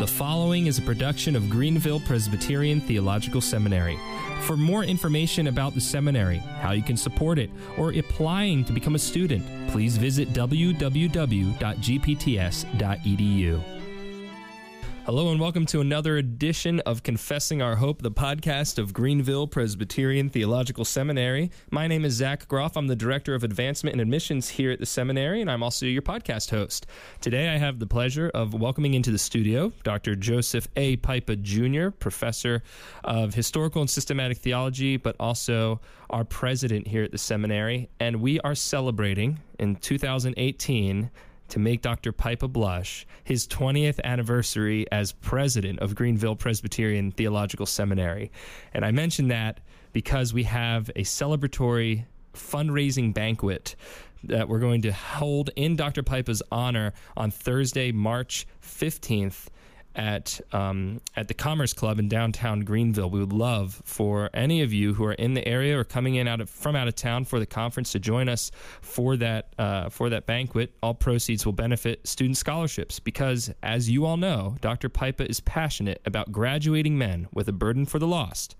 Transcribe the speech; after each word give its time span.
The 0.00 0.06
following 0.08 0.66
is 0.66 0.78
a 0.78 0.82
production 0.82 1.36
of 1.36 1.48
Greenville 1.48 2.00
Presbyterian 2.00 2.80
Theological 2.80 3.40
Seminary. 3.40 3.96
For 4.40 4.56
more 4.56 4.82
information 4.82 5.46
about 5.46 5.72
the 5.72 5.80
seminary, 5.80 6.38
how 6.38 6.72
you 6.72 6.82
can 6.82 6.96
support 6.96 7.38
it, 7.38 7.48
or 7.78 7.92
applying 7.92 8.64
to 8.64 8.72
become 8.72 8.96
a 8.96 8.98
student, 8.98 9.46
please 9.70 9.96
visit 9.96 10.32
www.gpts.edu. 10.32 10.84
Hello 15.06 15.30
and 15.30 15.38
welcome 15.38 15.66
to 15.66 15.82
another 15.82 16.16
edition 16.16 16.80
of 16.80 17.02
Confessing 17.02 17.60
Our 17.60 17.76
Hope, 17.76 18.00
the 18.00 18.10
podcast 18.10 18.78
of 18.78 18.94
Greenville 18.94 19.46
Presbyterian 19.46 20.30
Theological 20.30 20.86
Seminary. 20.86 21.50
My 21.70 21.86
name 21.86 22.06
is 22.06 22.14
Zach 22.14 22.48
Groff. 22.48 22.74
I'm 22.74 22.86
the 22.86 22.96
Director 22.96 23.34
of 23.34 23.44
Advancement 23.44 23.92
and 23.92 24.00
Admissions 24.00 24.48
here 24.48 24.70
at 24.70 24.80
the 24.80 24.86
seminary, 24.86 25.42
and 25.42 25.50
I'm 25.50 25.62
also 25.62 25.84
your 25.84 26.00
podcast 26.00 26.48
host. 26.48 26.86
Today 27.20 27.50
I 27.50 27.58
have 27.58 27.80
the 27.80 27.86
pleasure 27.86 28.30
of 28.32 28.54
welcoming 28.54 28.94
into 28.94 29.10
the 29.10 29.18
studio 29.18 29.74
Dr. 29.82 30.16
Joseph 30.16 30.68
A. 30.76 30.96
Pipa 30.96 31.36
Jr., 31.36 31.90
Professor 31.90 32.62
of 33.04 33.34
Historical 33.34 33.82
and 33.82 33.90
Systematic 33.90 34.38
Theology, 34.38 34.96
but 34.96 35.16
also 35.20 35.82
our 36.08 36.24
President 36.24 36.88
here 36.88 37.02
at 37.02 37.12
the 37.12 37.18
seminary. 37.18 37.90
And 38.00 38.22
we 38.22 38.40
are 38.40 38.54
celebrating 38.54 39.38
in 39.58 39.76
2018 39.76 41.10
to 41.54 41.60
make 41.60 41.82
Dr. 41.82 42.10
Pipa 42.10 42.48
blush, 42.48 43.06
his 43.22 43.46
20th 43.46 44.00
anniversary 44.02 44.86
as 44.90 45.12
president 45.12 45.78
of 45.78 45.94
Greenville 45.94 46.34
Presbyterian 46.34 47.12
Theological 47.12 47.64
Seminary. 47.64 48.32
And 48.72 48.84
I 48.84 48.90
mention 48.90 49.28
that 49.28 49.60
because 49.92 50.34
we 50.34 50.42
have 50.42 50.88
a 50.96 51.02
celebratory 51.02 52.06
fundraising 52.32 53.14
banquet 53.14 53.76
that 54.24 54.48
we're 54.48 54.58
going 54.58 54.82
to 54.82 54.92
hold 54.92 55.50
in 55.54 55.76
Dr. 55.76 56.02
Pipa's 56.02 56.42
honor 56.50 56.92
on 57.16 57.30
Thursday, 57.30 57.92
March 57.92 58.48
15th 58.60 59.46
at 59.94 60.40
um, 60.52 61.00
at 61.16 61.28
the 61.28 61.34
Commerce 61.34 61.72
Club 61.72 61.98
in 61.98 62.08
downtown 62.08 62.60
Greenville. 62.60 63.10
We 63.10 63.20
would 63.20 63.32
love 63.32 63.80
for 63.84 64.30
any 64.34 64.62
of 64.62 64.72
you 64.72 64.94
who 64.94 65.04
are 65.04 65.12
in 65.12 65.34
the 65.34 65.46
area 65.46 65.78
or 65.78 65.84
coming 65.84 66.16
in 66.16 66.26
out 66.28 66.40
of 66.40 66.50
from 66.50 66.76
out 66.76 66.88
of 66.88 66.94
town 66.94 67.24
for 67.24 67.38
the 67.38 67.46
conference 67.46 67.92
to 67.92 67.98
join 67.98 68.28
us 68.28 68.50
for 68.80 69.16
that 69.16 69.52
uh, 69.58 69.88
for 69.88 70.08
that 70.10 70.26
banquet. 70.26 70.72
All 70.82 70.94
proceeds 70.94 71.44
will 71.46 71.52
benefit 71.52 72.06
student 72.06 72.36
scholarships 72.36 72.98
because, 72.98 73.52
as 73.62 73.88
you 73.90 74.04
all 74.04 74.16
know, 74.16 74.56
Dr. 74.60 74.88
Pipa 74.88 75.28
is 75.28 75.40
passionate 75.40 76.00
about 76.04 76.32
graduating 76.32 76.98
men 76.98 77.28
with 77.32 77.48
a 77.48 77.52
burden 77.52 77.86
for 77.86 77.98
the 77.98 78.06
lost. 78.06 78.56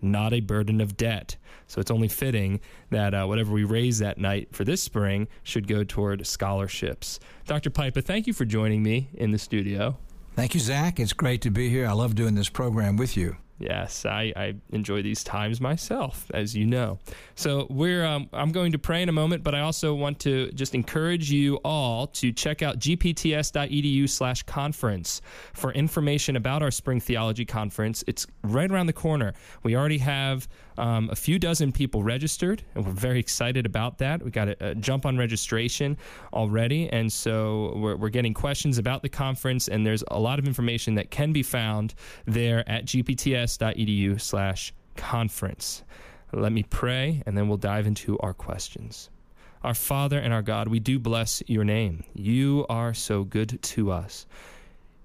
Not 0.00 0.32
a 0.32 0.40
burden 0.40 0.80
of 0.80 0.96
debt. 0.96 1.36
So 1.66 1.80
it's 1.80 1.90
only 1.90 2.08
fitting 2.08 2.60
that 2.90 3.14
uh, 3.14 3.26
whatever 3.26 3.52
we 3.52 3.64
raise 3.64 3.98
that 3.98 4.16
night 4.16 4.48
for 4.52 4.64
this 4.64 4.82
spring 4.82 5.28
should 5.42 5.66
go 5.66 5.82
toward 5.82 6.26
scholarships. 6.26 7.18
Dr. 7.46 7.70
Pipa, 7.70 8.02
thank 8.02 8.26
you 8.26 8.32
for 8.32 8.44
joining 8.44 8.82
me 8.82 9.08
in 9.14 9.32
the 9.32 9.38
studio. 9.38 9.98
Thank 10.38 10.54
you, 10.54 10.60
Zach. 10.60 11.00
It's 11.00 11.12
great 11.12 11.42
to 11.42 11.50
be 11.50 11.68
here. 11.68 11.84
I 11.84 11.90
love 11.94 12.14
doing 12.14 12.36
this 12.36 12.48
program 12.48 12.96
with 12.96 13.16
you. 13.16 13.38
Yes, 13.58 14.06
I, 14.06 14.32
I 14.36 14.54
enjoy 14.70 15.02
these 15.02 15.24
times 15.24 15.60
myself, 15.60 16.30
as 16.32 16.54
you 16.54 16.64
know. 16.64 17.00
So 17.34 17.66
we're 17.68 18.04
um, 18.04 18.28
I'm 18.32 18.52
going 18.52 18.70
to 18.72 18.78
pray 18.78 19.02
in 19.02 19.08
a 19.08 19.12
moment, 19.12 19.42
but 19.42 19.52
I 19.54 19.60
also 19.60 19.94
want 19.94 20.20
to 20.20 20.52
just 20.52 20.76
encourage 20.76 21.30
you 21.30 21.56
all 21.64 22.06
to 22.08 22.32
check 22.32 22.60
out 22.62 22.78
gpts.edu/conference 22.78 25.20
for 25.54 25.72
information 25.72 26.36
about 26.36 26.62
our 26.62 26.70
Spring 26.70 27.00
Theology 27.00 27.44
Conference. 27.44 28.04
It's 28.06 28.28
right 28.44 28.70
around 28.70 28.86
the 28.86 28.92
corner. 28.92 29.34
We 29.64 29.74
already 29.74 29.98
have 29.98 30.46
um, 30.78 31.10
a 31.10 31.16
few 31.16 31.38
dozen 31.38 31.72
people 31.72 32.02
registered, 32.02 32.62
and 32.74 32.86
we're 32.86 32.92
very 32.92 33.18
excited 33.18 33.66
about 33.66 33.98
that. 33.98 34.22
We 34.22 34.30
got 34.30 34.48
a, 34.48 34.70
a 34.70 34.74
jump 34.76 35.04
on 35.04 35.18
registration 35.18 35.96
already, 36.32 36.88
and 36.90 37.12
so 37.12 37.74
we're, 37.76 37.96
we're 37.96 38.08
getting 38.08 38.34
questions 38.34 38.78
about 38.78 39.02
the 39.02 39.08
conference, 39.08 39.68
and 39.68 39.84
there's 39.84 40.04
a 40.08 40.18
lot 40.18 40.38
of 40.38 40.46
information 40.46 40.94
that 40.94 41.10
can 41.10 41.32
be 41.32 41.42
found 41.42 41.94
there 42.26 42.68
at 42.68 42.84
gpts.edu 43.48 44.20
slash 44.20 44.72
conference. 44.96 45.82
Let 46.32 46.52
me 46.52 46.62
pray, 46.62 47.22
and 47.26 47.36
then 47.36 47.48
we'll 47.48 47.56
dive 47.56 47.86
into 47.86 48.18
our 48.18 48.34
questions. 48.34 49.10
Our 49.62 49.74
Father 49.74 50.18
and 50.18 50.32
our 50.32 50.42
God, 50.42 50.68
we 50.68 50.78
do 50.78 50.98
bless 50.98 51.42
your 51.46 51.64
name. 51.64 52.04
You 52.14 52.66
are 52.68 52.94
so 52.94 53.24
good 53.24 53.60
to 53.62 53.90
us. 53.90 54.26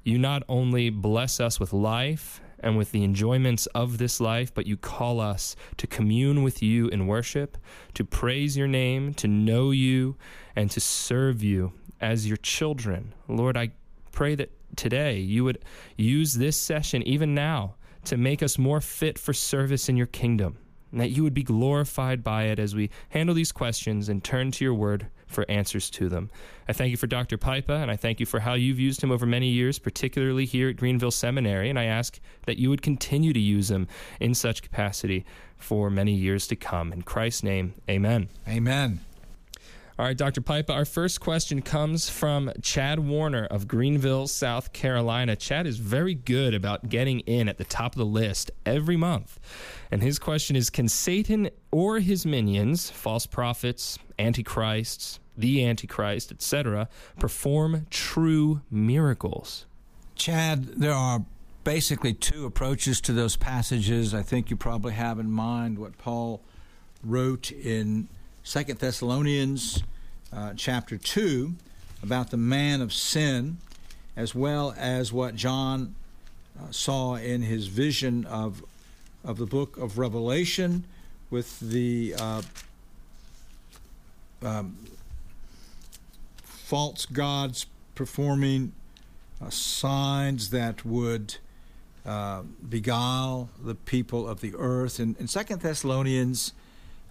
You 0.04 0.20
not 0.20 0.44
only 0.50 0.90
bless 0.90 1.40
us 1.40 1.60
with 1.60 1.74
life 1.74 2.42
and 2.60 2.78
with 2.78 2.92
the 2.92 3.04
enjoyments 3.04 3.66
of 3.68 3.98
this 3.98 4.20
life, 4.20 4.54
but 4.54 4.68
you 4.68 4.78
call 4.78 5.20
us 5.20 5.56
to 5.78 5.88
commune 5.88 6.44
with 6.44 6.62
you 6.62 6.88
in 6.90 7.08
worship, 7.08 7.58
to 7.94 8.04
praise 8.04 8.56
your 8.58 8.68
name, 8.68 9.14
to 9.16 9.28
know 9.28 9.72
you, 9.72 10.16
and 10.56 10.70
to 10.72 10.80
serve 10.80 11.42
you 11.42 11.74
as 12.00 12.28
your 12.28 12.38
children. 12.38 13.14
Lord, 13.28 13.58
I 13.58 13.72
pray 14.12 14.36
that 14.36 14.52
today 14.76 15.20
you 15.20 15.46
would 15.46 15.60
use 15.98 16.34
this 16.34 16.58
session, 16.58 17.02
even 17.04 17.34
now, 17.34 17.76
to 18.06 18.18
make 18.18 18.44
us 18.44 18.58
more 18.58 18.82
fit 18.82 19.18
for 19.18 19.34
service 19.34 19.90
in 19.90 19.98
your 19.98 20.08
kingdom, 20.08 20.58
and 20.92 21.00
that 21.02 21.12
you 21.12 21.24
would 21.24 21.34
be 21.34 21.44
glorified 21.44 22.24
by 22.24 22.44
it 22.44 22.60
as 22.60 22.76
we 22.76 22.90
handle 23.10 23.36
these 23.36 23.52
questions 23.52 24.10
and 24.10 24.24
turn 24.24 24.52
to 24.52 24.64
your 24.64 24.74
word 24.74 25.08
for 25.28 25.50
answers 25.50 25.90
to 25.90 26.10
them. 26.10 26.30
I 26.68 26.74
thank 26.74 26.92
you 26.92 26.98
for 26.98 27.08
Dr. 27.08 27.38
Pipa, 27.38 27.82
and 27.82 27.90
I 27.90 27.96
thank 27.96 28.20
you 28.20 28.26
for 28.26 28.40
how 28.40 28.54
you've 28.54 28.80
used 28.80 29.04
him 29.04 29.12
over 29.12 29.26
many 29.26 29.50
years, 29.50 29.80
particularly 29.80 30.46
here 30.46 30.70
at 30.70 30.78
Greenville 30.78 31.12
Seminary, 31.12 31.70
and 31.70 31.80
I 31.80 31.86
ask 31.86 32.20
that 32.46 32.58
you 32.58 32.70
would 32.70 32.82
continue 32.82 33.34
to 33.34 33.40
use 33.40 33.72
him 33.72 33.88
in 34.20 34.34
such 34.34 34.62
capacity 34.62 35.26
for 35.58 35.90
many 35.90 36.14
years 36.14 36.48
to 36.48 36.56
come. 36.56 36.94
In 36.94 37.02
Christ's 37.02 37.44
name, 37.44 37.74
amen. 37.90 38.30
Amen. 38.48 39.00
All 40.00 40.06
right, 40.06 40.18
Dr. 40.18 40.42
Pipa, 40.42 40.74
our 40.74 40.86
first 40.86 41.20
question 41.20 41.62
comes 41.62 42.10
from 42.10 42.52
Chad 42.64 42.98
Warner 42.98 43.46
of 43.46 43.68
Greenville, 43.68 44.26
South 44.26 44.74
Carolina. 44.74 45.36
Chad 45.36 45.68
is 45.68 45.78
very 45.78 46.16
good 46.16 46.56
about 46.56 46.90
getting 46.90 47.20
in 47.22 47.48
at 47.48 47.60
the 47.60 47.64
top 47.64 47.94
of 47.94 48.00
the 48.00 48.06
list 48.06 48.50
every 48.66 48.98
month. 48.98 49.40
And 49.92 50.02
his 50.02 50.18
question 50.18 50.56
is 50.56 50.72
Can 50.72 50.88
Satan 50.88 51.48
or 51.70 52.00
his 52.00 52.26
minions, 52.26 52.90
false 52.90 53.28
prophets, 53.28 54.00
antichrists, 54.18 55.20
the 55.38 55.64
antichrist, 55.64 56.32
etc., 56.32 56.90
perform 57.20 57.86
true 57.92 58.62
miracles? 58.72 59.68
Chad, 60.16 60.66
there 60.70 60.94
are 60.94 61.24
basically 61.64 62.16
two 62.16 62.48
approaches 62.48 63.00
to 63.02 63.14
those 63.14 63.36
passages. 63.36 64.16
I 64.16 64.24
think 64.24 64.50
you 64.50 64.58
probably 64.58 64.94
have 64.94 65.20
in 65.20 65.30
mind 65.30 65.78
what 65.78 66.00
Paul 66.00 66.42
wrote 67.04 67.52
in 67.52 68.10
Second 68.46 68.80
Thessalonians 68.80 69.84
uh, 70.34 70.52
chapter 70.58 70.98
2 70.98 71.54
about 72.04 72.30
the 72.30 72.36
man 72.36 72.82
of 72.82 72.92
sin, 72.92 73.58
as 74.18 74.36
well 74.36 74.76
as 74.78 75.14
what 75.14 75.34
John 75.34 75.96
uh, 76.60 76.70
saw 76.70 77.16
in 77.16 77.44
his 77.44 77.68
vision 77.68 78.26
of, 78.26 78.62
of 79.24 79.38
the 79.38 79.46
book 79.46 79.78
of 79.78 79.98
Revelation 79.98 80.84
with 81.30 81.58
the 81.62 82.16
uh, 82.20 82.42
um, 84.42 84.78
false 86.44 87.06
gods 87.06 87.66
performing 87.96 88.74
uh, 89.42 89.50
signs 89.50 90.50
that 90.50 90.86
would 90.86 91.38
uh, 92.06 92.42
beguile 92.68 93.50
the 93.64 93.76
people 93.76 94.28
of 94.28 94.42
the 94.42 94.54
earth. 94.58 95.00
In, 95.00 95.16
in 95.18 95.30
Second 95.30 95.62
Thessalonians, 95.62 96.52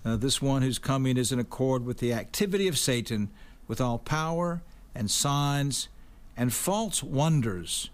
uh, 0.05 0.17
this 0.17 0.43
one 0.43 0.63
whose 0.63 0.79
coming 0.79 1.17
is 1.17 1.33
in 1.33 1.39
accord 1.39 1.85
with 1.85 1.99
the 1.99 2.13
activity 2.13 2.69
of 2.69 2.79
Satan, 2.79 3.31
with 3.69 3.81
all 3.81 3.99
power 3.99 4.63
and 4.95 5.11
signs 5.11 5.89
and 6.37 6.53
false 6.53 7.03
wonders, 7.03 7.91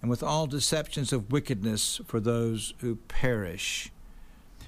and 0.00 0.10
with 0.10 0.22
all 0.22 0.46
deceptions 0.46 1.12
of 1.12 1.30
wickedness 1.30 2.00
for 2.06 2.20
those 2.20 2.74
who 2.78 2.96
perish. 2.96 3.90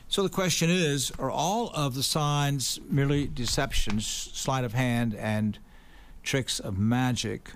So 0.08 0.22
the 0.22 0.28
question 0.28 0.70
is 0.70 1.10
are 1.18 1.30
all 1.30 1.70
of 1.74 1.94
the 1.94 2.02
signs 2.02 2.78
merely 2.88 3.26
deceptions, 3.26 4.06
sleight 4.06 4.64
of 4.64 4.74
hand, 4.74 5.14
and 5.14 5.58
tricks 6.22 6.60
of 6.60 6.78
magic? 6.78 7.52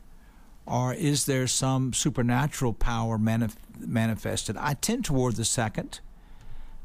Or 0.67 0.93
is 0.93 1.27
there 1.27 1.47
some 1.47 1.93
supernatural 1.93 2.75
power 2.75 3.17
manif- 3.17 3.56
manifested? 3.79 4.56
I 4.56 4.75
tend 4.75 5.05
toward 5.05 5.37
the 5.37 5.44
second. 5.44 6.00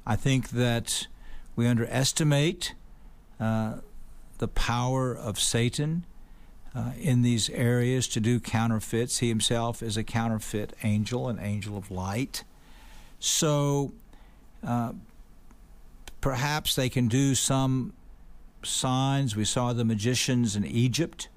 I 0.05 0.15
think 0.15 0.49
that 0.51 1.07
we 1.55 1.67
underestimate 1.67 2.73
uh, 3.39 3.75
the 4.37 4.47
power 4.47 5.15
of 5.15 5.39
Satan 5.39 6.05
uh, 6.75 6.91
in 6.99 7.21
these 7.21 7.49
areas 7.51 8.07
to 8.09 8.19
do 8.19 8.39
counterfeits. 8.39 9.19
He 9.19 9.29
himself 9.29 9.83
is 9.83 9.95
a 9.97 10.03
counterfeit 10.03 10.73
angel, 10.83 11.29
an 11.29 11.39
angel 11.39 11.77
of 11.77 11.91
light. 11.91 12.43
So 13.19 13.93
uh, 14.65 14.93
perhaps 16.21 16.75
they 16.75 16.89
can 16.89 17.07
do 17.07 17.35
some 17.35 17.93
signs. 18.63 19.35
We 19.35 19.45
saw 19.45 19.73
the 19.73 19.85
magicians 19.85 20.55
in 20.55 20.65
Egypt 20.65 21.29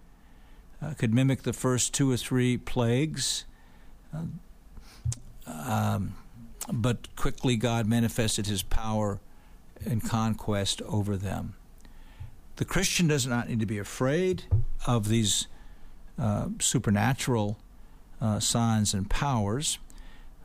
uh, 0.83 0.95
could 0.95 1.13
mimic 1.13 1.43
the 1.43 1.53
first 1.53 1.95
two 1.95 2.11
or 2.11 2.17
three 2.17 2.57
plagues. 2.57 3.45
Uh, 4.15 4.23
um, 5.47 6.15
but 6.73 7.15
quickly 7.17 7.57
God 7.57 7.87
manifested 7.87 8.47
his 8.47 8.63
power 8.63 9.21
and 9.85 10.03
conquest 10.03 10.83
over 10.83 11.17
them. 11.17 11.55
The 12.57 12.65
Christian 12.65 13.07
does 13.07 13.27
not 13.27 13.49
need 13.49 13.61
to 13.61 13.67
be 13.67 13.79
afraid 13.79 14.45
of 14.87 15.09
these 15.09 15.47
uh, 16.19 16.49
supernatural 16.59 17.59
uh, 18.21 18.41
signs 18.41 18.95
and 18.95 19.11
powers 19.11 19.79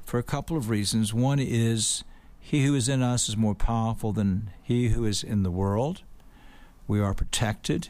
for 0.04 0.18
a 0.18 0.24
couple 0.24 0.58
of 0.58 0.70
reasons. 0.70 1.14
One 1.14 1.40
is 1.40 2.04
he 2.40 2.66
who 2.66 2.76
is 2.76 2.90
in 2.90 3.02
us 3.02 3.30
is 3.30 3.38
more 3.38 3.56
powerful 3.56 4.12
than 4.12 4.50
he 4.62 4.90
who 4.90 5.06
is 5.06 5.24
in 5.24 5.44
the 5.44 5.52
world. 5.52 6.02
We 6.88 7.00
are 7.00 7.14
protected. 7.14 7.90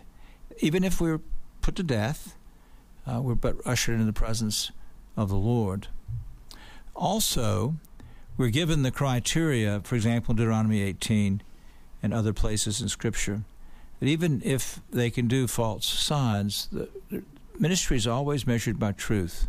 Even 0.60 0.84
if 0.84 1.02
we're 1.02 1.22
put 1.62 1.76
to 1.78 1.84
death, 1.84 2.36
uh, 3.08 3.22
we're 3.22 3.34
but 3.34 3.56
ushered 3.66 3.96
into 3.96 4.06
the 4.06 4.14
presence 4.14 4.72
of 5.18 5.30
the 5.30 5.36
Lord. 5.36 5.88
Also, 6.96 7.76
we're 8.38 8.50
given 8.50 8.84
the 8.84 8.92
criteria, 8.92 9.82
for 9.84 9.96
example, 9.96 10.34
Deuteronomy 10.34 10.82
18 10.82 11.42
and 12.02 12.14
other 12.14 12.34
places 12.34 12.82
in 12.82 12.90
Scripture, 12.90 13.42
that 14.00 14.08
even 14.08 14.42
if 14.44 14.80
they 14.90 15.10
can 15.10 15.28
do 15.28 15.48
false 15.48 15.86
signs, 15.86 16.68
the 16.72 16.90
ministry 17.60 17.98
is 17.98 18.08
always 18.08 18.48
measured 18.48 18.80
by 18.80 18.92
truth. 18.92 19.48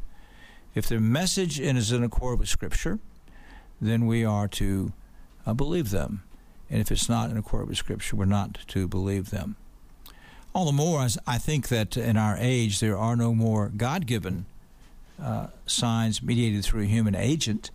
If 0.75 0.89
their 0.89 1.01
message 1.01 1.61
is 1.61 1.93
in 1.93 2.03
accord 2.03 2.39
with 2.39 2.49
Scripture, 2.49 2.99
then 3.81 4.07
we 4.07 4.25
are 4.25 4.49
to 4.49 4.93
uh, 5.47 5.55
believe 5.55 5.91
them. 5.91 6.23
And 6.71 6.81
if 6.81 6.91
it's 6.91 7.09
not 7.09 7.31
in 7.31 7.37
accord 7.37 7.69
with 7.69 7.77
Scripture, 7.77 8.17
we're 8.17 8.25
not 8.25 8.59
to 8.69 8.89
believe 8.89 9.31
them. 9.31 9.57
All 10.55 10.67
the 10.67 10.73
more, 10.73 11.07
I 11.27 11.39
think 11.39 11.69
that 11.69 11.97
in 11.97 12.17
our 12.17 12.37
age 12.39 12.81
there 12.81 12.97
are 12.97 13.17
no 13.17 13.35
more 13.35 13.71
God 13.75 14.07
given 14.07 14.45
uh, 15.23 15.49
signs 15.67 16.23
mediated 16.23 16.65
through 16.65 16.83
a 16.83 16.87
human 16.87 17.15
agent. 17.15 17.71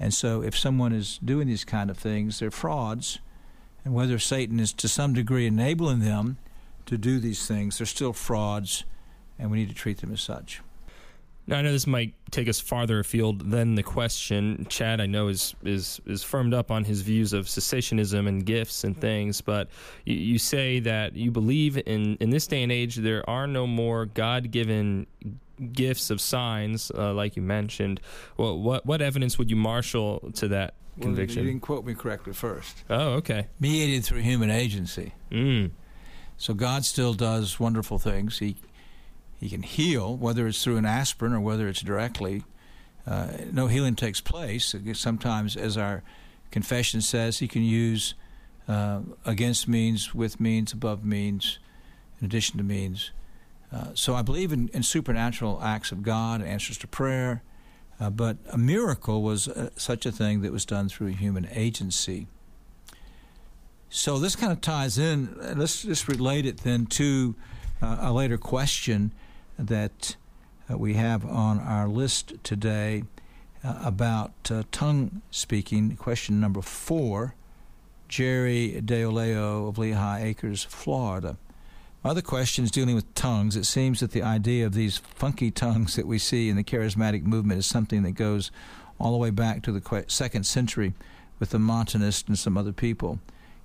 And 0.00 0.14
so, 0.14 0.42
if 0.42 0.58
someone 0.58 0.92
is 0.92 1.18
doing 1.22 1.46
these 1.46 1.64
kind 1.64 1.90
of 1.90 1.98
things, 1.98 2.38
they're 2.38 2.50
frauds. 2.50 3.18
And 3.84 3.94
whether 3.94 4.18
Satan 4.18 4.58
is 4.58 4.72
to 4.74 4.88
some 4.88 5.12
degree 5.12 5.46
enabling 5.46 6.00
them 6.00 6.38
to 6.86 6.96
do 6.96 7.20
these 7.20 7.46
things, 7.46 7.78
they're 7.78 7.86
still 7.86 8.14
frauds, 8.14 8.84
and 9.38 9.50
we 9.50 9.58
need 9.58 9.68
to 9.68 9.74
treat 9.74 9.98
them 9.98 10.12
as 10.12 10.22
such. 10.22 10.62
Now 11.46 11.58
I 11.58 11.62
know 11.62 11.72
this 11.72 11.86
might 11.86 12.14
take 12.30 12.48
us 12.48 12.60
farther 12.60 13.00
afield 13.00 13.50
than 13.50 13.74
the 13.74 13.82
question. 13.82 14.66
Chad, 14.68 15.00
I 15.00 15.06
know 15.06 15.28
is 15.28 15.54
is 15.64 16.00
is 16.06 16.22
firmed 16.22 16.54
up 16.54 16.70
on 16.70 16.84
his 16.84 17.02
views 17.02 17.32
of 17.32 17.46
cessationism 17.46 18.28
and 18.28 18.46
gifts 18.46 18.84
and 18.84 18.98
things, 18.98 19.40
but 19.40 19.68
you, 20.04 20.14
you 20.14 20.38
say 20.38 20.78
that 20.80 21.16
you 21.16 21.30
believe 21.30 21.76
in 21.76 22.16
in 22.20 22.30
this 22.30 22.46
day 22.46 22.62
and 22.62 22.70
age 22.70 22.96
there 22.96 23.28
are 23.28 23.46
no 23.46 23.66
more 23.66 24.06
God 24.06 24.50
given 24.50 25.06
gifts 25.72 26.10
of 26.10 26.20
signs, 26.20 26.90
uh, 26.94 27.12
like 27.12 27.36
you 27.36 27.42
mentioned. 27.42 28.00
Well, 28.36 28.58
what 28.58 28.86
what 28.86 29.02
evidence 29.02 29.38
would 29.38 29.50
you 29.50 29.56
marshal 29.56 30.30
to 30.34 30.48
that 30.48 30.74
well, 30.96 31.06
conviction? 31.06 31.44
You 31.44 31.50
didn't 31.52 31.62
quote 31.62 31.84
me 31.84 31.94
correctly 31.94 32.32
first. 32.32 32.84
Oh, 32.88 33.14
okay. 33.14 33.48
Mediated 33.58 34.04
through 34.04 34.20
human 34.20 34.50
agency. 34.50 35.14
Mm. 35.30 35.70
So 36.36 36.54
God 36.54 36.84
still 36.84 37.12
does 37.12 37.60
wonderful 37.60 37.98
things. 37.98 38.38
He 38.38 38.56
he 39.38 39.48
can 39.48 39.62
heal, 39.62 40.16
whether 40.16 40.46
it's 40.46 40.62
through 40.62 40.76
an 40.76 40.86
aspirin 40.86 41.32
or 41.32 41.40
whether 41.40 41.68
it's 41.68 41.80
directly. 41.80 42.44
Uh, 43.06 43.28
no 43.52 43.66
healing 43.66 43.96
takes 43.96 44.20
place. 44.20 44.74
Sometimes, 44.92 45.56
as 45.56 45.78
our 45.78 46.02
confession 46.50 47.00
says, 47.00 47.38
he 47.38 47.48
can 47.48 47.62
use 47.62 48.14
uh, 48.68 49.00
against 49.24 49.66
means, 49.66 50.14
with 50.14 50.38
means, 50.38 50.72
above 50.72 51.04
means, 51.04 51.58
in 52.20 52.26
addition 52.26 52.58
to 52.58 52.64
means. 52.64 53.10
Uh, 53.72 53.88
so 53.94 54.14
I 54.14 54.22
believe 54.22 54.52
in, 54.52 54.68
in, 54.68 54.82
supernatural 54.82 55.60
acts 55.62 55.92
of 55.92 56.02
God, 56.02 56.42
answers 56.42 56.76
to 56.78 56.88
prayer, 56.88 57.42
uh, 58.00 58.10
but 58.10 58.36
a 58.50 58.58
miracle 58.58 59.22
was 59.22 59.46
uh, 59.46 59.70
such 59.76 60.04
a 60.06 60.12
thing 60.12 60.42
that 60.42 60.50
was 60.50 60.64
done 60.64 60.88
through 60.88 61.08
human 61.08 61.48
agency. 61.52 62.26
So 63.90 64.18
this 64.18 64.36
kind 64.36 64.52
of 64.52 64.60
ties 64.60 64.98
in. 64.98 65.36
Let's 65.56 65.82
just 65.82 66.08
relate 66.08 66.46
it 66.46 66.58
then 66.58 66.86
to 66.86 67.34
uh, 67.82 67.98
a 68.00 68.12
later 68.12 68.38
question 68.38 69.12
that 69.58 70.16
uh, 70.70 70.78
we 70.78 70.94
have 70.94 71.24
on 71.26 71.58
our 71.58 71.88
list 71.88 72.34
today 72.44 73.04
uh, 73.64 73.80
about 73.84 74.32
uh, 74.50 74.62
tongue 74.70 75.22
speaking. 75.30 75.96
Question 75.96 76.40
number 76.40 76.62
four 76.62 77.34
Jerry 78.08 78.80
Deoleo 78.84 79.68
of 79.68 79.78
Lehigh 79.78 80.22
Acres, 80.22 80.64
Florida. 80.64 81.36
Other 82.02 82.22
questions 82.22 82.70
dealing 82.70 82.94
with 82.94 83.14
tongues. 83.14 83.56
It 83.56 83.66
seems 83.66 84.00
that 84.00 84.12
the 84.12 84.22
idea 84.22 84.64
of 84.64 84.72
these 84.72 84.98
funky 84.98 85.50
tongues 85.50 85.96
that 85.96 86.06
we 86.06 86.18
see 86.18 86.48
in 86.48 86.56
the 86.56 86.64
charismatic 86.64 87.24
movement 87.24 87.58
is 87.58 87.66
something 87.66 88.02
that 88.04 88.12
goes 88.12 88.50
all 88.98 89.12
the 89.12 89.18
way 89.18 89.30
back 89.30 89.62
to 89.62 89.72
the 89.72 90.04
second 90.08 90.44
century 90.44 90.94
with 91.38 91.50
the 91.50 91.58
Montanists 91.58 92.28
and 92.28 92.38
some 92.38 92.56
other 92.56 92.72
people. 92.72 93.18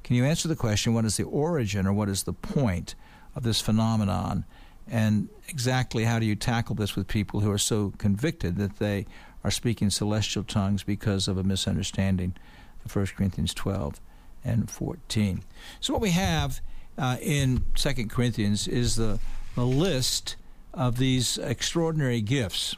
Can 0.04 0.16
you 0.16 0.26
answer 0.26 0.48
the 0.48 0.56
question 0.56 0.94
what 0.94 1.06
is 1.06 1.18
the 1.18 1.24
origin 1.24 1.88
or 1.88 1.94
what 1.94 2.10
is 2.10 2.24
the 2.24 2.34
point 2.34 2.96
of 3.36 3.44
this 3.44 3.62
phenomenon? 3.62 4.46
And 4.88 5.30
exactly 5.48 6.04
how 6.04 6.20
do 6.20 6.26
you 6.26 6.36
tackle 6.36 6.76
this 6.76 6.96
with 6.96 7.08
people 7.08 7.40
who 7.40 7.52
are 7.52 7.58
so 7.58 7.94
convicted 7.98 8.58
that 8.58 8.78
they 8.80 9.08
are 9.44 9.52
speaking 9.52 9.90
celestial 9.90 10.44
tongues 10.44 10.84
because 10.84 11.28
of 11.28 11.38
a 11.38 11.44
misunderstanding 11.44 12.36
of 12.84 12.96
1 12.96 13.08
Corinthians 13.18 13.54
12 13.54 14.00
and 14.44 14.70
14? 14.70 15.42
So, 15.80 15.94
what 15.94 16.02
we 16.02 16.12
have 16.12 16.62
uh, 16.98 17.18
in 17.22 17.64
2 17.76 18.08
Corinthians 18.08 18.68
is 18.68 18.96
the, 18.96 19.20
the 19.56 19.66
list 19.66 20.36
of 20.74 20.98
these 20.98 21.38
extraordinary 21.38 22.22
gifts 22.22 22.76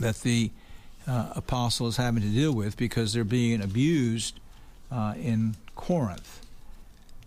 that 0.00 0.20
the 0.22 0.50
uh, 1.06 1.32
apostle 1.36 1.86
is 1.86 1.96
having 1.96 2.22
to 2.22 2.28
deal 2.28 2.52
with 2.52 2.76
because 2.76 3.12
they're 3.12 3.24
being 3.24 3.62
abused 3.62 4.40
uh, 4.90 5.14
in 5.16 5.56
Corinth. 5.74 6.40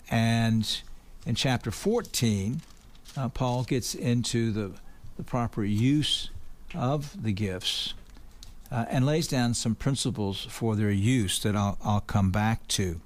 And 0.09 0.81
in 1.25 1.35
chapter 1.35 1.71
14, 1.71 2.62
uh, 3.15 3.29
Paul 3.29 3.63
gets 3.63 3.95
into 3.95 4.51
the, 4.51 4.71
the 5.18 5.24
proper 5.24 5.63
use 5.63 6.29
of 6.75 7.21
the 7.21 7.31
gifts 7.31 7.94
uh, 8.71 8.85
and 8.89 9.06
lays 9.06 9.27
down 9.27 9.53
some 9.53 9.75
principles 9.75 10.45
for 10.50 10.75
their 10.75 10.91
use 10.91 11.39
that 11.39 11.56
I'll, 11.56 11.77
I'll 11.83 12.01
come 12.01 12.31
back 12.31 12.68
to. 12.69 13.00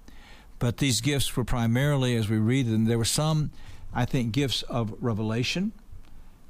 But 0.62 0.78
these 0.78 1.02
gifts 1.02 1.36
were 1.36 1.44
primarily, 1.44 2.16
as 2.16 2.30
we 2.30 2.38
read 2.38 2.68
them, 2.68 2.86
there 2.86 3.00
were 3.00 3.04
some, 3.04 3.50
I 3.96 4.06
think, 4.06 4.32
gifts 4.32 4.62
of 4.62 4.94
revelation 5.02 5.72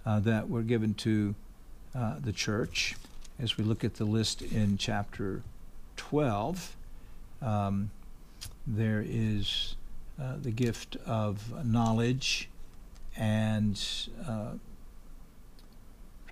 uh, 0.06 0.20
that 0.20 0.50
were 0.50 0.64
given 0.64 0.96
to 0.96 1.34
uh, 1.96 2.16
the 2.20 2.34
church. 2.34 2.98
As 3.40 3.58
we 3.58 3.64
look 3.64 3.86
at 3.86 3.94
the 3.94 4.04
list 4.04 4.42
in 4.42 4.78
chapter 4.78 5.44
12, 5.96 6.76
um, 7.42 7.90
there 8.68 9.02
is 9.08 9.78
uh, 10.22 10.36
the 10.42 10.52
gift 10.52 10.98
of 11.06 11.66
knowledge 11.66 12.50
and 13.16 13.82
uh, 14.28 14.56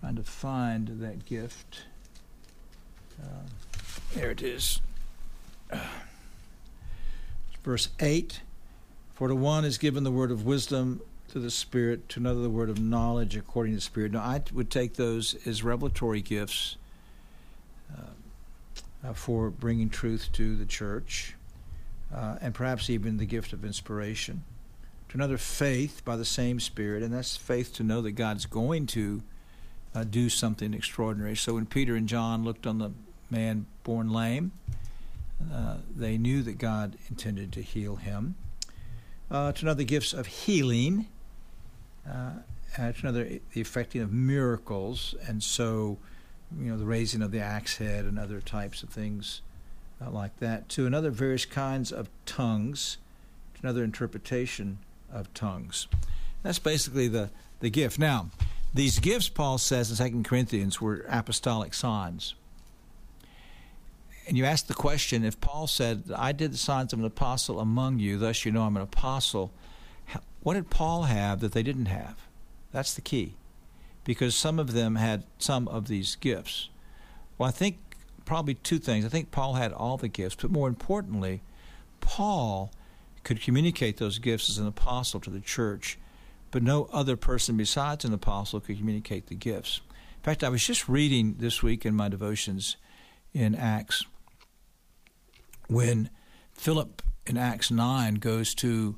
trying 0.01 0.17
to 0.17 0.23
find 0.23 0.99
that 0.99 1.23
gift. 1.23 1.83
Uh, 3.23 3.47
there 4.15 4.31
it 4.31 4.41
is. 4.41 4.81
Verse 7.63 7.89
8 7.99 8.41
For 9.11 9.27
to 9.27 9.35
one 9.35 9.65
is 9.65 9.77
given 9.77 10.03
the 10.03 10.11
word 10.11 10.31
of 10.31 10.45
wisdom 10.45 11.01
to 11.29 11.39
the 11.39 11.51
Spirit, 11.51 12.09
to 12.09 12.19
another 12.19 12.41
the 12.41 12.49
word 12.49 12.69
of 12.69 12.79
knowledge 12.79 13.35
according 13.35 13.73
to 13.73 13.77
the 13.77 13.81
Spirit. 13.81 14.11
Now, 14.11 14.21
I 14.21 14.41
would 14.53 14.69
take 14.69 14.95
those 14.95 15.35
as 15.45 15.63
revelatory 15.63 16.21
gifts 16.21 16.77
uh, 17.95 19.07
uh, 19.07 19.13
for 19.13 19.49
bringing 19.49 19.89
truth 19.89 20.29
to 20.33 20.55
the 20.55 20.65
church, 20.65 21.35
uh, 22.13 22.37
and 22.41 22.53
perhaps 22.53 22.89
even 22.89 23.17
the 23.17 23.25
gift 23.25 23.53
of 23.53 23.63
inspiration 23.63 24.43
to 25.09 25.17
another 25.17 25.37
faith 25.37 26.03
by 26.05 26.15
the 26.15 26.25
same 26.25 26.59
Spirit, 26.59 27.01
and 27.03 27.13
that's 27.13 27.35
faith 27.35 27.73
to 27.73 27.83
know 27.83 28.01
that 28.01 28.11
God's 28.11 28.45
going 28.45 28.85
to 28.87 29.23
uh, 29.93 30.03
do 30.03 30.29
something 30.29 30.73
extraordinary. 30.73 31.35
So 31.35 31.55
when 31.55 31.65
Peter 31.65 31.95
and 31.95 32.07
John 32.07 32.43
looked 32.43 32.67
on 32.67 32.77
the 32.77 32.91
man 33.31 33.65
born 33.83 34.11
lame, 34.11 34.51
uh, 35.53 35.77
they 35.95 36.17
knew 36.17 36.41
that 36.43 36.57
God 36.57 36.97
intended 37.09 37.51
to 37.53 37.61
heal 37.61 37.95
him. 37.95 38.35
Uh, 39.31 39.51
to 39.51 39.65
another, 39.65 39.83
gifts 39.83 40.13
of 40.13 40.25
healing. 40.25 41.07
Uh, 42.09 42.31
to 42.75 42.93
another, 43.01 43.25
the 43.53 43.61
effecting 43.61 44.01
of 44.01 44.11
miracles, 44.11 45.15
and 45.27 45.41
so, 45.41 45.97
you 46.57 46.71
know, 46.71 46.77
the 46.77 46.85
raising 46.85 47.21
of 47.21 47.31
the 47.31 47.39
axe 47.39 47.77
head 47.77 48.05
and 48.05 48.17
other 48.17 48.41
types 48.41 48.83
of 48.83 48.89
things 48.89 49.41
uh, 50.03 50.09
like 50.09 50.37
that. 50.39 50.69
To 50.69 50.85
another, 50.85 51.11
various 51.11 51.45
kinds 51.45 51.91
of 51.91 52.09
tongues. 52.25 52.97
To 53.55 53.61
another, 53.63 53.83
interpretation 53.83 54.79
of 55.11 55.33
tongues. 55.33 55.87
That's 56.43 56.59
basically 56.59 57.07
the, 57.07 57.29
the 57.59 57.69
gift. 57.69 57.99
Now, 57.99 58.29
these 58.73 58.99
gifts, 58.99 59.29
Paul 59.29 59.57
says 59.57 59.99
in 59.99 60.23
2 60.23 60.23
Corinthians, 60.23 60.79
were 60.79 61.05
apostolic 61.09 61.73
signs. 61.73 62.35
And 64.29 64.37
you 64.37 64.45
ask 64.45 64.67
the 64.67 64.75
question 64.75 65.25
if 65.25 65.41
Paul 65.41 65.65
said, 65.65 66.03
I 66.15 66.33
did 66.33 66.53
the 66.53 66.57
signs 66.57 66.93
of 66.93 66.99
an 66.99 67.05
apostle 67.05 67.59
among 67.59 67.97
you, 67.97 68.19
thus 68.19 68.45
you 68.45 68.51
know 68.51 68.61
I'm 68.61 68.77
an 68.77 68.83
apostle, 68.83 69.51
what 70.41 70.53
did 70.53 70.69
Paul 70.69 71.03
have 71.03 71.39
that 71.39 71.51
they 71.51 71.63
didn't 71.63 71.87
have? 71.87 72.15
That's 72.71 72.93
the 72.93 73.01
key. 73.01 73.33
Because 74.03 74.35
some 74.35 74.59
of 74.59 74.73
them 74.73 74.97
had 74.97 75.23
some 75.39 75.67
of 75.67 75.87
these 75.87 76.15
gifts. 76.15 76.69
Well, 77.39 77.49
I 77.49 77.51
think 77.51 77.79
probably 78.23 78.53
two 78.53 78.77
things. 78.77 79.03
I 79.03 79.09
think 79.09 79.31
Paul 79.31 79.55
had 79.55 79.73
all 79.73 79.97
the 79.97 80.07
gifts, 80.07 80.35
but 80.39 80.51
more 80.51 80.67
importantly, 80.67 81.41
Paul 81.99 82.71
could 83.23 83.41
communicate 83.41 83.97
those 83.97 84.19
gifts 84.19 84.47
as 84.47 84.59
an 84.59 84.67
apostle 84.67 85.19
to 85.21 85.31
the 85.31 85.41
church, 85.41 85.97
but 86.51 86.61
no 86.61 86.87
other 86.93 87.15
person 87.15 87.57
besides 87.57 88.05
an 88.05 88.13
apostle 88.13 88.59
could 88.59 88.77
communicate 88.77 89.25
the 89.25 89.33
gifts. 89.33 89.81
In 90.17 90.23
fact, 90.23 90.43
I 90.43 90.49
was 90.49 90.63
just 90.63 90.87
reading 90.87 91.37
this 91.39 91.63
week 91.63 91.83
in 91.83 91.95
my 91.95 92.09
devotions 92.09 92.77
in 93.33 93.55
Acts 93.55 94.05
when 95.69 96.09
Philip 96.53 97.01
in 97.25 97.37
Acts 97.37 97.71
9 97.71 98.15
goes 98.15 98.53
to 98.55 98.97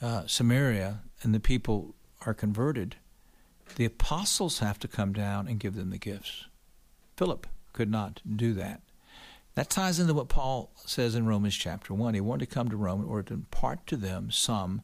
uh, 0.00 0.26
Samaria 0.26 1.00
and 1.22 1.34
the 1.34 1.40
people 1.40 1.94
are 2.26 2.34
converted, 2.34 2.96
the 3.76 3.84
apostles 3.84 4.58
have 4.58 4.78
to 4.80 4.88
come 4.88 5.12
down 5.12 5.48
and 5.48 5.58
give 5.58 5.74
them 5.74 5.90
the 5.90 5.98
gifts. 5.98 6.46
Philip 7.16 7.46
could 7.72 7.90
not 7.90 8.20
do 8.36 8.52
that. 8.54 8.82
That 9.54 9.70
ties 9.70 9.98
into 9.98 10.14
what 10.14 10.28
Paul 10.28 10.70
says 10.86 11.14
in 11.14 11.26
Romans 11.26 11.56
chapter 11.56 11.92
1. 11.92 12.14
He 12.14 12.20
wanted 12.20 12.48
to 12.48 12.54
come 12.54 12.68
to 12.70 12.76
Rome 12.76 13.02
in 13.02 13.08
order 13.08 13.24
to 13.24 13.34
impart 13.34 13.86
to 13.88 13.96
them 13.96 14.30
some 14.30 14.82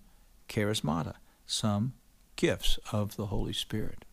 charismata, 0.49 1.15
some 1.47 1.95
gifts 2.37 2.79
of 2.93 3.17
the 3.17 3.27
Holy 3.27 3.53
Spirit. 3.53 4.05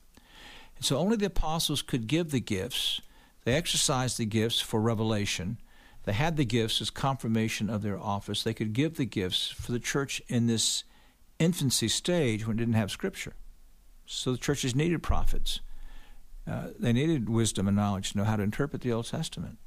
And 0.75 0.85
so 0.85 0.97
only 0.97 1.17
the 1.17 1.27
apostles 1.27 1.81
could 1.81 2.07
give 2.07 2.31
the 2.31 2.39
gifts. 2.39 3.01
They 3.43 3.53
exercised 3.53 4.17
the 4.17 4.25
gifts 4.25 4.59
for 4.59 4.81
revelation. 4.81 5.59
They 6.05 6.13
had 6.13 6.37
the 6.37 6.45
gifts 6.45 6.81
as 6.81 6.89
confirmation 6.91 7.69
of 7.69 7.81
their 7.81 7.99
office. 7.99 8.43
They 8.43 8.53
could 8.53 8.73
give 8.73 8.95
the 8.95 9.05
gifts 9.05 9.47
for 9.47 9.71
the 9.71 9.79
church 9.79 10.21
in 10.27 10.45
this 10.45 10.83
infancy 11.39 11.87
stage 11.87 12.45
when 12.45 12.57
it 12.57 12.59
didn't 12.59 12.75
have 12.75 12.91
Scripture. 12.91 13.33
So 14.05 14.31
the 14.31 14.37
churches 14.37 14.75
needed 14.75 15.01
prophets. 15.01 15.61
Uh, 16.47 16.67
they 16.77 16.93
needed 16.93 17.27
wisdom 17.27 17.67
and 17.67 17.75
knowledge 17.75 18.11
to 18.11 18.19
know 18.19 18.23
how 18.23 18.35
to 18.35 18.43
interpret 18.43 18.83
the 18.83 18.91
Old 18.91 19.07
Testament. 19.07 19.57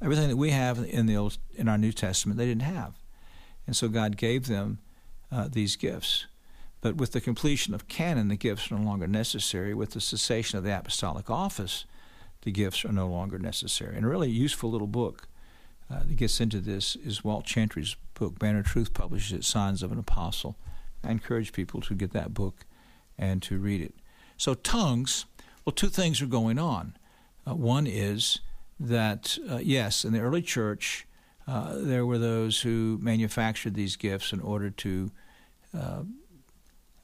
Everything 0.00 0.30
that 0.30 0.36
we 0.36 0.50
have 0.50 0.78
in 0.78 1.06
the 1.06 1.16
Old, 1.16 1.36
in 1.54 1.68
our 1.68 1.78
New 1.78 1.92
Testament, 1.92 2.38
they 2.38 2.46
didn't 2.46 2.62
have, 2.62 2.94
and 3.66 3.76
so 3.76 3.88
God 3.88 4.16
gave 4.16 4.46
them 4.46 4.78
uh, 5.30 5.48
these 5.50 5.76
gifts. 5.76 6.26
But 6.80 6.96
with 6.96 7.12
the 7.12 7.20
completion 7.20 7.74
of 7.74 7.86
canon, 7.86 8.28
the 8.28 8.36
gifts 8.36 8.72
are 8.72 8.78
no 8.78 8.84
longer 8.84 9.06
necessary. 9.06 9.72
With 9.74 9.90
the 9.90 10.00
cessation 10.00 10.58
of 10.58 10.64
the 10.64 10.76
apostolic 10.76 11.30
office, 11.30 11.84
the 12.42 12.50
gifts 12.50 12.84
are 12.84 12.92
no 12.92 13.06
longer 13.06 13.38
necessary. 13.38 13.94
And 13.94 14.04
a 14.04 14.08
really 14.08 14.30
useful 14.30 14.70
little 14.70 14.88
book 14.88 15.28
uh, 15.92 16.00
that 16.06 16.16
gets 16.16 16.40
into 16.40 16.60
this 16.60 16.96
is 16.96 17.22
Walt 17.22 17.44
Chantry's 17.44 17.96
book, 18.14 18.38
Banner 18.38 18.62
Truth, 18.62 18.94
publishes 18.94 19.32
it, 19.32 19.44
Signs 19.44 19.82
of 19.82 19.92
an 19.92 19.98
Apostle. 19.98 20.56
I 21.04 21.10
encourage 21.10 21.52
people 21.52 21.80
to 21.82 21.94
get 21.94 22.12
that 22.12 22.32
book 22.32 22.64
and 23.18 23.42
to 23.42 23.58
read 23.58 23.82
it. 23.82 23.94
So, 24.36 24.54
tongues, 24.54 25.26
well, 25.64 25.72
two 25.72 25.88
things 25.88 26.22
are 26.22 26.26
going 26.26 26.58
on. 26.58 26.96
Uh, 27.46 27.54
one 27.54 27.86
is 27.86 28.40
that, 28.80 29.38
uh, 29.50 29.58
yes, 29.58 30.04
in 30.04 30.12
the 30.12 30.20
early 30.20 30.42
church, 30.42 31.06
uh, 31.46 31.74
there 31.76 32.06
were 32.06 32.18
those 32.18 32.62
who 32.62 32.98
manufactured 33.02 33.74
these 33.74 33.96
gifts 33.96 34.32
in 34.32 34.40
order 34.40 34.70
to 34.70 35.10
uh, 35.76 36.02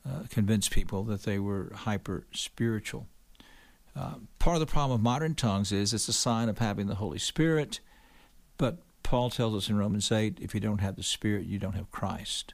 uh, 0.07 0.23
convince 0.31 0.69
people 0.69 1.03
that 1.05 1.25
they 1.25 1.39
were 1.39 1.73
hyper 1.75 2.27
spiritual. 2.33 3.07
Part 4.39 4.55
of 4.55 4.61
the 4.61 4.67
problem 4.67 5.01
of 5.01 5.03
modern 5.03 5.35
tongues 5.35 5.73
is 5.73 5.93
it's 5.93 6.07
a 6.07 6.13
sign 6.13 6.49
of 6.49 6.59
having 6.59 6.87
the 6.87 6.95
Holy 6.95 7.19
Spirit, 7.19 7.81
but 8.59 8.79
Paul 9.03 9.31
tells 9.31 9.55
us 9.55 9.71
in 9.71 9.79
Romans 9.79 10.13
8 10.13 10.39
if 10.41 10.55
you 10.55 10.61
don't 10.61 10.81
have 10.81 10.97
the 10.97 11.03
Spirit, 11.03 11.47
you 11.47 11.59
don't 11.59 11.75
have 11.75 11.91
Christ. 11.91 12.53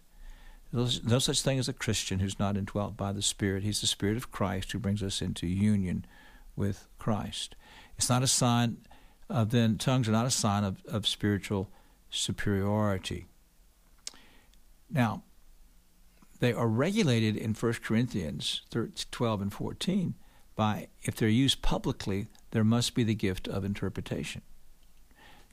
There's 0.73 1.05
no 1.05 1.19
such 1.19 1.43
thing 1.43 1.59
as 1.59 1.69
a 1.69 1.73
Christian 1.73 2.19
who's 2.19 2.39
not 2.39 2.57
indwelt 2.57 2.97
by 2.97 3.13
the 3.13 3.23
Spirit. 3.23 3.63
He's 3.63 3.81
the 3.81 3.87
Spirit 3.87 4.17
of 4.17 4.31
Christ 4.31 4.73
who 4.73 4.79
brings 4.79 5.03
us 5.03 5.23
into 5.23 5.47
union 5.47 6.05
with 6.57 6.87
Christ. 6.99 7.57
It's 7.97 8.09
not 8.09 8.23
a 8.23 8.29
sign 8.29 8.79
of 9.29 9.51
then, 9.51 9.79
tongues 9.79 10.09
are 10.09 10.13
not 10.13 10.27
a 10.27 10.31
sign 10.31 10.65
of, 10.65 10.85
of 10.87 11.07
spiritual 11.07 11.71
superiority. 12.11 13.27
Now, 14.91 15.23
they 16.41 16.53
are 16.53 16.69
regulated 16.69 17.37
in 17.37 17.55
1 17.55 17.73
Corinthians 17.85 18.63
12 19.11 19.43
and 19.43 19.53
14 19.53 20.15
by 20.57 20.89
if 21.03 21.17
they're 21.17 21.29
used 21.29 21.63
publicly, 21.63 22.29
there 22.51 22.65
must 22.65 22.95
be 22.95 23.03
the 23.03 23.15
gift 23.15 23.49
of 23.49 23.65
interpretation. 23.65 24.43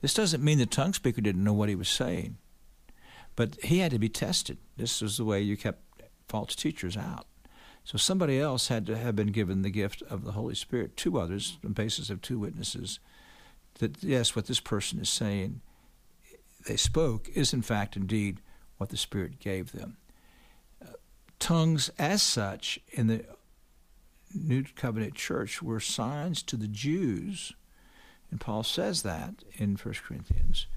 This 0.01 0.13
doesn't 0.13 0.43
mean 0.43 0.57
the 0.57 0.65
tongue 0.65 0.93
speaker 0.93 1.21
didn't 1.21 1.43
know 1.43 1.53
what 1.53 1.69
he 1.69 1.75
was 1.75 1.89
saying, 1.89 2.37
but 3.35 3.57
he 3.63 3.79
had 3.79 3.91
to 3.91 3.99
be 3.99 4.09
tested. 4.09 4.57
This 4.77 5.01
was 5.01 5.17
the 5.17 5.25
way 5.25 5.41
you 5.41 5.55
kept 5.55 5.83
false 6.27 6.55
teachers 6.55 6.97
out. 6.97 7.27
So 7.83 7.97
somebody 7.97 8.39
else 8.39 8.67
had 8.67 8.85
to 8.87 8.97
have 8.97 9.15
been 9.15 9.31
given 9.31 9.61
the 9.61 9.69
gift 9.69 10.01
of 10.03 10.23
the 10.23 10.33
Holy 10.33 10.55
Spirit, 10.55 10.97
two 10.97 11.19
others, 11.19 11.57
on 11.65 11.73
basis 11.73 12.09
of 12.09 12.21
two 12.21 12.39
witnesses, 12.39 12.99
that 13.79 14.03
yes, 14.03 14.35
what 14.35 14.47
this 14.47 14.59
person 14.59 14.99
is 14.99 15.09
saying, 15.09 15.61
they 16.67 16.77
spoke, 16.77 17.29
is 17.29 17.53
in 17.53 17.61
fact 17.61 17.95
indeed 17.95 18.39
what 18.77 18.89
the 18.89 18.97
Spirit 18.97 19.39
gave 19.39 19.71
them 19.71 19.97
uh, 20.83 20.93
tongues 21.39 21.89
as 21.97 22.21
such 22.21 22.79
in 22.91 23.07
the 23.07 23.25
New 24.33 24.63
Covenant 24.75 25.15
church 25.15 25.61
were 25.61 25.79
signs 25.79 26.41
to 26.43 26.55
the 26.55 26.67
Jews, 26.67 27.53
and 28.31 28.39
Paul 28.39 28.63
says 28.63 29.03
that 29.03 29.35
in 29.57 29.75
1 29.75 29.95
Corinthians, 30.07 30.67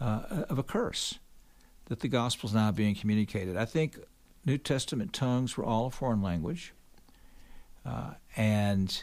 uh, 0.00 0.44
of 0.48 0.58
a 0.58 0.62
curse, 0.62 1.18
that 1.86 2.00
the 2.00 2.08
gospel 2.08 2.48
is 2.48 2.54
now 2.54 2.70
being 2.70 2.94
communicated. 2.94 3.56
I 3.56 3.64
think 3.64 3.98
New 4.44 4.58
Testament 4.58 5.12
tongues 5.12 5.56
were 5.56 5.64
all 5.64 5.86
a 5.86 5.90
foreign 5.90 6.22
language 6.22 6.72
uh, 7.84 8.14
and 8.36 9.02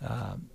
um, 0.00 0.50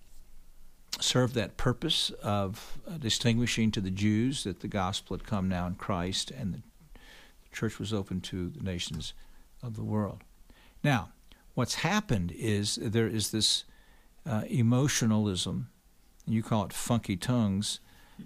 served 0.99 1.35
that 1.35 1.57
purpose 1.57 2.09
of 2.21 2.79
uh, 2.87 2.97
distinguishing 2.97 3.71
to 3.71 3.81
the 3.81 3.91
Jews 3.91 4.43
that 4.43 4.59
the 4.59 4.67
gospel 4.67 5.17
had 5.17 5.25
come 5.25 5.47
now 5.47 5.67
in 5.67 5.75
Christ 5.75 6.31
and 6.31 6.53
the 6.53 6.61
church 7.51 7.79
was 7.79 7.93
open 7.93 8.21
to 8.21 8.49
the 8.49 8.63
nations 8.63 9.13
of 9.63 9.75
the 9.75 9.83
world. 9.83 10.23
Now, 10.83 11.09
what's 11.53 11.75
happened 11.75 12.31
is 12.35 12.75
there 12.75 13.07
is 13.07 13.31
this 13.31 13.63
uh, 14.25 14.43
emotionalism, 14.49 15.69
you 16.27 16.43
call 16.43 16.65
it 16.65 16.73
funky 16.73 17.15
tongues, 17.15 17.79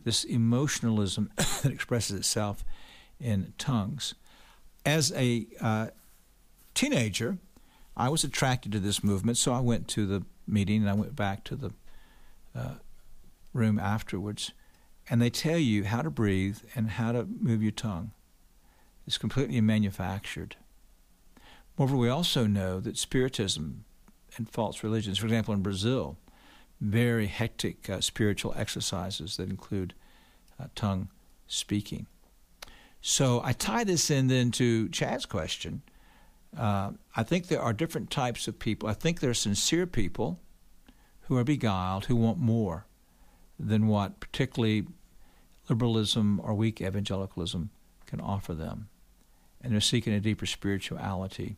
this 0.04 0.24
emotionalism 0.24 1.32
that 1.38 1.72
expresses 1.72 2.18
itself 2.18 2.64
in 3.20 3.54
tongues. 3.58 4.16
As 4.86 5.12
a 5.14 5.48
uh, 5.60 5.88
teenager, 6.74 7.38
I 7.96 8.10
was 8.10 8.24
attracted 8.24 8.72
to 8.72 8.80
this 8.80 9.04
movement, 9.04 9.38
so 9.38 9.54
I 9.54 9.60
went 9.60 9.88
to 9.90 10.06
the 10.06 10.24
meeting 10.48 10.82
and 10.82 10.90
I 10.90 10.94
went 10.94 11.16
back 11.16 11.44
to 11.46 11.56
the 11.56 11.72
uh, 12.56 12.76
room 13.54 13.80
afterwards. 13.80 14.52
And 15.10 15.22
they 15.22 15.30
tell 15.30 15.58
you 15.58 15.84
how 15.84 16.02
to 16.02 16.10
breathe 16.10 16.60
and 16.76 16.92
how 16.92 17.12
to 17.12 17.26
move 17.26 17.62
your 17.62 17.72
tongue. 17.72 18.12
It's 19.06 19.18
completely 19.18 19.60
manufactured. 19.62 20.56
Moreover, 21.78 21.98
we 21.98 22.10
also 22.10 22.48
know 22.48 22.80
that 22.80 22.98
Spiritism 22.98 23.84
and 24.38 24.50
false 24.50 24.84
religions, 24.84 25.18
for 25.18 25.26
example, 25.26 25.54
in 25.54 25.62
Brazil, 25.62 26.18
very 26.82 27.28
hectic 27.28 27.90
uh, 27.90 28.02
spiritual 28.02 28.54
exercises 28.58 29.38
that 29.38 29.50
include 29.50 29.94
uh, 30.60 30.66
tongue 30.76 31.08
speaking. 31.48 32.08
So 33.02 33.42
I 33.44 33.54
tie 33.54 33.84
this 33.84 34.10
in 34.10 34.28
then 34.28 34.52
to 34.52 34.90
Chad's 34.90 35.26
question. 35.26 35.84
Uh, 36.58 36.92
I 37.16 37.24
think 37.24 37.48
there 37.48 37.62
are 37.62 37.72
different 37.72 38.10
types 38.10 38.48
of 38.48 38.60
people. 38.60 38.90
I 38.90 38.94
think 38.94 39.20
there 39.20 39.30
are 39.30 39.36
sincere 39.36 39.88
people 39.88 40.40
who 41.22 41.38
are 41.38 41.44
beguiled, 41.44 42.06
who 42.06 42.16
want 42.16 42.40
more 42.40 42.86
than 43.60 43.88
what 43.88 44.20
particularly 44.20 44.86
liberalism 45.70 46.42
or 46.44 46.54
weak 46.54 46.82
evangelicalism 46.82 47.70
can 48.06 48.20
offer 48.20 48.54
them. 48.54 48.90
And 49.62 49.72
they're 49.72 49.82
seeking 49.82 50.14
a 50.14 50.20
deeper 50.20 50.46
spirituality. 50.46 51.58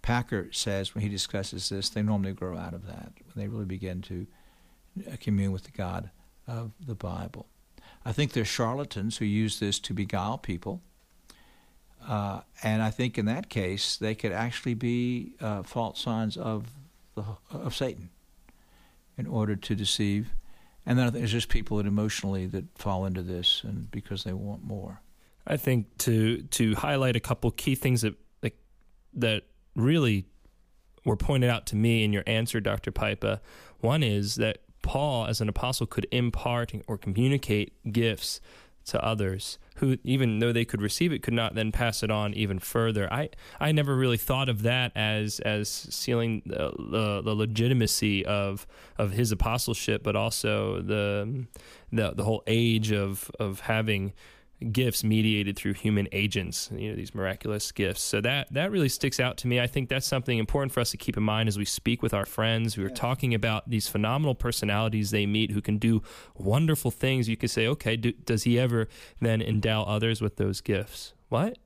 Packer 0.00 0.48
says 0.52 0.94
when 0.94 1.02
he 1.02 1.08
discusses 1.08 1.68
this, 1.68 1.88
they 1.88 2.02
normally 2.02 2.32
grow 2.32 2.56
out 2.56 2.72
of 2.72 2.86
that 2.86 3.12
when 3.16 3.44
they 3.44 3.48
really 3.48 3.64
begin 3.64 4.00
to 4.02 4.26
commune 5.20 5.52
with 5.52 5.64
the 5.64 5.70
God 5.70 6.10
of 6.46 6.72
the 6.84 6.94
Bible. 6.94 7.46
I 8.04 8.12
think 8.12 8.32
there's 8.32 8.48
charlatans 8.48 9.18
who 9.18 9.24
use 9.24 9.60
this 9.60 9.78
to 9.80 9.94
beguile 9.94 10.38
people. 10.38 10.82
Uh, 12.06 12.40
and 12.62 12.82
I 12.82 12.90
think 12.90 13.16
in 13.16 13.24
that 13.26 13.48
case, 13.48 13.96
they 13.96 14.14
could 14.14 14.32
actually 14.32 14.74
be 14.74 15.34
uh, 15.40 15.62
false 15.62 16.00
signs 16.00 16.36
of, 16.36 16.66
the, 17.14 17.24
of 17.50 17.74
Satan 17.74 18.10
in 19.16 19.26
order 19.26 19.56
to 19.56 19.74
deceive. 19.74 20.34
And 20.84 20.98
then 20.98 21.06
I 21.06 21.10
think 21.10 21.20
there's 21.20 21.32
just 21.32 21.48
people 21.48 21.78
that 21.78 21.86
emotionally 21.86 22.46
that 22.48 22.64
fall 22.76 23.06
into 23.06 23.22
this 23.22 23.62
and 23.64 23.90
because 23.90 24.24
they 24.24 24.34
want 24.34 24.62
more. 24.62 25.00
I 25.46 25.56
think 25.56 25.98
to 25.98 26.42
to 26.42 26.74
highlight 26.74 27.16
a 27.16 27.20
couple 27.20 27.50
key 27.50 27.74
things 27.74 28.00
that 28.00 28.14
that 29.14 29.44
really 29.74 30.26
were 31.04 31.16
pointed 31.16 31.50
out 31.50 31.66
to 31.66 31.76
me 31.76 32.04
in 32.04 32.12
your 32.12 32.24
answer, 32.26 32.60
Dr. 32.60 32.90
Pipa. 32.90 33.40
One 33.80 34.02
is 34.02 34.36
that 34.36 34.58
Paul, 34.84 35.26
as 35.26 35.40
an 35.40 35.48
apostle, 35.48 35.86
could 35.86 36.06
impart 36.12 36.72
or 36.86 36.98
communicate 36.98 37.72
gifts 37.90 38.40
to 38.84 39.02
others 39.02 39.58
who, 39.76 39.96
even 40.04 40.38
though 40.38 40.52
they 40.52 40.66
could 40.66 40.82
receive 40.82 41.10
it, 41.10 41.22
could 41.22 41.32
not 41.32 41.54
then 41.54 41.72
pass 41.72 42.02
it 42.02 42.10
on 42.10 42.34
even 42.34 42.58
further. 42.58 43.10
I, 43.12 43.30
I 43.58 43.72
never 43.72 43.96
really 43.96 44.18
thought 44.18 44.48
of 44.50 44.62
that 44.62 44.92
as 44.94 45.40
as 45.40 45.68
sealing 45.68 46.42
the, 46.44 46.70
the, 46.78 47.22
the 47.22 47.34
legitimacy 47.34 48.26
of 48.26 48.66
of 48.98 49.12
his 49.12 49.32
apostleship, 49.32 50.02
but 50.02 50.14
also 50.14 50.82
the 50.82 51.46
the, 51.90 52.12
the 52.12 52.24
whole 52.24 52.42
age 52.46 52.92
of 52.92 53.30
of 53.40 53.60
having 53.60 54.12
gifts 54.72 55.04
mediated 55.04 55.56
through 55.56 55.74
human 55.74 56.08
agents, 56.12 56.70
you 56.74 56.90
know, 56.90 56.96
these 56.96 57.14
miraculous 57.14 57.70
gifts. 57.72 58.02
So 58.02 58.20
that 58.20 58.52
that 58.52 58.70
really 58.70 58.88
sticks 58.88 59.20
out 59.20 59.36
to 59.38 59.46
me. 59.46 59.60
I 59.60 59.66
think 59.66 59.88
that's 59.88 60.06
something 60.06 60.38
important 60.38 60.72
for 60.72 60.80
us 60.80 60.90
to 60.92 60.96
keep 60.96 61.16
in 61.16 61.22
mind 61.22 61.48
as 61.48 61.58
we 61.58 61.64
speak 61.64 62.02
with 62.02 62.14
our 62.14 62.26
friends 62.26 62.76
We 62.76 62.84
are 62.84 62.90
talking 62.90 63.34
about 63.34 63.68
these 63.68 63.88
phenomenal 63.88 64.34
personalities 64.34 65.10
they 65.10 65.26
meet 65.26 65.50
who 65.50 65.60
can 65.60 65.78
do 65.78 66.02
wonderful 66.36 66.90
things. 66.90 67.28
You 67.28 67.36
could 67.36 67.50
say, 67.50 67.66
okay, 67.66 67.96
do, 67.96 68.12
does 68.12 68.44
he 68.44 68.58
ever 68.58 68.88
then 69.20 69.42
endow 69.42 69.82
others 69.82 70.20
with 70.20 70.36
those 70.36 70.60
gifts? 70.60 71.14
What? 71.28 71.58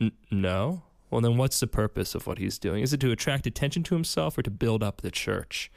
N- 0.00 0.12
no. 0.30 0.82
Well, 1.10 1.20
then 1.20 1.36
what's 1.36 1.58
the 1.58 1.66
purpose 1.66 2.14
of 2.14 2.26
what 2.26 2.38
he's 2.38 2.58
doing? 2.58 2.82
Is 2.82 2.92
it 2.92 3.00
to 3.00 3.10
attract 3.10 3.46
attention 3.46 3.82
to 3.84 3.94
himself 3.94 4.38
or 4.38 4.42
to 4.42 4.50
build 4.50 4.82
up 4.82 5.00
the 5.00 5.10
church? 5.10 5.70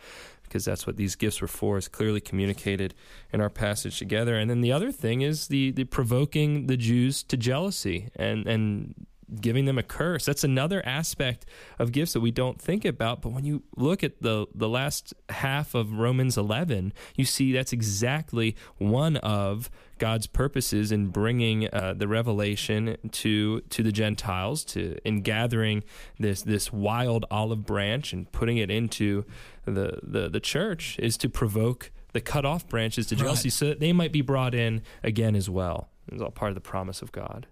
Because 0.53 0.65
that's 0.65 0.85
what 0.85 0.97
these 0.97 1.15
gifts 1.15 1.41
were 1.41 1.47
for, 1.47 1.79
is 1.79 1.87
clearly 1.87 2.21
communicated 2.21 2.93
in 3.31 3.41
our 3.41 3.49
passage 3.49 3.97
together. 3.97 4.37
And 4.37 4.51
then 4.51 4.61
the 4.61 4.71
other 4.71 4.91
thing 4.91 5.23
is 5.23 5.47
the, 5.47 5.71
the 5.71 5.83
provoking 5.83 6.67
the 6.67 6.77
Jews 6.77 7.23
to 7.23 7.35
jealousy 7.35 8.11
and, 8.15 8.45
and 8.45 8.93
giving 9.41 9.65
them 9.65 9.79
a 9.79 9.83
curse. 9.83 10.25
That's 10.25 10.43
another 10.43 10.85
aspect 10.85 11.47
of 11.79 11.91
gifts 11.91 12.13
that 12.13 12.19
we 12.19 12.29
don't 12.29 12.61
think 12.61 12.85
about. 12.85 13.23
But 13.23 13.31
when 13.31 13.45
you 13.45 13.63
look 13.75 14.03
at 14.03 14.21
the, 14.21 14.45
the 14.53 14.69
last 14.69 15.15
half 15.29 15.73
of 15.73 15.93
Romans 15.93 16.37
11, 16.37 16.93
you 17.15 17.25
see 17.25 17.51
that's 17.51 17.73
exactly 17.73 18.55
one 18.77 19.17
of 19.17 19.71
God's 19.97 20.27
purposes 20.27 20.91
in 20.91 21.07
bringing 21.07 21.67
uh, 21.71 21.93
the 21.95 22.07
revelation 22.07 22.97
to 23.11 23.61
to 23.61 23.83
the 23.83 23.91
Gentiles, 23.91 24.65
to 24.65 24.97
in 25.05 25.21
gathering 25.21 25.83
this 26.19 26.41
this 26.41 26.73
wild 26.73 27.25
olive 27.31 27.65
branch 27.65 28.11
and 28.11 28.29
putting 28.31 28.57
it 28.57 28.69
into 28.69 29.23
the 29.65 29.99
the, 30.03 30.29
the 30.29 30.39
church, 30.39 30.97
is 30.99 31.17
to 31.17 31.29
provoke 31.29 31.91
the 32.13 32.21
cut 32.21 32.45
off 32.45 32.67
branches 32.67 33.07
to 33.07 33.15
jealousy, 33.15 33.47
right. 33.47 33.53
so 33.53 33.65
that 33.65 33.79
they 33.79 33.93
might 33.93 34.11
be 34.11 34.21
brought 34.21 34.53
in 34.53 34.81
again 35.03 35.35
as 35.35 35.49
well. 35.49 35.89
It's 36.11 36.21
all 36.21 36.31
part 36.31 36.49
of 36.49 36.55
the 36.55 36.61
promise 36.61 37.01
of 37.01 37.11
God. 37.11 37.47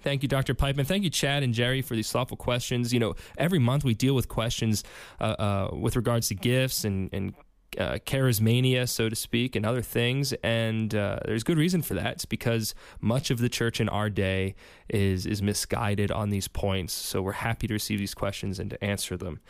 Thank 0.00 0.22
you, 0.22 0.28
Dr. 0.28 0.54
Pipa, 0.54 0.78
and 0.78 0.88
thank 0.88 1.04
you, 1.04 1.10
Chad 1.10 1.42
and 1.42 1.54
Jerry, 1.54 1.80
for 1.80 1.94
these 1.94 2.10
thoughtful 2.10 2.36
questions. 2.36 2.92
You 2.92 2.98
know, 2.98 3.14
every 3.38 3.60
month 3.60 3.84
we 3.84 3.94
deal 3.94 4.14
with 4.14 4.28
questions 4.28 4.82
uh, 5.20 5.24
uh, 5.38 5.70
with 5.72 5.94
regards 5.94 6.28
to 6.28 6.34
gifts 6.34 6.84
and, 6.84 7.08
and 7.12 7.34
uh, 7.78 7.98
charismania, 8.06 8.88
so 8.88 9.08
to 9.08 9.16
speak, 9.16 9.56
and 9.56 9.64
other 9.64 9.82
things. 9.82 10.32
And 10.42 10.94
uh, 10.94 11.20
there's 11.24 11.42
good 11.42 11.58
reason 11.58 11.82
for 11.82 11.94
that. 11.94 12.12
It's 12.12 12.24
because 12.24 12.74
much 13.00 13.30
of 13.30 13.38
the 13.38 13.48
church 13.48 13.80
in 13.80 13.88
our 13.88 14.10
day 14.10 14.54
is 14.88 15.26
is 15.26 15.42
misguided 15.42 16.10
on 16.10 16.30
these 16.30 16.48
points. 16.48 16.92
So 16.92 17.22
we're 17.22 17.32
happy 17.32 17.66
to 17.66 17.74
receive 17.74 17.98
these 17.98 18.14
questions 18.14 18.58
and 18.58 18.70
to 18.70 18.84
answer 18.84 19.16
them. 19.16 19.40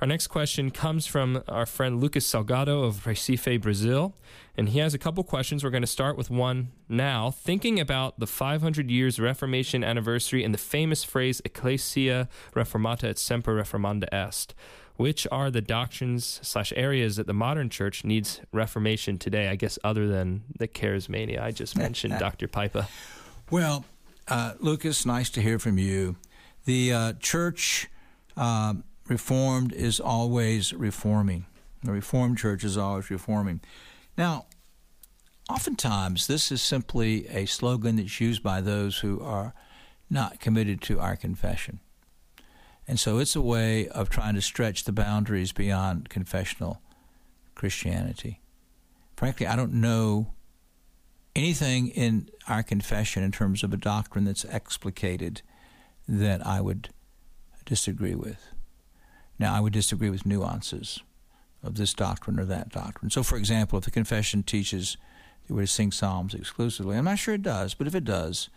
Our 0.00 0.06
next 0.06 0.26
question 0.28 0.70
comes 0.72 1.06
from 1.06 1.44
our 1.46 1.64
friend 1.64 2.00
Lucas 2.00 2.26
Salgado 2.26 2.84
of 2.84 3.04
Recife, 3.04 3.60
Brazil, 3.60 4.16
and 4.56 4.70
he 4.70 4.80
has 4.80 4.94
a 4.94 4.98
couple 4.98 5.22
questions. 5.22 5.62
We're 5.62 5.70
going 5.70 5.82
to 5.82 5.86
start 5.86 6.16
with 6.16 6.28
one 6.28 6.72
now. 6.88 7.30
Thinking 7.30 7.78
about 7.78 8.18
the 8.18 8.26
500 8.26 8.90
years 8.90 9.20
Reformation 9.20 9.84
anniversary 9.84 10.42
and 10.42 10.52
the 10.52 10.58
famous 10.58 11.04
phrase 11.04 11.40
"Ecclesia 11.44 12.28
Reformata 12.54 13.04
et 13.04 13.18
semper 13.18 13.54
reformanda 13.54 14.12
est." 14.12 14.54
which 14.96 15.26
are 15.32 15.50
the 15.50 15.60
doctrines 15.60 16.40
slash 16.42 16.72
areas 16.76 17.16
that 17.16 17.26
the 17.26 17.34
modern 17.34 17.70
church 17.70 18.04
needs 18.04 18.40
reformation 18.52 19.18
today? 19.18 19.48
I 19.48 19.56
guess 19.56 19.78
other 19.82 20.06
than 20.08 20.44
the 20.58 20.68
charismania 20.68 21.42
I 21.42 21.50
just 21.50 21.76
mentioned, 21.76 22.16
Dr. 22.18 22.48
Pipa. 22.48 22.88
Well, 23.50 23.84
uh, 24.28 24.54
Lucas, 24.60 25.04
nice 25.04 25.30
to 25.30 25.42
hear 25.42 25.58
from 25.58 25.78
you. 25.78 26.16
The 26.64 26.92
uh, 26.92 27.12
church 27.14 27.88
uh, 28.36 28.74
reformed 29.08 29.72
is 29.72 30.00
always 30.00 30.72
reforming. 30.72 31.46
The 31.82 31.92
reformed 31.92 32.38
church 32.38 32.62
is 32.64 32.78
always 32.78 33.10
reforming. 33.10 33.60
Now, 34.16 34.46
oftentimes 35.50 36.26
this 36.26 36.52
is 36.52 36.62
simply 36.62 37.26
a 37.28 37.46
slogan 37.46 37.96
that's 37.96 38.20
used 38.20 38.42
by 38.42 38.60
those 38.60 38.98
who 38.98 39.20
are 39.20 39.54
not 40.08 40.40
committed 40.40 40.80
to 40.82 41.00
our 41.00 41.16
confession. 41.16 41.80
And 42.86 42.98
so 42.98 43.18
it's 43.18 43.36
a 43.36 43.40
way 43.40 43.88
of 43.88 44.10
trying 44.10 44.34
to 44.34 44.42
stretch 44.42 44.84
the 44.84 44.92
boundaries 44.92 45.52
beyond 45.52 46.08
confessional 46.08 46.80
Christianity. 47.54 48.40
Frankly, 49.16 49.46
I 49.46 49.56
don't 49.56 49.74
know 49.74 50.34
anything 51.34 51.88
in 51.88 52.28
our 52.48 52.62
confession 52.62 53.22
in 53.22 53.32
terms 53.32 53.62
of 53.62 53.72
a 53.72 53.76
doctrine 53.76 54.24
that's 54.24 54.44
explicated 54.44 55.42
that 56.08 56.44
I 56.46 56.60
would 56.60 56.90
disagree 57.64 58.14
with. 58.14 58.48
Now, 59.38 59.54
I 59.54 59.60
would 59.60 59.72
disagree 59.72 60.10
with 60.10 60.26
nuances 60.26 61.00
of 61.62 61.76
this 61.76 61.94
doctrine 61.94 62.38
or 62.38 62.44
that 62.46 62.70
doctrine. 62.70 63.10
So, 63.10 63.22
for 63.22 63.36
example, 63.36 63.78
if 63.78 63.84
the 63.84 63.90
confession 63.90 64.42
teaches 64.42 64.96
that 65.46 65.54
we're 65.54 65.62
to 65.62 65.66
sing 65.66 65.92
psalms 65.92 66.34
exclusively, 66.34 66.96
I'm 66.96 67.04
not 67.04 67.18
sure 67.18 67.34
it 67.34 67.42
does, 67.42 67.74
but 67.74 67.86
if 67.86 67.94
it 67.94 68.04
does, 68.04 68.50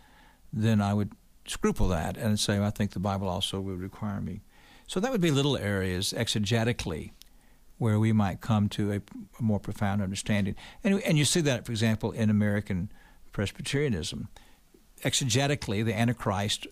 then 0.52 0.80
I 0.80 0.92
would 0.94 1.12
scruple 1.46 1.88
that 1.88 2.16
and 2.16 2.38
say, 2.38 2.58
I 2.58 2.70
think 2.70 2.92
the 2.92 3.00
Bible 3.00 3.28
also 3.28 3.60
would 3.60 3.80
require 3.80 4.20
me. 4.20 4.42
So 4.86 5.00
that 5.00 5.10
would 5.10 5.20
be 5.20 5.30
little 5.30 5.56
areas 5.56 6.14
exegetically 6.16 7.12
where 7.78 7.98
we 7.98 8.12
might 8.12 8.40
come 8.40 8.68
to 8.70 8.92
a, 8.92 9.00
a 9.38 9.42
more 9.42 9.60
profound 9.60 10.00
understanding. 10.00 10.54
And, 10.82 11.02
and 11.02 11.18
you 11.18 11.24
see 11.24 11.40
that, 11.42 11.66
for 11.66 11.72
example, 11.72 12.12
in 12.12 12.30
American 12.30 12.90
Presbyterianism. 13.32 14.28
Exegetically, 15.02 15.84
the 15.84 15.94
Antichrist 15.94 16.66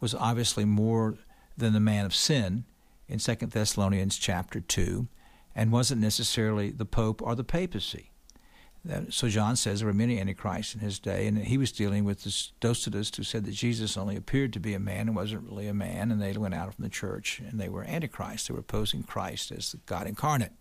was 0.00 0.14
obviously 0.14 0.64
more 0.64 1.16
than 1.56 1.72
the 1.72 1.80
man 1.80 2.04
of 2.04 2.14
sin 2.14 2.64
in 3.08 3.18
2 3.18 3.34
Thessalonians 3.34 4.18
chapter 4.18 4.60
2 4.60 5.08
and 5.54 5.72
wasn't 5.72 6.00
necessarily 6.00 6.70
the 6.70 6.84
Pope 6.84 7.22
or 7.22 7.34
the 7.34 7.44
papacy 7.44 8.11
so 9.10 9.28
John 9.28 9.54
says 9.54 9.78
there 9.78 9.86
were 9.86 9.94
many 9.94 10.18
antichrists 10.18 10.74
in 10.74 10.80
his 10.80 10.98
day, 10.98 11.28
and 11.28 11.38
he 11.38 11.56
was 11.56 11.70
dealing 11.70 12.04
with 12.04 12.24
this 12.24 12.52
Docetist 12.60 13.16
who 13.16 13.22
said 13.22 13.44
that 13.44 13.54
Jesus 13.54 13.96
only 13.96 14.16
appeared 14.16 14.52
to 14.54 14.60
be 14.60 14.74
a 14.74 14.80
man 14.80 15.06
and 15.06 15.14
wasn't 15.14 15.48
really 15.48 15.68
a 15.68 15.74
man, 15.74 16.10
and 16.10 16.20
they 16.20 16.32
went 16.32 16.54
out 16.54 16.74
from 16.74 16.82
the 16.82 16.90
church 16.90 17.40
and 17.48 17.60
they 17.60 17.68
were 17.68 17.84
antichrists. 17.84 18.48
They 18.48 18.54
were 18.54 18.60
opposing 18.60 19.04
Christ 19.04 19.52
as 19.52 19.76
God 19.86 20.08
incarnate. 20.08 20.52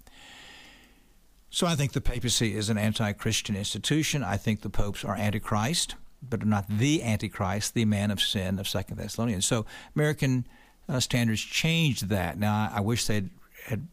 So 1.49 1.67
I 1.67 1.75
think 1.75 1.93
the 1.93 2.01
papacy 2.01 2.55
is 2.55 2.69
an 2.69 2.77
anti-Christian 2.77 3.55
institution. 3.55 4.23
I 4.23 4.37
think 4.37 4.61
the 4.61 4.69
popes 4.69 5.03
are 5.03 5.15
antichrist, 5.15 5.95
but 6.21 6.45
not 6.45 6.65
the 6.69 7.03
antichrist, 7.03 7.73
the 7.73 7.85
man 7.85 8.11
of 8.11 8.21
sin 8.21 8.59
of 8.59 8.67
Second 8.67 8.97
Thessalonians. 8.97 9.45
So 9.45 9.65
American 9.95 10.45
uh, 10.87 10.99
standards 10.99 11.41
changed 11.41 12.09
that. 12.09 12.37
Now 12.37 12.69
I, 12.71 12.77
I 12.77 12.81
wish 12.81 13.07
they 13.07 13.23
had 13.65 13.87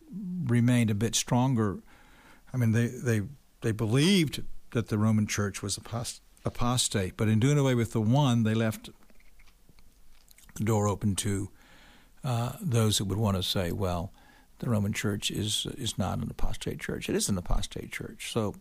remained 0.44 0.90
a 0.90 0.94
bit 0.94 1.14
stronger. 1.14 1.78
I 2.52 2.58
mean, 2.58 2.72
they 2.72 2.86
they 2.86 3.22
they 3.60 3.72
believed 3.72 4.42
that 4.72 4.88
the 4.88 4.98
Roman 4.98 5.26
Church 5.26 5.62
was 5.62 5.76
apost- 5.76 6.20
apostate, 6.44 7.16
but 7.16 7.28
in 7.28 7.40
doing 7.40 7.58
away 7.58 7.74
with 7.74 7.92
the 7.92 8.00
one, 8.00 8.42
they 8.42 8.54
left 8.54 8.90
the 10.54 10.64
door 10.64 10.88
open 10.88 11.16
to 11.16 11.50
uh, 12.24 12.52
those 12.60 12.98
who 12.98 13.04
would 13.04 13.18
want 13.18 13.36
to 13.36 13.42
say, 13.42 13.72
well, 13.72 14.12
the 14.58 14.68
Roman 14.68 14.92
Church 14.92 15.30
is 15.30 15.66
is 15.76 15.96
not 15.98 16.18
an 16.18 16.28
apostate 16.30 16.80
church. 16.80 17.08
It 17.08 17.14
is 17.14 17.28
an 17.28 17.38
apostate 17.38 17.92
church. 17.92 18.32
So, 18.32 18.56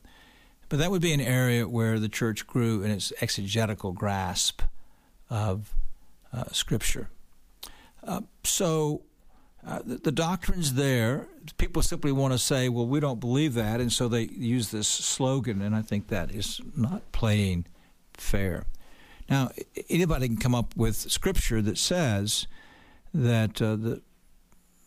but 0.70 0.78
that 0.78 0.92
would 0.92 1.02
be 1.02 1.14
an 1.14 1.22
area 1.22 1.68
where 1.68 2.00
the 2.00 2.10
church 2.10 2.46
grew 2.46 2.84
in 2.84 2.92
its 2.92 3.12
exegetical 3.20 3.94
grasp 3.94 4.62
of 5.30 5.74
uh, 6.32 6.46
Scripture. 6.52 7.10
Uh, 8.04 8.22
so 8.44 9.02
uh, 9.68 9.80
the, 9.86 9.98
the, 9.98 10.12
doctrine's 10.14 10.76
there. 10.76 11.28
People 11.58 11.82
simply 11.82 12.14
want 12.14 12.32
to 12.32 12.40
say, 12.40 12.70
well, 12.70 12.88
we 12.88 13.02
don't 13.02 13.20
believe 13.20 13.54
that, 13.56 13.82
and 13.82 13.92
so 13.92 14.08
they 14.08 14.24
use 14.24 14.72
this 14.72 14.88
slogan, 14.88 15.62
and 15.62 15.76
I 15.76 15.82
think 15.82 16.08
that 16.08 16.32
is 16.32 16.62
not 16.74 17.12
playing 17.12 17.66
fair. 18.14 18.66
Now, 19.30 19.52
anybody 19.90 20.28
can 20.30 20.38
come 20.38 20.56
up 20.56 20.74
with 20.78 20.96
scripture 20.96 21.62
that 21.62 21.78
says 21.78 22.48
that 23.14 23.62
uh, 23.62 23.76
the 23.76 24.02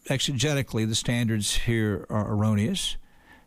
exegetically 0.08 0.88
the 0.88 0.94
standards 0.94 1.56
here 1.56 2.06
are 2.08 2.32
erroneous, 2.32 2.96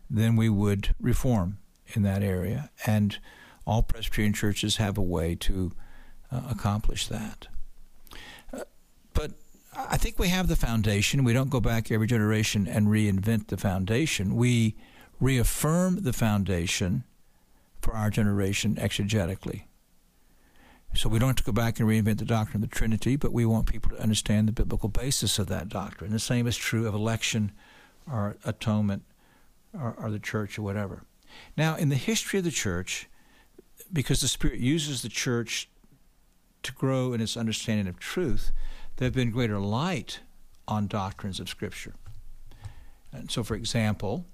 then 0.10 0.36
we 0.36 0.50
would 0.50 0.94
reform 1.00 1.58
in 1.96 2.04
that 2.04 2.22
area, 2.22 2.70
and 2.86 3.18
all 3.66 3.82
Presbyterian 3.82 4.34
churches 4.34 4.78
have 4.78 5.00
a 5.00 5.02
way 5.02 5.34
to 5.34 5.72
uh, 6.32 6.42
accomplish 6.52 7.08
that. 7.08 7.48
Uh, 8.54 8.62
but 9.16 9.32
I 9.76 9.98
think 9.98 10.20
we 10.20 10.30
have 10.30 10.48
the 10.48 10.56
foundation. 10.56 11.24
We 11.24 11.34
don't 11.34 11.50
go 11.50 11.60
back 11.60 11.92
every 11.92 12.08
generation 12.08 12.68
and 12.68 12.88
reinvent 12.88 13.48
the 13.48 13.58
foundation. 13.58 14.36
We 14.36 14.76
reaffirm 15.20 16.04
the 16.04 16.14
foundation 16.14 17.04
for 17.82 17.94
our 17.94 18.10
generation 18.10 18.76
exegetically. 18.76 19.64
So 20.96 21.10
we 21.10 21.18
don't 21.18 21.30
have 21.30 21.38
to 21.38 21.44
go 21.44 21.52
back 21.52 21.80
and 21.80 21.90
reinvent 21.90 22.20
the 22.20 22.26
doctrine 22.26 22.64
of 22.64 22.70
the 22.70 22.76
Trinity, 22.76 23.16
but 23.16 23.34
we 23.34 23.46
want 23.46 23.66
people 23.66 23.90
to 23.92 24.02
understand 24.02 24.48
the 24.48 24.52
biblical 24.52 24.90
basis 24.90 25.40
of 25.40 25.48
that 25.48 25.70
doctrine. 25.70 26.12
The 26.12 26.20
same 26.20 26.46
is 26.46 26.56
true 26.56 26.88
of 26.88 26.94
election 26.94 27.52
or 28.10 28.38
atonement 28.46 29.04
or, 29.74 29.96
or 29.98 30.12
the 30.12 30.20
church 30.20 30.60
or 30.60 30.62
whatever. 30.62 31.04
Now, 31.58 31.76
in 31.76 31.90
the 31.90 31.96
history 31.96 32.38
of 32.38 32.46
the 32.46 32.52
church, 32.52 33.10
because 33.92 34.22
the 34.22 34.28
Spirit 34.28 34.60
uses 34.60 35.02
the 35.02 35.10
church 35.10 35.68
to 36.62 36.72
grow 36.74 37.12
in 37.14 37.22
its 37.22 37.36
understanding 37.36 37.88
of 37.88 38.00
truth, 38.00 38.52
there 38.98 39.08
have 39.08 39.14
been 39.14 39.32
greater 39.32 39.60
light 39.60 40.20
on 40.68 40.88
doctrines 40.88 41.40
of 41.40 41.50
Scripture. 41.50 41.94
And 43.12 43.30
so, 43.30 43.44
for 43.44 43.56
example, 43.56 44.26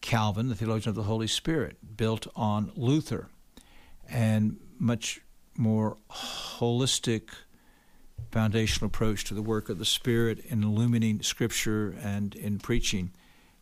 Calvin, 0.00 0.48
the 0.48 0.54
theologian 0.54 0.90
of 0.90 0.94
the 0.94 1.04
Holy 1.04 1.26
Spirit, 1.26 1.96
built 1.96 2.26
on 2.36 2.72
Luther, 2.76 3.28
and 4.08 4.58
much 4.78 5.20
more 5.56 5.96
holistic 6.10 7.30
foundational 8.30 8.86
approach 8.88 9.24
to 9.24 9.34
the 9.34 9.42
work 9.42 9.68
of 9.68 9.78
the 9.78 9.84
Spirit 9.84 10.44
in 10.48 10.62
illuminating 10.62 11.22
Scripture 11.22 11.94
and 12.02 12.34
in 12.34 12.58
preaching 12.58 13.12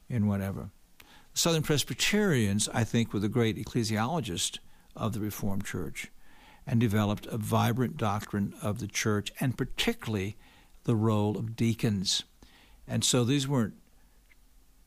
in 0.08 0.26
whatever. 0.26 0.70
Southern 1.34 1.62
Presbyterians, 1.62 2.68
I 2.74 2.84
think, 2.84 3.12
were 3.12 3.20
the 3.20 3.28
great 3.28 3.56
ecclesiologists 3.56 4.58
of 4.94 5.12
the 5.12 5.20
Reformed 5.20 5.64
Church 5.64 6.10
and 6.66 6.80
developed 6.80 7.26
a 7.26 7.36
vibrant 7.36 7.96
doctrine 7.96 8.54
of 8.62 8.78
the 8.78 8.86
church 8.86 9.32
and 9.40 9.58
particularly 9.58 10.36
the 10.84 10.96
role 10.96 11.36
of 11.36 11.56
deacons. 11.56 12.24
And 12.86 13.04
so 13.04 13.24
these 13.24 13.48
weren't 13.48 13.74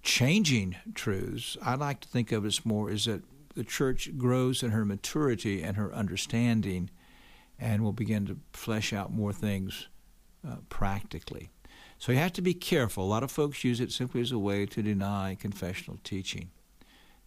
changing 0.03 0.75
truths. 0.93 1.57
I 1.61 1.75
like 1.75 1.99
to 2.01 2.07
think 2.07 2.31
of 2.31 2.45
it 2.45 2.47
as 2.47 2.65
more 2.65 2.89
is 2.89 3.05
that 3.05 3.23
the 3.55 3.63
church 3.63 4.17
grows 4.17 4.61
in 4.61 4.71
her 4.71 4.85
maturity 4.85 5.63
and 5.63 5.77
her 5.77 5.93
understanding 5.93 6.89
and 7.57 7.83
will 7.83 7.93
begin 7.93 8.25
to 8.27 8.37
flesh 8.53 8.91
out 8.93 9.13
more 9.13 9.33
things 9.33 9.87
uh, 10.47 10.57
practically. 10.69 11.49
So 11.97 12.11
you 12.11 12.17
have 12.17 12.33
to 12.33 12.41
be 12.41 12.53
careful. 12.53 13.05
A 13.05 13.07
lot 13.07 13.23
of 13.23 13.31
folks 13.31 13.63
use 13.63 13.79
it 13.79 13.91
simply 13.91 14.21
as 14.21 14.31
a 14.31 14.37
way 14.37 14.65
to 14.65 14.81
deny 14.81 15.37
confessional 15.39 15.97
teaching. 16.03 16.51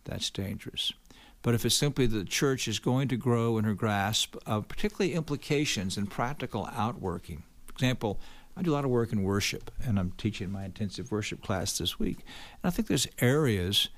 That's 0.05 0.31
dangerous. 0.31 0.93
But 1.43 1.55
if 1.55 1.65
it's 1.65 1.75
simply 1.75 2.07
the 2.07 2.25
church 2.25 2.67
is 2.69 2.79
going 2.79 3.09
to 3.09 3.17
grow 3.17 3.59
in 3.59 3.65
her 3.65 3.75
grasp 3.75 4.37
of 4.47 4.69
particularly 4.69 5.15
implications 5.15 5.97
and 5.97 6.11
practical 6.11 6.69
outworking. 6.75 7.45
For 7.67 7.73
example, 7.73 8.21
I 8.57 8.63
do 8.63 8.73
a 8.73 8.75
lot 8.75 8.85
of 8.85 8.91
work 8.91 9.13
in 9.13 9.23
worship, 9.23 9.71
and 9.85 10.01
I'm 10.01 10.13
teaching 10.13 10.51
my 10.51 10.65
intensive 10.65 11.13
worship 11.13 11.43
class 11.43 11.79
this 11.79 11.99
week. 11.99 12.19
And 12.63 12.65
I 12.65 12.71
think 12.71 12.89
there's 12.89 13.07
areas 13.21 13.89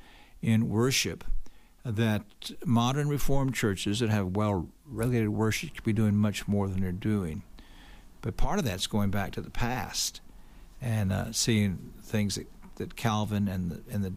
in 0.43 0.69
worship 0.69 1.25
that 1.83 2.25
modern 2.65 3.09
Reformed 3.09 3.55
churches 3.55 4.01
that 4.01 4.11
have 4.11 4.37
well 4.37 4.69
regulated 4.87 5.31
worship 5.31 5.75
could 5.75 5.85
be 5.85 5.95
doing 5.95 6.15
much 6.15 6.47
more 6.47 6.69
than 6.69 6.83
they're 6.83 6.93
doing. 6.93 7.43
But 8.21 8.37
part 8.37 8.59
of 8.59 8.67
that's 8.67 8.87
going 8.87 9.11
back 9.11 9.33
to 9.33 9.41
the 9.41 9.51
past 9.51 10.21
and 10.81 11.11
uh, 11.11 11.33
seeing 11.33 11.95
things 12.03 12.35
that, 12.35 12.47
that 12.77 12.97
Calvin 12.97 13.49
and 13.49 13.71
the, 13.71 13.83
and 13.91 14.05
the 14.05 14.13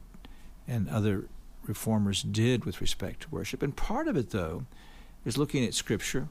and 0.68 0.90
other 0.90 1.28
reformers 1.68 2.24
did 2.24 2.66
with 2.66 2.82
respect 2.82 3.22
to 3.22 3.30
worship. 3.30 3.64
And 3.64 3.76
part 3.76 4.08
of 4.08 4.18
it, 4.18 4.32
though, 4.32 4.66
is 5.26 5.38
looking 5.38 5.66
at 5.66 5.74
Scripture 5.74 6.28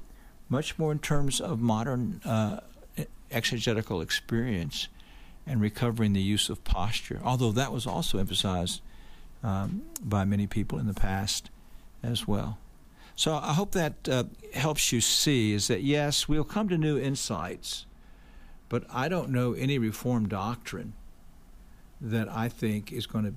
much 0.49 0.79
more 0.79 0.93
in 0.93 0.99
terms 0.99 1.41
of 1.41 1.61
modern 1.61 2.21
uh, 2.25 2.61
exegetical 3.31 4.01
experience 4.01 4.89
and 5.47 5.61
recovering 5.61 6.13
the 6.13 6.21
use 6.21 6.49
of 6.49 6.63
posture, 6.65 7.21
although 7.25 7.53
that 7.53 7.73
was 7.73 7.87
also 7.87 8.19
emphasized 8.19 8.81
um, 9.43 9.83
by 10.03 10.25
many 10.25 10.47
people 10.47 10.79
in 10.79 10.87
the 10.87 10.95
past 10.95 11.51
as 12.03 12.29
well. 12.29 12.59
So 13.17 13.35
I 13.35 13.53
hope 13.53 13.73
that 13.73 14.09
uh, 14.09 14.25
helps 14.55 14.93
you 14.93 15.01
see 15.01 15.53
is 15.53 15.69
that 15.69 15.83
yes, 15.83 16.29
we'll 16.29 16.45
come 16.45 16.69
to 16.69 16.79
new 16.79 16.99
insights, 16.99 17.87
but 18.69 18.85
I 18.91 19.09
don't 19.09 19.31
know 19.31 19.53
any 19.53 19.79
Reformed 19.79 20.29
doctrine 20.29 20.95
that 22.01 22.29
I 22.29 22.49
think 22.49 22.93
is 22.93 23.07
going 23.07 23.25
to 23.25 23.35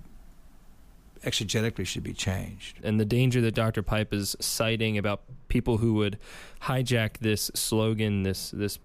exegetically 1.25 1.85
should 1.85 2.03
be 2.03 2.13
changed. 2.13 2.79
And 2.83 2.99
the 2.99 3.05
danger 3.05 3.41
that 3.41 3.53
Dr. 3.53 3.83
Pipa 3.83 4.15
is 4.15 4.35
citing 4.39 4.97
about 4.97 5.21
people 5.47 5.77
who 5.77 5.95
would 5.95 6.17
hijack 6.63 7.17
this 7.19 7.51
slogan, 7.53 8.23
this 8.23 8.51
this 8.51 8.79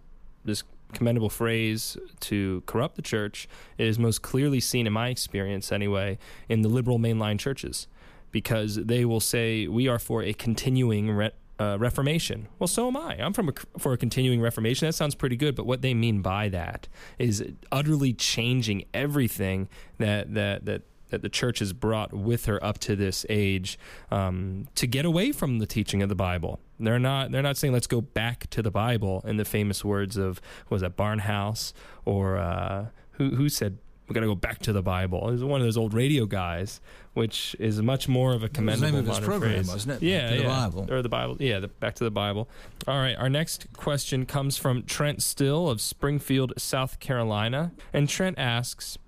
this 0.44 0.62
commendable 0.92 1.30
phrase 1.30 1.96
to 2.18 2.62
corrupt 2.66 2.96
the 2.96 3.02
church 3.02 3.48
is 3.78 3.98
most 3.98 4.22
clearly 4.22 4.58
seen 4.58 4.86
in 4.86 4.92
my 4.92 5.08
experience 5.08 5.70
anyway 5.70 6.18
in 6.48 6.62
the 6.62 6.68
liberal 6.68 6.98
mainline 6.98 7.38
churches 7.38 7.86
because 8.32 8.76
they 8.76 9.04
will 9.04 9.20
say 9.20 9.68
we 9.68 9.86
are 9.86 9.98
for 9.98 10.22
a 10.22 10.32
continuing 10.32 11.10
re- 11.10 11.30
uh, 11.58 11.76
reformation. 11.78 12.48
Well, 12.58 12.68
so 12.68 12.88
am 12.88 12.96
I. 12.96 13.16
I'm 13.22 13.32
from 13.32 13.50
a, 13.50 13.52
for 13.78 13.92
a 13.92 13.96
continuing 13.96 14.40
reformation. 14.40 14.88
That 14.88 14.94
sounds 14.94 15.14
pretty 15.14 15.36
good, 15.36 15.54
but 15.54 15.66
what 15.66 15.82
they 15.82 15.94
mean 15.94 16.22
by 16.22 16.48
that 16.48 16.88
is 17.18 17.44
utterly 17.70 18.12
changing 18.12 18.84
everything 18.94 19.68
that 19.98 20.34
that 20.34 20.64
that 20.64 20.82
that 21.10 21.22
the 21.22 21.28
church 21.28 21.58
has 21.58 21.72
brought 21.72 22.12
with 22.12 22.46
her 22.46 22.62
up 22.64 22.78
to 22.78 22.96
this 22.96 23.26
age 23.28 23.78
um, 24.10 24.68
to 24.74 24.86
get 24.86 25.04
away 25.04 25.32
from 25.32 25.58
the 25.58 25.66
teaching 25.66 26.02
of 26.02 26.08
the 26.08 26.14
Bible. 26.14 26.60
They're 26.78 26.98
not 26.98 27.30
they're 27.30 27.42
not 27.42 27.56
saying 27.56 27.72
let's 27.72 27.86
go 27.86 28.00
back 28.00 28.48
to 28.50 28.62
the 28.62 28.70
Bible 28.70 29.22
in 29.26 29.36
the 29.36 29.44
famous 29.44 29.84
words 29.84 30.16
of 30.16 30.40
was 30.68 30.80
that 30.80 30.96
Barnhouse 30.96 31.72
or 32.04 32.38
uh, 32.38 32.86
who 33.12 33.30
who 33.30 33.48
said 33.48 33.78
we 34.10 34.14
got 34.14 34.20
to 34.22 34.26
go 34.26 34.34
back 34.34 34.58
to 34.60 34.72
the 34.72 34.82
Bible. 34.82 35.28
It 35.28 35.32
was 35.32 35.44
one 35.44 35.60
of 35.60 35.66
those 35.66 35.76
old 35.76 35.94
radio 35.94 36.26
guys, 36.26 36.80
which 37.14 37.54
is 37.60 37.80
much 37.80 38.08
more 38.08 38.32
of 38.32 38.42
a 38.42 38.48
commendable 38.48 38.86
the 38.88 38.92
name 38.92 39.08
of 39.08 39.16
his 39.16 39.24
program, 39.24 39.52
phrase. 39.52 39.68
wasn't 39.68 40.02
it? 40.02 40.06
Yeah, 40.06 40.32
yeah. 40.32 40.36
the 40.38 40.44
Bible. 40.44 40.86
or 40.90 41.02
the 41.02 41.08
Bible. 41.08 41.36
Yeah, 41.38 41.60
the, 41.60 41.68
back 41.68 41.94
to 41.94 42.04
the 42.04 42.10
Bible. 42.10 42.48
All 42.88 42.98
right, 42.98 43.14
our 43.14 43.28
next 43.28 43.68
question 43.76 44.26
comes 44.26 44.56
from 44.56 44.82
Trent 44.82 45.22
Still 45.22 45.70
of 45.70 45.80
Springfield, 45.80 46.54
South 46.56 46.98
Carolina, 46.98 47.70
and 47.92 48.08
Trent 48.08 48.36
asks. 48.36 48.98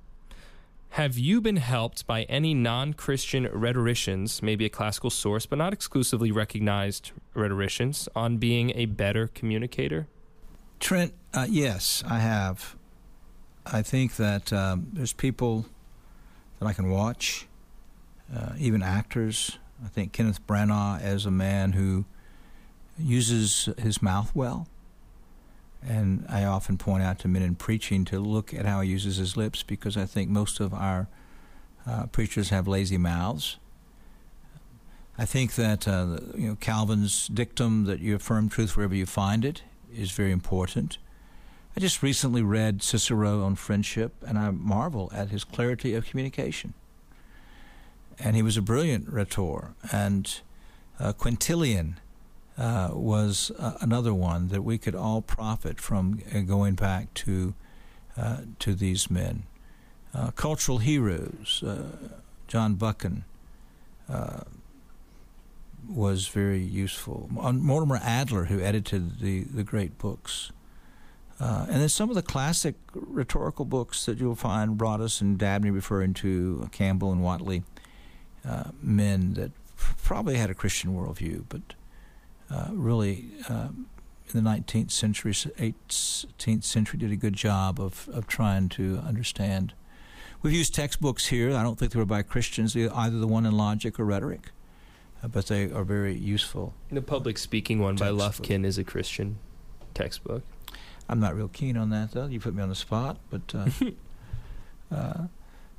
Have 0.97 1.17
you 1.17 1.41
been 1.41 1.57
helped 1.57 2.07
by 2.07 2.25
any 2.25 2.53
non 2.53 2.93
Christian 2.93 3.49
rhetoricians, 3.51 4.43
maybe 4.43 4.67
a 4.67 4.69
classical 4.69 5.09
source, 5.09 5.47
but 5.47 5.57
not 5.57 5.73
exclusively 5.73 6.31
recognized 6.31 7.13
rhetoricians, 7.33 8.11
on 8.15 8.37
being 8.37 8.73
a 8.75 8.85
better 8.85 9.29
communicator? 9.29 10.07
Trent, 10.81 11.15
uh, 11.33 11.47
yes, 11.49 12.05
I 12.07 12.19
have. 12.19 12.77
I 13.65 13.81
think 13.81 14.17
that 14.17 14.53
um, 14.53 14.89
there's 14.93 15.15
people 15.15 15.65
that 16.59 16.67
I 16.67 16.75
can 16.75 16.91
watch, 16.91 17.47
uh, 18.37 18.53
even 18.59 18.83
actors. 18.83 19.57
I 19.83 19.89
think 19.89 20.13
Kenneth 20.13 20.47
Branagh 20.47 21.01
as 21.01 21.25
a 21.25 21.31
man 21.31 21.73
who 21.73 22.05
uses 22.99 23.71
his 23.79 24.03
mouth 24.03 24.31
well. 24.35 24.69
And 25.87 26.25
I 26.29 26.45
often 26.45 26.79
point 26.79 27.03
out 27.03 27.19
to 27.21 27.29
men 27.29 27.43
in 27.43 27.57
preaching 27.57 28.05
to 28.07 28.21
look 28.21 28.55
at 28.55 28.67
how 28.67 28.81
he 28.81 28.91
uses 28.91 29.17
his 29.17 29.37
lips 29.37 29.63
because 29.63 29.97
I 29.97 30.05
think 30.05 30.31
most 30.31 30.61
of 30.61 30.73
our 30.73 31.09
uh, 31.87 32.07
preachers 32.07 32.51
have 32.51 32.69
lazy 32.69 32.99
mouths. 32.99 33.57
I 35.19 35.25
think 35.25 35.57
that 35.57 35.87
uh, 35.87 36.19
you 36.35 36.49
know 36.49 36.57
Calvin's 36.57 37.29
dictum 37.29 37.85
that 37.85 38.01
you 38.01 38.15
affirm 38.15 38.49
truth 38.49 38.77
wherever 38.77 38.95
you 38.95 39.07
find 39.07 39.45
it 39.45 39.63
is 39.95 40.13
very 40.13 40.33
important. 40.33 40.99
I 41.77 41.81
just 41.81 42.03
recently 42.03 42.43
read 42.43 42.83
Cicero 42.83 43.43
on 43.43 43.55
friendship, 43.55 44.13
and 44.27 44.39
I 44.39 44.51
marvel 44.51 45.11
at 45.13 45.31
his 45.31 45.43
clarity 45.43 45.95
of 45.95 46.05
communication. 46.05 46.75
And 48.19 48.37
he 48.37 48.43
was 48.43 48.59
a 48.59 48.63
brilliant 48.63 49.09
rhetor. 49.09 49.75
And 49.91 50.41
uh, 51.01 51.15
Quintilian 51.15 51.99
uh, 52.59 52.91
was 52.93 53.51
uh, 53.59 53.79
another 53.81 54.13
one 54.13 54.49
that 54.49 54.63
we 54.63 54.79
could 54.79 54.95
all 54.95 55.23
profit 55.23 55.81
from 55.81 56.21
uh, 56.35 56.41
going 56.41 56.75
back 56.75 57.13
to 57.15 57.55
uh, 58.17 58.39
to 58.59 58.75
these 58.75 59.11
men. 59.11 59.45
Cultural 60.37 60.77
heroes, 60.77 61.65
John 62.47 62.75
Buchan 62.75 63.25
was 65.89 66.29
very 66.29 66.61
useful. 66.61 67.31
Mortimer 67.31 67.99
Adler, 68.03 68.45
who 68.45 68.61
edited 68.61 69.21
the, 69.21 69.45
the 69.45 69.65
great 69.65 69.97
books. 69.97 70.53
Uh, 71.41 71.67
and 71.69 71.81
then 71.81 71.89
some 71.89 72.09
of 72.09 72.15
the 72.15 72.23
classic 72.23 72.77
rhetorical 72.95 73.65
books 73.65 74.07
that 74.07 74.19
you'll 74.19 74.37
find, 74.37 74.77
Broadus 74.77 75.21
and 75.21 75.39
Dabney 75.39 75.71
referring 75.71 76.15
to 76.15 76.69
Campbell 76.71 77.11
and 77.11 77.23
Whately, 77.23 77.65
uh, 78.47 78.71
men 78.81 79.35
that 79.35 79.51
probably 80.05 80.37
had 80.37 80.51
a 80.51 80.55
Christian 80.55 80.95
worldview, 80.95 81.45
but 81.49 81.75
uh, 82.53 82.69
really 82.73 83.31
um, 83.49 83.87
in 84.33 84.45
the 84.45 84.51
19th 84.51 84.91
century, 84.91 85.33
18th 85.33 86.65
century, 86.65 86.99
did 86.99 87.11
a 87.11 87.17
good 87.17 87.35
job 87.35 87.81
of, 87.81 88.09
of 88.13 88.27
trying 88.27 88.69
to 88.71 89.03
understand. 89.07 89.73
We've 90.43 90.53
used 90.53 90.75
textbooks 90.75 91.27
here. 91.27 91.55
I 91.55 91.63
don't 91.63 91.79
think 91.79 91.93
they 91.93 91.99
were 91.99 92.05
by 92.05 92.23
Christians, 92.23 92.77
either 92.77 93.19
the 93.19 93.27
one 93.27 93.47
in 93.47 93.53
logic 93.53 93.99
or 93.99 94.05
rhetoric, 94.05 94.51
uh, 95.23 95.29
but 95.29 95.47
they 95.47 95.71
are 95.71 95.85
very 95.85 96.15
useful. 96.15 96.75
The 96.91 97.01
public 97.01 97.39
speaking 97.39 97.79
one 97.79 97.97
Textbook. 97.97 98.19
by 98.19 98.25
Lufkin 98.25 98.65
is 98.65 98.77
a 98.77 98.85
Christian 98.85 99.39
textbook. 99.95 100.43
I'm 101.09 101.21
not 101.21 101.37
real 101.37 101.49
keen 101.49 101.77
on 101.77 101.91
that, 101.91 102.13
though. 102.13 102.27
You 102.27 102.41
put 102.41 102.55
me 102.55 102.63
on 102.63 102.69
the 102.69 102.75
spot, 102.75 103.19
but 103.31 103.55
uh, 103.55 103.67
uh, 104.95 105.27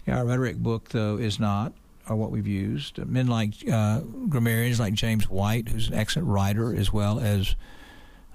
yeah, 0.07 0.17
our 0.17 0.25
rhetoric 0.25 0.57
book, 0.57 0.89
though, 0.89 1.17
is 1.17 1.39
not, 1.39 1.73
or 2.09 2.15
what 2.15 2.31
we've 2.31 2.47
used. 2.47 2.97
Men 3.05 3.27
like 3.27 3.53
uh, 3.71 4.01
grammarians 4.29 4.79
like 4.79 4.93
James 4.93 5.29
White, 5.29 5.69
who's 5.69 5.87
an 5.87 5.93
excellent 5.93 6.27
writer 6.27 6.75
as 6.75 6.91
well 6.91 7.19
as 7.19 7.55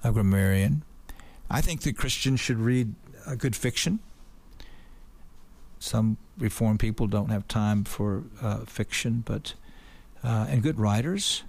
a 0.02 0.12
grammarian. 0.12 0.82
I 1.50 1.60
think 1.60 1.82
that 1.82 1.96
Christians 1.96 2.40
should 2.40 2.58
read 2.58 2.94
a 3.26 3.36
good 3.36 3.56
fiction. 3.56 4.00
Some 5.78 6.16
Reformed 6.38 6.80
people 6.80 7.06
don't 7.06 7.30
have 7.30 7.48
time 7.48 7.84
for 7.84 8.24
uh, 8.40 8.58
fiction, 8.60 9.22
but 9.26 9.54
uh, 10.22 10.46
and 10.48 10.62
good 10.62 10.78
writers, 10.78 11.44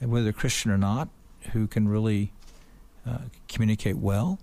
whether 0.00 0.32
Christian 0.32 0.70
or 0.70 0.78
not, 0.78 1.08
who 1.52 1.66
can 1.66 1.88
really 1.88 2.32
uh, 3.06 3.18
communicate 3.48 3.96
well 3.96 4.38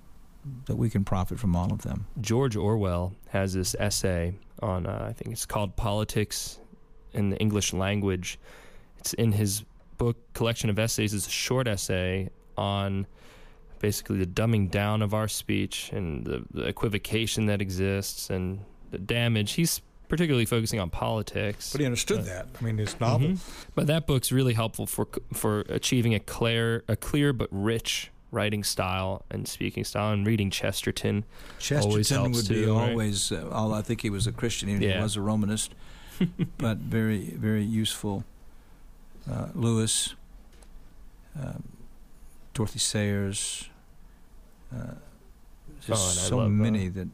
that 0.65 0.75
we 0.75 0.89
can 0.89 1.03
profit 1.03 1.39
from 1.39 1.55
all 1.55 1.71
of 1.71 1.81
them. 1.81 2.05
George 2.21 2.55
Orwell 2.55 3.13
has 3.29 3.53
this 3.53 3.75
essay 3.79 4.35
on, 4.61 4.85
uh, 4.85 5.07
I 5.09 5.13
think 5.13 5.31
it's 5.31 5.45
called 5.45 5.75
Politics 5.75 6.59
in 7.15 7.29
the 7.31 7.37
English 7.37 7.73
Language. 7.73 8.37
It's 8.99 9.13
in 9.13 9.31
his 9.31 9.63
book 9.97 10.17
collection 10.33 10.69
of 10.69 10.77
essays. 10.77 11.13
It's 11.13 11.27
a 11.27 11.31
short 11.31 11.67
essay 11.67 12.29
on 12.57 13.07
basically 13.79 14.17
the 14.17 14.25
dumbing 14.25 14.69
down 14.71 15.01
of 15.01 15.13
our 15.13 15.27
speech 15.27 15.89
and 15.93 16.25
the, 16.25 16.43
the 16.53 16.63
equivocation 16.67 17.45
that 17.47 17.61
exists 17.61 18.29
and 18.29 18.59
the 18.91 18.97
damage. 18.97 19.53
He's 19.53 19.81
particularly 20.07 20.45
focusing 20.45 20.79
on 20.79 20.89
politics. 20.89 21.71
But 21.71 21.81
he 21.81 21.85
understood 21.85 22.17
But- 22.19 22.25
that. 22.25 22.47
I 22.59 22.63
mean, 22.63 22.77
his 22.77 22.99
novel. 22.99 23.29
Mhm. 23.29 23.39
But 23.73 23.87
that 23.87 24.05
book's 24.07 24.31
really 24.31 24.53
helpful 24.53 24.85
for 24.85 25.07
for 25.33 25.61
achieving 25.69 26.13
a 26.13 26.19
clear, 26.19 26.83
a 26.87 26.95
clear 26.95 27.33
but 27.33 27.49
rich 27.51 28.11
writing 28.31 28.63
style 28.63 29.23
and 29.31 29.47
speaking 29.47 29.83
style. 29.83 30.11
And 30.13 30.25
reading 30.27 30.49
Chesterton, 30.51 31.23
Always 31.25 31.63
Chesterton 32.09 32.17
helps 32.33 32.37
would 32.37 32.47
be 32.49 32.65
too, 32.65 32.73
right? 32.77 32.89
always. 32.91 33.31
Uh, 33.31 33.49
all 33.51 33.73
I 33.73 33.81
think 33.81 34.01
he 34.01 34.09
was 34.09 34.27
a 34.27 34.31
Christian. 34.31 34.69
Even 34.69 34.81
Yeah. 34.81 34.97
He 34.97 35.03
was 35.03 35.15
a 35.15 35.21
Romanist, 35.21 35.73
but 36.57 36.77
very, 36.77 37.31
very 37.37 37.63
useful. 37.63 38.23
Uh, 39.29 39.47
Lewis, 39.53 40.15
um, 41.39 41.63
Dorothy 42.53 42.79
Sayers. 42.79 43.69
Uh, 44.73 44.93
Oh, 45.87 45.93
just 45.93 46.17
and 46.17 46.25
I 46.25 46.29
so 46.29 46.37
love, 46.37 46.45
uh, 46.47 46.49
many 46.49 46.87
that 46.89 47.07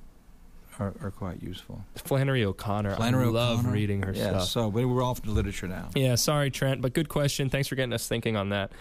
are, 0.79 0.93
are 1.01 1.11
quite 1.11 1.43
useful. 1.43 1.83
Flannery 1.95 2.45
O'Connor. 2.45 2.95
Flannery 2.95 3.25
I 3.25 3.29
love 3.29 3.59
O'Connor. 3.59 3.73
reading 3.73 4.01
her 4.03 4.13
yeah, 4.13 4.29
stuff. 4.29 4.47
So, 4.47 4.67
we're 4.69 5.03
off 5.03 5.21
to 5.23 5.31
literature 5.31 5.67
now. 5.67 5.89
Yeah, 5.95 6.15
sorry, 6.15 6.49
Trent, 6.51 6.81
but 6.81 6.93
good 6.93 7.09
question. 7.09 7.49
Thanks 7.49 7.67
for 7.67 7.75
getting 7.75 7.93
us 7.93 8.07
thinking 8.07 8.37
on 8.37 8.49
that. 8.49 8.71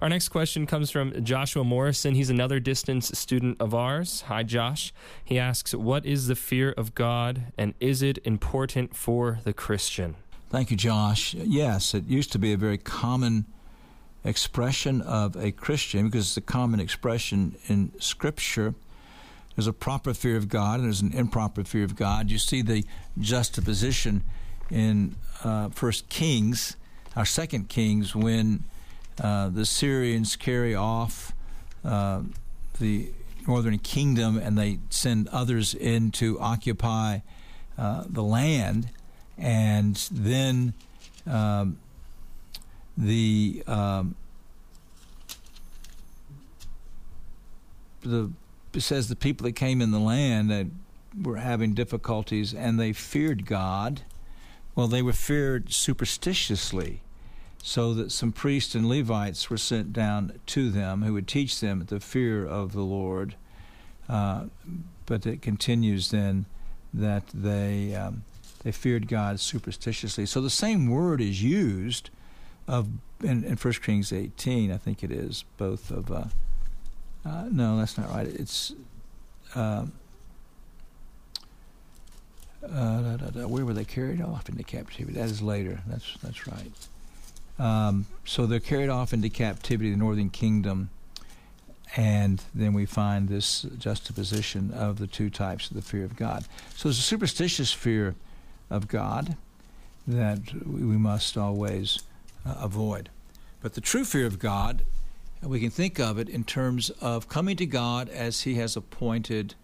Our 0.00 0.08
next 0.08 0.30
question 0.30 0.66
comes 0.66 0.90
from 0.90 1.22
Joshua 1.22 1.62
Morrison. 1.62 2.14
He's 2.14 2.30
another 2.30 2.58
distance 2.58 3.10
student 3.18 3.58
of 3.60 3.74
ours. 3.74 4.22
Hi, 4.28 4.42
Josh. 4.42 4.94
He 5.22 5.38
asks, 5.38 5.74
What 5.74 6.06
is 6.06 6.26
the 6.26 6.34
fear 6.34 6.72
of 6.72 6.94
God, 6.94 7.52
and 7.58 7.74
is 7.80 8.00
it 8.00 8.16
important 8.24 8.96
for 8.96 9.40
the 9.44 9.52
Christian? 9.52 10.16
Thank 10.48 10.70
you, 10.70 10.76
Josh. 10.78 11.34
Yes, 11.34 11.92
it 11.92 12.06
used 12.06 12.32
to 12.32 12.38
be 12.38 12.54
a 12.54 12.56
very 12.56 12.78
common 12.78 13.44
expression 14.24 15.02
of 15.02 15.36
a 15.36 15.52
Christian 15.52 16.06
because 16.06 16.28
it's 16.28 16.36
a 16.38 16.40
common 16.40 16.80
expression 16.80 17.56
in 17.66 17.92
Scripture. 18.00 18.74
There's 19.54 19.66
a 19.66 19.72
proper 19.74 20.14
fear 20.14 20.38
of 20.38 20.48
God 20.48 20.76
and 20.80 20.84
there's 20.86 21.02
an 21.02 21.12
improper 21.12 21.62
fear 21.62 21.84
of 21.84 21.94
God. 21.94 22.30
You 22.30 22.38
see 22.38 22.62
the 22.62 22.86
juxtaposition 23.18 24.24
in 24.70 25.16
uh, 25.44 25.68
First 25.68 26.08
Kings, 26.08 26.76
our 27.16 27.26
Second 27.26 27.68
Kings, 27.68 28.16
when 28.16 28.64
the 29.16 29.64
Syrians 29.64 30.36
carry 30.36 30.74
off 30.74 31.32
uh, 31.84 32.22
the 32.78 33.10
northern 33.46 33.78
kingdom 33.78 34.38
and 34.38 34.56
they 34.56 34.78
send 34.90 35.28
others 35.28 35.74
in 35.74 36.10
to 36.12 36.38
occupy 36.40 37.20
uh, 37.78 38.04
the 38.08 38.22
land, 38.22 38.90
and 39.38 39.96
then 40.10 40.74
um, 41.26 41.78
the 42.96 43.62
um, 43.66 44.14
the 48.02 48.30
it 48.74 48.80
says 48.80 49.08
the 49.08 49.16
people 49.16 49.44
that 49.44 49.52
came 49.52 49.80
in 49.80 49.90
the 49.90 49.98
land 49.98 50.50
that 50.50 50.66
were 51.20 51.36
having 51.36 51.74
difficulties 51.74 52.54
and 52.54 52.78
they 52.78 52.92
feared 52.92 53.46
God. 53.46 54.02
Well, 54.74 54.86
they 54.86 55.02
were 55.02 55.12
feared 55.12 55.72
superstitiously, 55.72 57.00
so 57.62 57.94
that 57.94 58.10
some 58.10 58.32
priests 58.32 58.74
and 58.74 58.88
Levites 58.88 59.50
were 59.50 59.58
sent 59.58 59.92
down 59.92 60.32
to 60.46 60.70
them 60.70 61.02
who 61.02 61.12
would 61.12 61.28
teach 61.28 61.60
them 61.60 61.84
the 61.86 62.00
fear 62.00 62.46
of 62.46 62.72
the 62.72 62.82
Lord. 62.82 63.34
Uh, 64.08 64.44
but 65.06 65.26
it 65.26 65.42
continues 65.42 66.10
then 66.10 66.46
that 66.92 67.26
they 67.34 67.94
um, 67.94 68.24
they 68.62 68.72
feared 68.72 69.08
God 69.08 69.40
superstitiously. 69.40 70.26
So 70.26 70.40
the 70.40 70.50
same 70.50 70.88
word 70.88 71.20
is 71.20 71.42
used 71.42 72.10
of 72.68 72.88
in, 73.22 73.44
in 73.44 73.56
1 73.56 73.72
Kings 73.74 74.12
18, 74.12 74.70
I 74.70 74.76
think 74.76 75.02
it 75.02 75.10
is, 75.10 75.44
both 75.56 75.90
of. 75.90 76.10
Uh, 76.10 76.24
uh, 77.24 77.48
no, 77.50 77.76
that's 77.78 77.98
not 77.98 78.10
right. 78.10 78.26
It's. 78.26 78.72
Um, 79.54 79.92
uh, 82.62 83.00
da, 83.00 83.16
da, 83.16 83.30
da, 83.30 83.46
where 83.46 83.64
were 83.64 83.72
they 83.72 83.84
carried 83.84 84.20
off 84.20 84.48
into 84.48 84.62
captivity? 84.62 85.18
That 85.18 85.30
is 85.30 85.40
later. 85.40 85.80
That's 85.86 86.16
that's 86.22 86.46
right. 86.46 86.72
Um, 87.60 88.06
so 88.24 88.46
they're 88.46 88.58
carried 88.58 88.88
off 88.88 89.12
into 89.12 89.28
captivity, 89.28 89.90
the 89.90 89.96
northern 89.98 90.30
kingdom, 90.30 90.88
and 91.94 92.42
then 92.54 92.72
we 92.72 92.86
find 92.86 93.28
this 93.28 93.66
juxtaposition 93.78 94.72
of 94.72 94.98
the 94.98 95.06
two 95.06 95.28
types 95.28 95.70
of 95.70 95.76
the 95.76 95.82
fear 95.82 96.04
of 96.04 96.16
God. 96.16 96.46
So 96.74 96.88
there's 96.88 96.98
a 96.98 97.02
superstitious 97.02 97.70
fear 97.70 98.14
of 98.70 98.88
God 98.88 99.36
that 100.06 100.40
we 100.66 100.96
must 100.96 101.36
always 101.36 101.98
uh, 102.46 102.54
avoid. 102.60 103.10
But 103.60 103.74
the 103.74 103.82
true 103.82 104.06
fear 104.06 104.24
of 104.24 104.38
God, 104.38 104.84
we 105.42 105.60
can 105.60 105.70
think 105.70 106.00
of 106.00 106.18
it 106.18 106.30
in 106.30 106.44
terms 106.44 106.88
of 107.02 107.28
coming 107.28 107.56
to 107.56 107.66
God 107.66 108.08
as 108.08 108.42
He 108.42 108.54
has 108.54 108.74
appointed, 108.74 109.54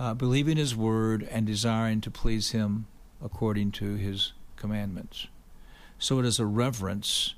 uh, 0.00 0.14
believing 0.14 0.56
His 0.56 0.74
word, 0.74 1.28
and 1.30 1.46
desiring 1.46 2.00
to 2.00 2.10
please 2.10 2.50
Him 2.50 2.86
according 3.22 3.70
to 3.72 3.94
His 3.94 4.32
commandments. 4.56 5.28
So 6.00 6.18
it 6.18 6.24
is 6.24 6.40
a 6.40 6.46
reverence 6.46 7.34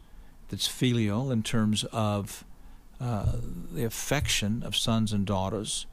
that's 0.48 0.66
filial 0.66 1.30
in 1.30 1.42
terms 1.42 1.84
of 1.92 2.44
uh, 3.00 3.32
the 3.72 3.84
affection 3.84 4.62
of 4.62 4.76
sons 4.76 5.12
and 5.12 5.26
daughters, 5.26 5.86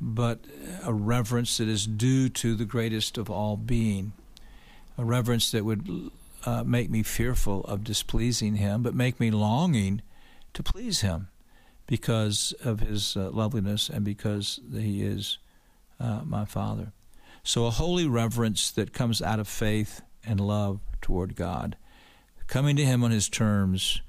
but 0.00 0.40
a 0.84 0.92
reverence 0.92 1.56
that 1.56 1.68
is 1.68 1.86
due 1.86 2.28
to 2.28 2.54
the 2.54 2.66
greatest 2.66 3.16
of 3.16 3.30
all 3.30 3.56
being, 3.56 4.12
a 4.98 5.04
reverence 5.04 5.50
that 5.50 5.64
would 5.64 6.10
uh, 6.44 6.62
make 6.64 6.90
me 6.90 7.02
fearful 7.02 7.64
of 7.64 7.82
displeasing 7.82 8.56
him, 8.56 8.82
but 8.82 8.94
make 8.94 9.18
me 9.18 9.30
longing 9.30 10.02
to 10.52 10.62
please 10.62 11.00
him 11.00 11.28
because 11.86 12.52
of 12.62 12.80
his 12.80 13.16
uh, 13.16 13.30
loveliness 13.30 13.88
and 13.88 14.04
because 14.04 14.60
he 14.70 15.02
is 15.02 15.38
uh, 15.98 16.20
my 16.24 16.44
father. 16.44 16.92
So 17.42 17.64
a 17.66 17.70
holy 17.70 18.06
reverence 18.06 18.70
that 18.72 18.92
comes 18.92 19.22
out 19.22 19.40
of 19.40 19.48
faith 19.48 20.02
and 20.26 20.38
love 20.38 20.80
toward 21.00 21.34
God, 21.34 21.76
coming 22.46 22.76
to 22.76 22.84
him 22.84 23.02
on 23.04 23.10
his 23.10 23.28
terms, 23.28 24.02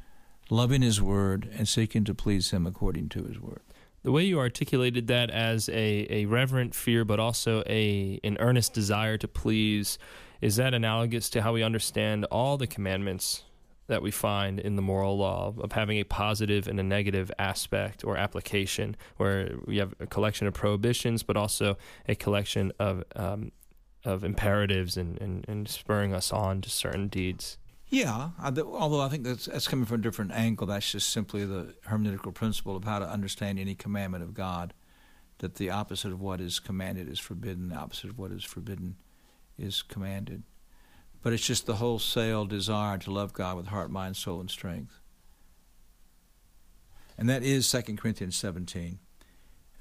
loving 0.49 0.81
his 0.81 1.01
word, 1.01 1.49
and 1.57 1.67
seeking 1.67 2.03
to 2.05 2.13
please 2.13 2.51
him 2.51 2.65
according 2.65 3.09
to 3.09 3.23
his 3.23 3.39
word. 3.39 3.61
The 4.03 4.11
way 4.11 4.23
you 4.23 4.37
articulated 4.39 5.07
that 5.07 5.29
as 5.29 5.69
a, 5.69 6.07
a 6.09 6.25
reverent 6.25 6.75
fear, 6.75 7.05
but 7.05 7.19
also 7.19 7.63
a 7.67 8.19
an 8.23 8.37
earnest 8.39 8.73
desire 8.73 9.17
to 9.17 9.27
please, 9.27 9.97
is 10.41 10.57
that 10.57 10.73
analogous 10.73 11.29
to 11.29 11.41
how 11.41 11.53
we 11.53 11.63
understand 11.63 12.25
all 12.25 12.57
the 12.57 12.67
commandments 12.67 13.43
that 13.87 14.01
we 14.01 14.11
find 14.11 14.59
in 14.59 14.75
the 14.75 14.81
moral 14.81 15.17
law 15.17 15.53
of 15.57 15.71
having 15.71 15.97
a 15.99 16.03
positive 16.03 16.67
and 16.67 16.79
a 16.79 16.83
negative 16.83 17.31
aspect 17.39 18.03
or 18.03 18.17
application, 18.17 18.95
where 19.17 19.55
we 19.65 19.77
have 19.77 19.93
a 19.99 20.07
collection 20.07 20.47
of 20.47 20.53
prohibitions, 20.53 21.23
but 21.23 21.37
also 21.37 21.77
a 22.07 22.15
collection 22.15 22.73
of 22.79 23.03
um, 23.15 23.51
of 24.05 24.25
imperatives 24.25 24.97
and, 24.97 25.19
and, 25.21 25.45
and 25.47 25.69
spurring 25.69 26.13
us 26.13 26.33
on 26.33 26.59
to 26.59 26.69
certain 26.69 27.07
deeds. 27.07 27.57
Yeah, 27.93 28.31
I, 28.39 28.51
although 28.59 29.01
I 29.01 29.07
think 29.09 29.23
that's, 29.23 29.45
that's 29.45 29.67
coming 29.67 29.85
from 29.85 29.99
a 29.99 30.01
different 30.01 30.31
angle. 30.31 30.65
That's 30.65 30.91
just 30.91 31.09
simply 31.09 31.45
the 31.45 31.75
hermeneutical 31.87 32.33
principle 32.33 32.75
of 32.75 32.85
how 32.85 32.97
to 32.97 33.07
understand 33.07 33.59
any 33.59 33.75
commandment 33.75 34.23
of 34.23 34.33
God. 34.33 34.73
That 35.37 35.55
the 35.55 35.69
opposite 35.69 36.11
of 36.11 36.19
what 36.19 36.41
is 36.41 36.59
commanded 36.59 37.07
is 37.07 37.19
forbidden, 37.19 37.69
the 37.69 37.75
opposite 37.75 38.09
of 38.09 38.17
what 38.17 38.31
is 38.31 38.43
forbidden 38.43 38.95
is 39.59 39.83
commanded. 39.83 40.41
But 41.21 41.33
it's 41.33 41.45
just 41.45 41.67
the 41.67 41.75
wholesale 41.75 42.45
desire 42.45 42.97
to 42.97 43.11
love 43.11 43.31
God 43.31 43.57
with 43.57 43.67
heart, 43.67 43.91
mind, 43.91 44.17
soul, 44.17 44.39
and 44.39 44.49
strength. 44.49 44.99
And 47.15 47.29
that 47.29 47.43
is 47.43 47.69
2 47.71 47.95
Corinthians 47.95 48.35
17, 48.37 48.97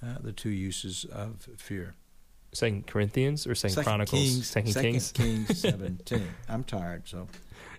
uh, 0.03 0.07
the 0.21 0.33
two 0.33 0.51
uses 0.51 1.07
of 1.07 1.49
fear. 1.57 1.95
Second 2.53 2.87
Corinthians 2.87 3.47
or 3.47 3.55
Second, 3.55 3.75
Second 3.77 3.85
Chronicles? 3.85 4.21
Kings, 4.21 4.47
Second, 4.47 4.73
Second 4.73 4.91
Kings. 4.93 5.13
Kings 5.13 5.59
17. 5.61 6.29
I'm 6.49 6.65
tired, 6.65 7.09
so. 7.09 7.27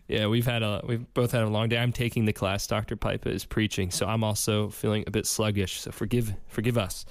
Yeah, 0.07 0.27
we've 0.27 0.45
had 0.45 0.63
a 0.63 0.81
we've 0.85 1.11
both 1.13 1.31
had 1.31 1.43
a 1.43 1.49
long 1.49 1.69
day. 1.69 1.77
I'm 1.77 1.93
taking 1.93 2.25
the 2.25 2.33
class 2.33 2.67
Dr. 2.67 2.95
Pipa 2.95 3.29
is 3.29 3.45
preaching, 3.45 3.89
so 3.89 4.05
I'm 4.05 4.23
also 4.23 4.69
feeling 4.69 5.03
a 5.07 5.11
bit 5.11 5.25
sluggish. 5.25 5.79
So 5.81 5.91
forgive 5.91 6.33
forgive 6.47 6.77
us. 6.77 7.05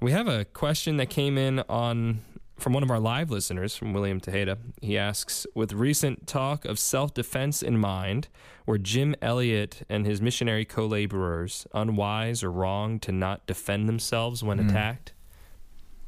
We 0.00 0.10
have 0.12 0.26
a 0.28 0.44
question 0.44 0.96
that 0.98 1.10
came 1.10 1.38
in 1.38 1.60
on 1.68 2.20
from 2.58 2.72
one 2.72 2.82
of 2.82 2.90
our 2.90 3.00
live 3.00 3.30
listeners 3.30 3.74
from 3.76 3.92
William 3.92 4.20
Tejeda. 4.20 4.58
He 4.80 4.96
asks, 4.98 5.44
with 5.56 5.72
recent 5.72 6.26
talk 6.28 6.64
of 6.64 6.78
self-defense 6.78 7.62
in 7.62 7.78
mind, 7.78 8.28
were 8.64 8.78
Jim 8.78 9.16
Elliot 9.20 9.82
and 9.88 10.06
his 10.06 10.20
missionary 10.22 10.64
co-laborers 10.64 11.66
unwise 11.74 12.44
or 12.44 12.52
wrong 12.52 13.00
to 13.00 13.10
not 13.10 13.44
defend 13.46 13.88
themselves 13.88 14.44
when 14.44 14.58
Hmm. 14.58 14.68
attacked? 14.68 15.12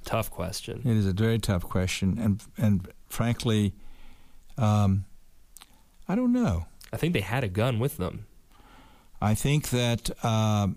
Tough 0.05 0.31
question. 0.31 0.83
It 0.85 0.97
is 0.97 1.07
a 1.07 1.13
very 1.13 1.39
tough 1.41 1.63
question, 1.65 2.17
and 2.19 2.41
and 2.57 2.89
frankly, 3.09 3.75
um, 4.57 5.05
I 6.09 6.15
don't 6.15 6.33
know. 6.33 6.67
I 6.93 6.97
think 6.97 7.13
they 7.15 7.21
had 7.21 7.45
a 7.45 7.49
gun 7.49 7.79
with 7.79 7.97
them. 7.97 8.27
I 9.21 9.35
think 9.35 9.71
that 9.71 10.11
um, 10.25 10.77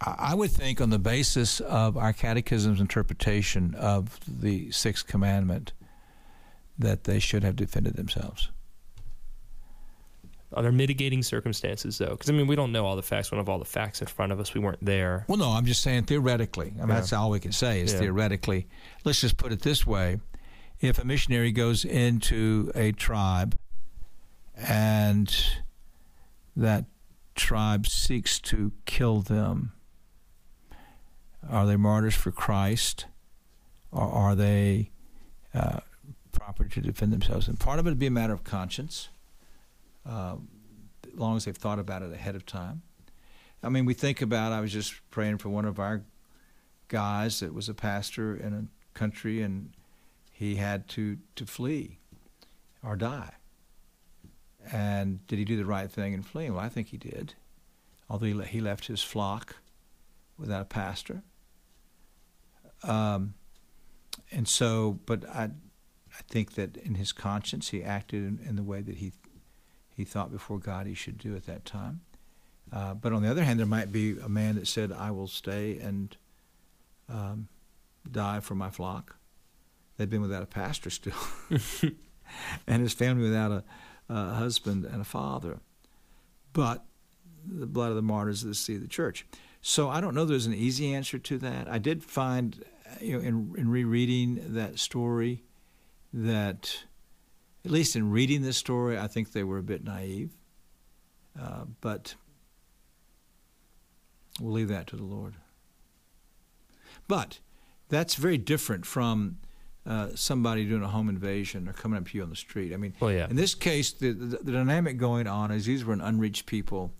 I 0.00 0.14
I 0.30 0.34
would 0.34 0.50
think, 0.50 0.80
on 0.80 0.90
the 0.90 0.98
basis 0.98 1.60
of 1.60 1.96
our 1.96 2.12
catechism's 2.12 2.80
interpretation 2.80 3.74
of 3.74 4.18
the 4.26 4.70
sixth 4.70 5.06
commandment, 5.06 5.72
that 6.78 7.04
they 7.04 7.18
should 7.18 7.42
have 7.42 7.56
defended 7.56 7.94
themselves. 7.96 8.50
Are 10.52 10.62
there 10.62 10.72
mitigating 10.72 11.22
circumstances 11.22 11.98
though? 11.98 12.10
Because 12.10 12.28
I 12.28 12.32
mean, 12.32 12.46
we 12.48 12.56
don't 12.56 12.72
know 12.72 12.84
all 12.84 12.96
the 12.96 13.02
facts. 13.02 13.30
We 13.30 13.36
don't 13.36 13.44
have 13.44 13.48
all 13.48 13.58
the 13.60 13.64
facts 13.64 14.00
in 14.00 14.08
front 14.08 14.32
of 14.32 14.40
us. 14.40 14.52
We 14.52 14.60
weren't 14.60 14.84
there. 14.84 15.24
Well, 15.28 15.38
no, 15.38 15.50
I'm 15.50 15.64
just 15.64 15.80
saying 15.82 16.04
theoretically. 16.04 16.68
I 16.76 16.80
mean, 16.80 16.88
Yeah. 16.88 16.94
that's 16.96 17.12
all 17.12 17.30
we 17.30 17.38
can 17.40 17.52
say 17.52 17.80
is 17.80 17.92
Yeah. 17.92 18.00
theoretically. 18.00 18.66
Let's 19.04 19.20
just 19.20 19.36
put 19.36 19.52
it 19.52 19.62
this 19.62 19.86
way: 19.86 20.18
if 20.80 20.98
a 20.98 21.04
missionary 21.04 21.52
goes 21.52 21.84
into 21.84 22.70
a 22.74 22.92
tribe 22.92 23.58
and 24.56 25.34
that 26.56 26.86
tribe 27.34 27.86
seeks 27.86 28.40
to 28.40 28.72
kill 28.86 29.20
them, 29.20 29.72
are 31.48 31.66
they 31.66 31.76
martyrs 31.76 32.14
for 32.14 32.30
Christ, 32.30 33.06
or 33.90 34.02
are 34.02 34.34
they 34.34 34.90
uh, 35.54 35.80
proper 36.32 36.64
to 36.64 36.80
defend 36.80 37.12
themselves? 37.12 37.48
And 37.48 37.58
part 37.58 37.78
of 37.78 37.86
it 37.86 37.90
would 37.90 37.98
be 37.98 38.06
a 38.06 38.10
matter 38.10 38.32
of 38.32 38.44
conscience, 38.44 39.08
uh, 40.06 40.36
as 41.06 41.18
long 41.18 41.36
as 41.36 41.44
they've 41.44 41.56
thought 41.56 41.78
about 41.78 42.02
it 42.02 42.12
ahead 42.12 42.36
of 42.36 42.44
time. 42.46 42.82
I 43.62 43.68
mean, 43.68 43.84
we 43.84 43.94
think 43.94 44.22
about. 44.22 44.52
I 44.52 44.60
was 44.60 44.72
just 44.72 44.94
praying 45.10 45.38
for 45.38 45.50
one 45.50 45.64
of 45.66 45.78
our 45.78 46.02
guys 46.88 47.40
that 47.40 47.52
was 47.52 47.68
a 47.68 47.74
pastor 47.74 48.34
in 48.34 48.54
a 48.54 48.98
country, 48.98 49.42
and 49.42 49.70
he 50.40 50.56
had 50.56 50.88
to 50.88 51.18
to 51.36 51.44
flee 51.44 51.98
or 52.82 52.96
die. 52.96 53.34
And 54.72 55.24
did 55.26 55.38
he 55.38 55.44
do 55.44 55.58
the 55.58 55.66
right 55.66 55.90
thing 55.90 56.14
in 56.14 56.22
fleeing? 56.22 56.54
Well, 56.54 56.64
I 56.64 56.70
think 56.70 56.88
he 56.88 56.96
did. 56.96 57.34
Although 58.08 58.40
he, 58.40 58.60
left 58.60 58.86
his 58.86 59.02
flock 59.02 59.56
without 60.38 60.62
a 60.62 60.64
pastor. 60.64 61.22
Um, 62.82 63.34
and 64.32 64.48
so, 64.48 64.98
but 65.04 65.28
I, 65.28 65.44
I 65.44 66.22
think 66.28 66.54
that 66.54 66.78
in 66.78 66.94
his 66.94 67.12
conscience, 67.12 67.68
he 67.68 67.84
acted 67.84 68.24
in, 68.24 68.40
in 68.48 68.56
the 68.56 68.62
way 68.62 68.80
that 68.80 68.96
he 68.96 69.12
he 69.94 70.04
thought 70.06 70.32
before 70.32 70.58
God 70.58 70.86
he 70.86 70.94
should 70.94 71.18
do 71.18 71.36
at 71.36 71.44
that 71.44 71.66
time. 71.66 72.00
Uh, 72.72 72.94
but 72.94 73.12
on 73.12 73.22
the 73.22 73.30
other 73.30 73.44
hand, 73.44 73.58
there 73.58 73.66
might 73.66 73.92
be 73.92 74.16
a 74.18 74.28
man 74.28 74.54
that 74.54 74.66
said, 74.66 74.90
"I 74.90 75.10
will 75.10 75.28
stay 75.28 75.78
and 75.78 76.16
um, 77.10 77.48
die 78.10 78.40
for 78.40 78.54
my 78.54 78.70
flock." 78.70 79.19
They'd 80.00 80.08
been 80.08 80.22
without 80.22 80.42
a 80.42 80.46
pastor 80.46 80.88
still, 80.88 81.12
and 82.66 82.82
his 82.82 82.94
family 82.94 83.22
without 83.22 83.52
a, 83.52 83.64
a 84.08 84.32
husband 84.32 84.86
and 84.86 85.02
a 85.02 85.04
father. 85.04 85.60
But 86.54 86.86
the 87.46 87.66
blood 87.66 87.90
of 87.90 87.96
the 87.96 88.02
martyrs 88.02 88.38
is 88.38 88.44
the 88.44 88.54
seed 88.54 88.76
of 88.76 88.82
the 88.82 88.88
church. 88.88 89.26
So 89.60 89.90
I 89.90 90.00
don't 90.00 90.14
know. 90.14 90.24
There's 90.24 90.46
an 90.46 90.54
easy 90.54 90.94
answer 90.94 91.18
to 91.18 91.36
that. 91.40 91.68
I 91.68 91.76
did 91.76 92.02
find, 92.02 92.64
you 92.98 93.12
know, 93.12 93.18
in 93.18 93.54
in 93.58 93.68
rereading 93.68 94.54
that 94.54 94.78
story, 94.78 95.42
that 96.14 96.78
at 97.66 97.70
least 97.70 97.94
in 97.94 98.10
reading 98.10 98.40
this 98.40 98.56
story, 98.56 98.98
I 98.98 99.06
think 99.06 99.32
they 99.32 99.44
were 99.44 99.58
a 99.58 99.62
bit 99.62 99.84
naive. 99.84 100.30
Uh, 101.38 101.64
but 101.82 102.14
we'll 104.40 104.54
leave 104.54 104.68
that 104.68 104.86
to 104.86 104.96
the 104.96 105.04
Lord. 105.04 105.34
But 107.06 107.40
that's 107.90 108.14
very 108.14 108.38
different 108.38 108.86
from 108.86 109.36
uh, 109.86 110.08
somebody 110.14 110.66
doing 110.66 110.82
a 110.82 110.88
home 110.88 111.08
invasion 111.08 111.68
or 111.68 111.72
coming 111.72 111.98
up 111.98 112.08
to 112.08 112.16
you 112.16 112.22
on 112.22 112.30
the 112.30 112.36
street. 112.36 112.72
I 112.72 112.76
mean, 112.76 112.94
Well, 113.00 113.12
yeah. 113.12 113.28
in 113.28 113.36
this 113.36 113.54
case, 113.54 113.92
the, 113.92 114.12
the, 114.12 114.38
the 114.38 114.52
dynamic 114.52 114.98
going 114.98 115.26
on 115.26 115.50
is 115.50 115.66
these 115.66 115.84
were 115.84 115.94
an 115.94 116.00
unreached 116.00 116.46
people, 116.46 116.92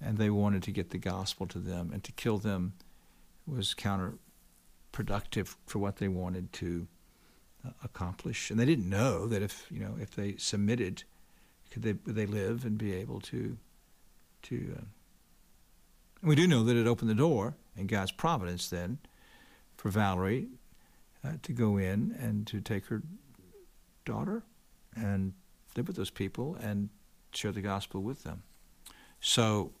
and 0.00 0.18
they 0.18 0.30
wanted 0.30 0.62
to 0.64 0.72
get 0.72 0.90
the 0.90 0.98
gospel 0.98 1.46
to 1.46 1.58
them, 1.58 1.90
and 1.92 2.02
to 2.04 2.12
kill 2.12 2.38
them 2.38 2.74
was 3.46 3.74
counterproductive 3.74 5.56
for 5.66 5.78
what 5.78 5.96
they 5.96 6.08
wanted 6.08 6.52
to 6.54 6.86
uh, 7.66 7.70
accomplish. 7.82 8.50
And 8.50 8.58
they 8.58 8.66
didn't 8.66 8.88
know 8.88 9.26
that 9.26 9.42
if 9.42 9.66
you 9.70 9.80
know 9.80 9.94
if 10.00 10.10
they 10.14 10.36
submitted, 10.36 11.04
could 11.70 11.82
they 11.82 11.92
would 11.92 12.14
they 12.14 12.26
live 12.26 12.64
and 12.64 12.76
be 12.76 12.94
able 12.94 13.20
to 13.22 13.56
to. 14.42 14.76
Uh, 14.78 14.84
we 16.20 16.34
do 16.34 16.48
know 16.48 16.64
that 16.64 16.76
it 16.76 16.86
opened 16.86 17.10
the 17.10 17.14
door 17.14 17.54
in 17.76 17.86
God's 17.86 18.10
providence 18.10 18.68
then 18.68 18.98
for 19.76 19.88
Valerie 19.88 20.48
uh, 21.24 21.32
to 21.42 21.52
go 21.52 21.76
in 21.76 22.16
and 22.18 22.46
to 22.46 22.60
take 22.60 22.86
her 22.86 23.02
daughter 24.04 24.42
and 24.96 25.32
live 25.76 25.86
with 25.86 25.96
those 25.96 26.10
people 26.10 26.56
and 26.60 26.88
share 27.32 27.52
the 27.52 27.60
gospel 27.60 28.02
with 28.02 28.24
them. 28.24 28.42
So, 29.20 29.72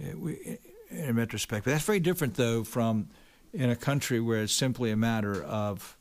uh, 0.00 0.16
we, 0.16 0.58
in 0.90 1.16
retrospect, 1.16 1.64
but 1.64 1.72
that's 1.72 1.84
very 1.84 2.00
different 2.00 2.34
though 2.34 2.64
from 2.64 3.08
in 3.52 3.70
a 3.70 3.76
country 3.76 4.20
where 4.20 4.42
it's 4.42 4.52
simply 4.52 4.90
a 4.90 4.96
matter 4.96 5.42
of 5.42 5.96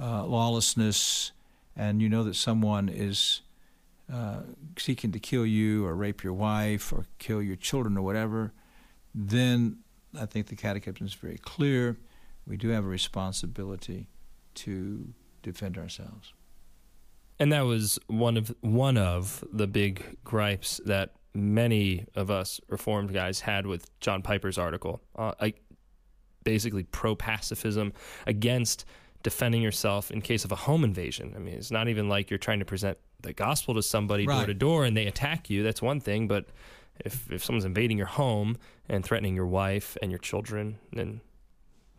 uh, 0.00 0.24
lawlessness, 0.24 1.32
and 1.76 2.00
you 2.02 2.08
know 2.08 2.24
that 2.24 2.34
someone 2.34 2.88
is 2.88 3.42
uh, 4.12 4.40
seeking 4.76 5.12
to 5.12 5.18
kill 5.18 5.44
you 5.44 5.84
or 5.86 5.94
rape 5.94 6.22
your 6.22 6.32
wife 6.32 6.92
or 6.92 7.06
kill 7.18 7.42
your 7.42 7.56
children 7.56 7.96
or 7.96 8.02
whatever. 8.02 8.52
Then 9.14 9.78
I 10.18 10.26
think 10.26 10.46
the 10.46 10.56
Catechism 10.56 11.06
is 11.06 11.14
very 11.14 11.38
clear. 11.38 11.96
We 12.48 12.56
do 12.56 12.70
have 12.70 12.84
a 12.84 12.88
responsibility 12.88 14.08
to 14.54 15.12
defend 15.42 15.78
ourselves. 15.78 16.32
And 17.38 17.52
that 17.52 17.60
was 17.60 17.98
one 18.08 18.36
of 18.36 18.52
one 18.62 18.96
of 18.96 19.44
the 19.52 19.66
big 19.68 20.16
gripes 20.24 20.80
that 20.86 21.12
many 21.34 22.06
of 22.16 22.30
us 22.30 22.60
reformed 22.68 23.12
guys 23.12 23.40
had 23.40 23.66
with 23.66 23.88
John 24.00 24.22
Piper's 24.22 24.58
article. 24.58 25.00
Uh, 25.14 25.32
I, 25.40 25.54
basically 26.42 26.84
pro 26.84 27.14
pacifism 27.14 27.92
against 28.26 28.86
defending 29.22 29.60
yourself 29.60 30.10
in 30.10 30.22
case 30.22 30.44
of 30.44 30.52
a 30.52 30.56
home 30.56 30.82
invasion. 30.82 31.34
I 31.36 31.38
mean, 31.40 31.54
it's 31.54 31.70
not 31.70 31.88
even 31.88 32.08
like 32.08 32.30
you're 32.30 32.38
trying 32.38 32.60
to 32.60 32.64
present 32.64 32.96
the 33.20 33.32
gospel 33.32 33.74
to 33.74 33.82
somebody 33.82 34.24
door 34.24 34.46
to 34.46 34.54
door 34.54 34.84
and 34.84 34.96
they 34.96 35.06
attack 35.06 35.50
you. 35.50 35.62
That's 35.62 35.82
one 35.82 36.00
thing, 36.00 36.26
but 36.26 36.46
if 37.04 37.30
if 37.30 37.44
someone's 37.44 37.64
invading 37.64 37.98
your 37.98 38.06
home 38.06 38.56
and 38.88 39.04
threatening 39.04 39.34
your 39.34 39.46
wife 39.46 39.96
and 40.02 40.10
your 40.10 40.18
children, 40.18 40.78
then 40.92 41.20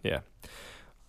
yeah. 0.03 0.19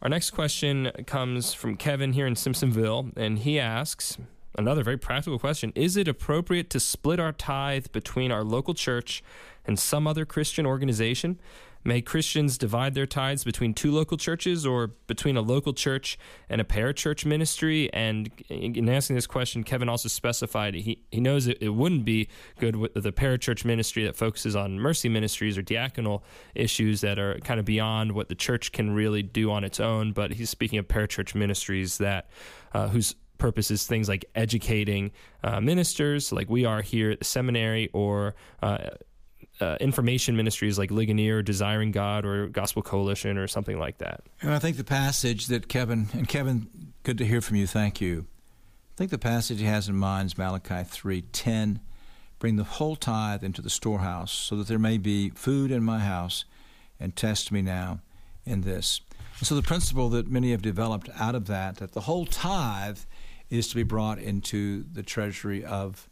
Our 0.03 0.09
next 0.09 0.31
question 0.31 0.90
comes 1.07 1.53
from 1.53 1.76
Kevin 1.76 2.14
here 2.14 2.26
in 2.26 2.35
Simpsonville, 2.35 3.16
and 3.16 3.40
he 3.40 3.61
asks 3.61 4.16
another 4.57 4.83
very 4.83 4.96
practical 4.96 5.38
question 5.38 5.72
Is 5.74 5.96
it 5.96 6.09
appropriate 6.09 6.70
to 6.70 6.81
split 6.81 7.20
our 7.20 7.33
tithe 7.33 7.87
between 7.92 8.33
our 8.33 8.42
local 8.42 8.74
church 8.74 9.22
and 9.66 9.79
some 9.79 10.07
other 10.07 10.24
Christian 10.24 10.66
organization? 10.66 11.38
May 11.82 12.02
Christians 12.02 12.58
divide 12.58 12.94
their 12.94 13.06
tithes 13.06 13.44
between 13.44 13.72
two 13.72 13.90
local 13.90 14.16
churches 14.16 14.66
or 14.66 14.88
between 15.06 15.36
a 15.36 15.40
local 15.40 15.72
church 15.72 16.18
and 16.48 16.60
a 16.60 16.64
parachurch 16.64 17.24
ministry? 17.24 17.92
And 17.92 18.30
in 18.48 18.88
asking 18.88 19.16
this 19.16 19.26
question, 19.26 19.64
Kevin 19.64 19.88
also 19.88 20.08
specified 20.08 20.74
he, 20.74 21.02
he 21.10 21.20
knows 21.20 21.46
it, 21.46 21.58
it 21.60 21.70
wouldn't 21.70 22.04
be 22.04 22.28
good 22.58 22.76
with 22.76 22.94
the 22.94 23.12
parachurch 23.12 23.64
ministry 23.64 24.04
that 24.04 24.16
focuses 24.16 24.54
on 24.54 24.78
mercy 24.78 25.08
ministries 25.08 25.56
or 25.56 25.62
diaconal 25.62 26.22
issues 26.54 27.00
that 27.00 27.18
are 27.18 27.38
kind 27.40 27.58
of 27.58 27.66
beyond 27.66 28.12
what 28.12 28.28
the 28.28 28.34
church 28.34 28.72
can 28.72 28.90
really 28.90 29.22
do 29.22 29.50
on 29.50 29.64
its 29.64 29.80
own. 29.80 30.12
But 30.12 30.32
he's 30.32 30.50
speaking 30.50 30.78
of 30.78 30.86
parachurch 30.86 31.34
ministries 31.34 31.98
that 31.98 32.28
uh, 32.72 32.88
whose 32.88 33.14
purpose 33.38 33.70
is 33.70 33.86
things 33.86 34.08
like 34.08 34.24
educating 34.36 35.10
uh, 35.42 35.60
ministers, 35.60 36.30
like 36.30 36.48
we 36.48 36.64
are 36.64 36.82
here 36.82 37.10
at 37.10 37.18
the 37.18 37.24
seminary, 37.24 37.88
or 37.92 38.36
uh, 38.62 38.90
uh, 39.60 39.76
information 39.80 40.36
ministries 40.36 40.78
like 40.78 40.90
Ligonier, 40.90 41.42
Desiring 41.42 41.90
God, 41.90 42.24
or 42.24 42.48
Gospel 42.48 42.82
Coalition, 42.82 43.36
or 43.38 43.46
something 43.46 43.78
like 43.78 43.98
that. 43.98 44.22
And 44.40 44.52
I 44.52 44.58
think 44.58 44.76
the 44.76 44.84
passage 44.84 45.46
that 45.48 45.68
Kevin, 45.68 46.08
and 46.12 46.28
Kevin, 46.28 46.92
good 47.02 47.18
to 47.18 47.26
hear 47.26 47.40
from 47.40 47.56
you. 47.56 47.66
Thank 47.66 48.00
you. 48.00 48.26
I 48.94 48.96
think 48.96 49.10
the 49.10 49.18
passage 49.18 49.60
he 49.60 49.66
has 49.66 49.88
in 49.88 49.96
mind 49.96 50.26
is 50.26 50.38
Malachi 50.38 50.84
3:10. 50.84 51.80
Bring 52.38 52.56
the 52.56 52.64
whole 52.64 52.96
tithe 52.96 53.44
into 53.44 53.60
the 53.60 53.70
storehouse, 53.70 54.32
so 54.32 54.56
that 54.56 54.66
there 54.66 54.78
may 54.78 54.96
be 54.96 55.30
food 55.30 55.70
in 55.70 55.84
my 55.84 56.00
house, 56.00 56.44
and 56.98 57.14
test 57.14 57.52
me 57.52 57.60
now 57.60 58.00
in 58.44 58.62
this. 58.62 59.00
And 59.38 59.46
so 59.46 59.54
the 59.54 59.62
principle 59.62 60.08
that 60.10 60.28
many 60.28 60.50
have 60.50 60.62
developed 60.62 61.08
out 61.18 61.34
of 61.34 61.46
that, 61.46 61.76
that 61.76 61.92
the 61.92 62.02
whole 62.02 62.26
tithe 62.26 63.00
is 63.48 63.68
to 63.68 63.74
be 63.74 63.82
brought 63.82 64.18
into 64.18 64.84
the 64.92 65.02
treasury 65.02 65.64
of 65.64 66.08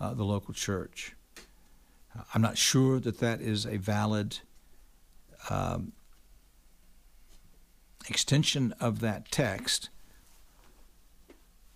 uh, 0.00 0.14
the 0.14 0.24
local 0.24 0.54
church. 0.54 1.14
I'm 2.34 2.42
not 2.42 2.58
sure 2.58 3.00
that 3.00 3.20
that 3.20 3.40
is 3.40 3.66
a 3.66 3.76
valid 3.76 4.38
um, 5.50 5.92
extension 8.08 8.74
of 8.80 9.00
that 9.00 9.30
text, 9.30 9.90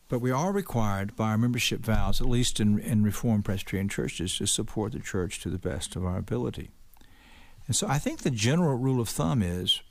but 0.09 0.21
we 0.21 0.31
are 0.31 0.53
required 0.53 1.17
by 1.17 1.31
our 1.31 1.39
membership 1.39 1.81
vows, 1.81 2.21
at 2.21 2.29
least 2.29 2.61
in, 2.61 2.79
in 2.79 3.03
Reformed 3.03 3.45
Presbyterian 3.45 3.89
churches, 3.89 4.37
to 4.39 4.47
support 4.47 4.93
the 4.93 4.99
church 4.99 5.41
to 5.41 5.49
the 5.49 5.59
best 5.59 5.97
of 5.97 6.05
our 6.05 6.19
ability. 6.19 6.71
And 7.67 7.77
so 7.77 7.87
I 7.89 7.99
think 7.99 8.21
the 8.21 8.31
general 8.31 8.77
rule 8.77 9.01
of 9.01 9.09
thumb 9.09 9.43
is 9.43 9.83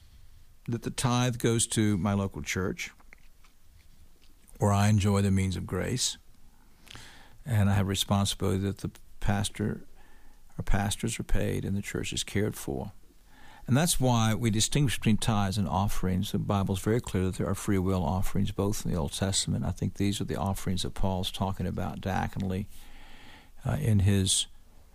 that 0.68 0.84
the 0.84 0.92
tithe 0.92 1.38
goes 1.38 1.66
to 1.68 1.98
my 1.98 2.14
local 2.14 2.42
church, 2.42 2.92
where 4.60 4.72
I 4.72 4.90
enjoy 4.90 5.22
the 5.22 5.32
means 5.32 5.56
of 5.56 5.66
grace, 5.66 6.18
and 7.46 7.70
I 7.70 7.74
have 7.74 7.88
responsibility 7.88 8.60
that 8.60 8.80
the 8.80 8.92
pastor 9.20 9.82
or 10.62 10.64
pastors 10.64 11.20
are 11.20 11.24
paid 11.24 11.66
and 11.66 11.76
the 11.76 11.82
church 11.82 12.14
is 12.14 12.24
cared 12.24 12.56
for. 12.56 12.92
And 13.68 13.78
that's 13.78 14.00
why 14.00 14.34
we 14.34 14.50
distinguish 14.50 14.98
between 14.98 15.18
tithes 15.18 15.58
and 15.58 15.68
offerings. 15.68 16.32
The 16.32 16.40
Bible 16.40 16.76
is 16.76 16.82
very 16.82 17.00
clear 17.00 17.26
that 17.26 17.36
there 17.36 17.48
are 17.48 17.56
free 17.56 17.78
will 17.78 18.04
offerings, 18.04 18.52
both 18.52 18.86
in 18.86 18.92
the 18.92 18.98
Old 18.98 19.14
Testament. 19.14 19.66
I 19.66 19.72
think 19.72 19.96
these 19.96 20.20
are 20.20 20.26
the 20.26 20.36
offerings 20.36 20.82
that 20.82 20.94
Paul's 20.94 21.32
talking 21.32 21.68
about 21.68 22.02
diaconally 22.02 22.66
uh, 23.66 23.78
in 23.80 24.00
his 24.00 24.48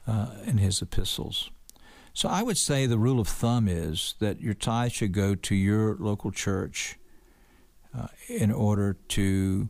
uh, 0.06 0.28
in 0.44 0.58
his 0.58 0.82
epistles. 0.82 1.50
So 2.12 2.28
I 2.28 2.42
would 2.42 2.58
say 2.58 2.86
the 2.86 2.98
rule 2.98 3.20
of 3.20 3.28
thumb 3.28 3.68
is 3.68 4.14
that 4.20 4.40
your 4.40 4.54
tithe 4.54 4.92
should 4.92 5.12
go 5.12 5.34
to 5.34 5.54
your 5.54 5.96
local 5.96 6.30
church 6.30 6.96
uh, 7.96 8.08
in 8.28 8.50
order 8.52 8.96
to 9.08 9.68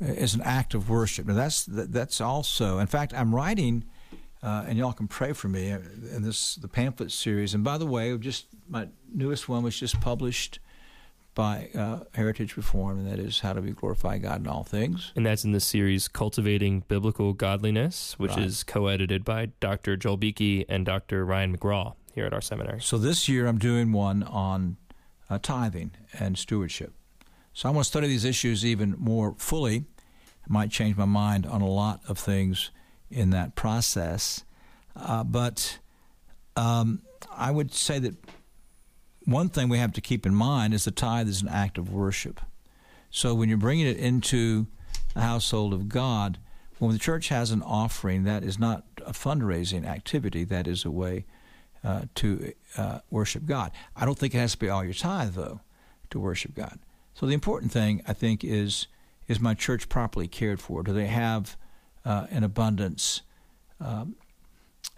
as 0.00 0.34
an 0.34 0.42
act 0.42 0.74
of 0.74 0.88
worship. 0.88 1.26
Now 1.26 1.34
that's 1.34 1.64
that's 1.68 2.20
also. 2.20 2.78
In 2.78 2.86
fact, 2.86 3.14
I'm 3.14 3.34
writing, 3.34 3.84
uh, 4.42 4.64
and 4.66 4.76
y'all 4.76 4.92
can 4.92 5.06
pray 5.06 5.32
for 5.32 5.48
me 5.48 5.68
in 5.68 6.22
this 6.22 6.56
the 6.56 6.68
pamphlet 6.68 7.12
series. 7.12 7.54
And 7.54 7.62
by 7.62 7.78
the 7.78 7.86
way, 7.86 8.16
just 8.18 8.46
my 8.68 8.88
newest 9.12 9.48
one 9.48 9.62
was 9.62 9.78
just 9.78 10.00
published 10.00 10.58
by 11.34 11.70
uh, 11.74 12.00
Heritage 12.14 12.56
Reform, 12.56 12.98
and 12.98 13.10
that 13.10 13.18
is 13.18 13.40
how 13.40 13.52
do 13.52 13.62
we 13.62 13.70
glorify 13.70 14.18
God 14.18 14.40
in 14.40 14.46
all 14.46 14.64
things. 14.64 15.12
And 15.16 15.24
that's 15.24 15.44
in 15.44 15.52
the 15.52 15.60
series 15.60 16.08
Cultivating 16.08 16.80
Biblical 16.88 17.32
Godliness, 17.32 18.18
which 18.18 18.32
right. 18.32 18.44
is 18.44 18.62
co-edited 18.64 19.24
by 19.24 19.46
Dr. 19.60 19.96
Joel 19.96 20.18
Beeke 20.18 20.66
and 20.68 20.84
Dr. 20.84 21.24
Ryan 21.24 21.56
McGraw 21.56 21.94
here 22.14 22.26
at 22.26 22.34
our 22.34 22.42
seminary. 22.42 22.80
So 22.82 22.98
this 22.98 23.28
year 23.28 23.46
I'm 23.46 23.58
doing 23.58 23.92
one 23.92 24.22
on 24.24 24.76
uh, 25.30 25.38
tithing 25.40 25.92
and 26.18 26.36
stewardship. 26.36 26.92
So 27.54 27.68
I 27.68 27.72
want 27.72 27.84
to 27.84 27.88
study 27.88 28.08
these 28.08 28.24
issues 28.24 28.64
even 28.64 28.96
more 28.98 29.34
fully. 29.38 29.84
I 30.44 30.52
might 30.52 30.70
change 30.70 30.96
my 30.96 31.04
mind 31.06 31.46
on 31.46 31.62
a 31.62 31.68
lot 31.68 32.00
of 32.08 32.18
things 32.18 32.70
in 33.12 33.30
that 33.30 33.54
process, 33.54 34.44
uh, 34.96 35.24
but 35.24 35.78
um, 36.56 37.02
I 37.30 37.50
would 37.50 37.72
say 37.72 37.98
that 37.98 38.14
one 39.24 39.48
thing 39.48 39.68
we 39.68 39.78
have 39.78 39.92
to 39.92 40.00
keep 40.00 40.26
in 40.26 40.34
mind 40.34 40.74
is 40.74 40.84
the 40.84 40.90
tithe 40.90 41.28
is 41.28 41.42
an 41.42 41.48
act 41.48 41.78
of 41.78 41.92
worship. 41.92 42.40
So 43.10 43.34
when 43.34 43.48
you're 43.48 43.58
bringing 43.58 43.86
it 43.86 43.98
into 43.98 44.66
the 45.14 45.20
household 45.20 45.72
of 45.72 45.88
God, 45.88 46.38
when 46.78 46.92
the 46.92 46.98
church 46.98 47.28
has 47.28 47.50
an 47.50 47.62
offering, 47.62 48.24
that 48.24 48.42
is 48.42 48.58
not 48.58 48.84
a 49.06 49.12
fundraising 49.12 49.86
activity. 49.86 50.44
That 50.44 50.66
is 50.66 50.84
a 50.84 50.90
way 50.90 51.26
uh, 51.84 52.02
to 52.16 52.52
uh, 52.76 53.00
worship 53.10 53.44
God. 53.44 53.70
I 53.94 54.04
don't 54.04 54.18
think 54.18 54.34
it 54.34 54.38
has 54.38 54.52
to 54.52 54.58
be 54.58 54.68
all 54.68 54.82
your 54.82 54.94
tithe, 54.94 55.34
though, 55.34 55.60
to 56.10 56.18
worship 56.18 56.54
God. 56.54 56.78
So 57.14 57.26
the 57.26 57.34
important 57.34 57.70
thing, 57.70 58.02
I 58.08 58.12
think, 58.12 58.42
is 58.42 58.88
is 59.28 59.38
my 59.38 59.54
church 59.54 59.88
properly 59.88 60.26
cared 60.26 60.60
for? 60.60 60.82
Do 60.82 60.92
they 60.92 61.06
have 61.06 61.56
uh, 62.04 62.26
an 62.30 62.44
abundance? 62.44 63.22
Um, 63.80 64.16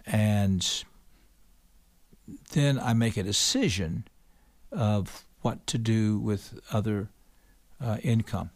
and 0.05 0.83
then 2.51 2.79
I 2.79 2.93
make 2.93 3.17
a 3.17 3.23
decision 3.23 4.07
of 4.71 5.25
what 5.41 5.65
to 5.67 5.77
do 5.77 6.17
with 6.19 6.59
other 6.71 7.09
uh, 7.79 7.97
income. 8.03 8.51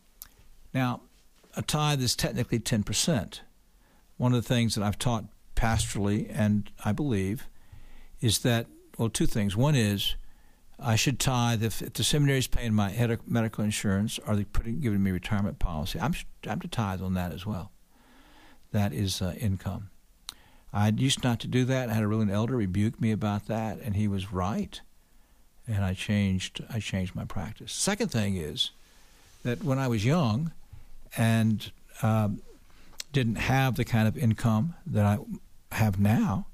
Now, 0.74 1.02
a 1.56 1.62
tithe 1.62 2.02
is 2.02 2.16
technically 2.16 2.60
10%. 2.60 3.42
One 4.18 4.34
of 4.34 4.42
the 4.42 4.48
things 4.48 4.76
that 4.76 4.84
I've 4.84 5.00
taught 5.00 5.26
pastorally, 5.56 6.30
and 6.34 6.70
I 6.84 6.92
believe, 6.92 7.48
is 8.22 8.40
that, 8.40 8.68
well, 8.98 9.10
two 9.10 9.26
things. 9.26 9.56
One 9.56 9.76
is 9.76 10.16
I 10.80 10.96
should 10.96 11.20
tithe 11.20 11.64
if, 11.64 11.82
if 11.82 11.94
the 11.94 12.04
seminary 12.04 12.40
is 12.40 12.48
paying 12.48 12.74
my 12.74 13.18
medical 13.28 13.64
insurance 13.64 14.20
or 14.26 14.36
they 14.36 14.46
putting, 14.46 14.80
giving 14.80 15.04
me 15.04 15.12
retirement 15.12 15.60
policy. 15.60 16.00
I'm, 16.00 16.14
I'm 16.48 16.60
to 16.62 16.68
tithe 16.68 17.02
on 17.02 17.14
that 17.16 17.34
as 17.34 17.46
well. 17.46 17.72
That 18.72 18.94
is 18.94 19.22
uh, 19.22 19.34
income. 19.40 19.90
I 20.72 20.90
used 20.90 21.24
not 21.24 21.40
to 21.40 21.48
do 21.48 21.66
that. 21.66 21.90
I 21.90 21.94
had 21.94 22.04
a 22.04 22.08
ruling 22.08 22.30
elder 22.30 22.56
rebuke 22.56 23.02
me 23.02 23.12
about 23.12 23.48
that, 23.48 23.80
and 23.80 23.96
he 23.96 24.08
was 24.08 24.32
right 24.32 24.80
and 25.70 25.86
I 25.86 25.94
changed 25.94 26.64
I 26.70 26.80
changed 26.80 27.16
my 27.16 27.26
practice. 27.26 27.72
Second 27.72 28.10
thing 28.10 28.36
is 28.36 28.72
that 29.44 29.64
when 29.64 29.78
I 29.78 29.88
was 29.88 30.04
young 30.04 30.52
and 31.16 31.72
um, 32.02 32.42
didn't 33.14 33.36
have 33.36 33.76
the 33.76 33.86
kind 33.86 34.08
of 34.08 34.18
income 34.18 34.76
that 34.86 35.06
I 35.06 35.20
have 35.76 36.00
now, 36.00 36.48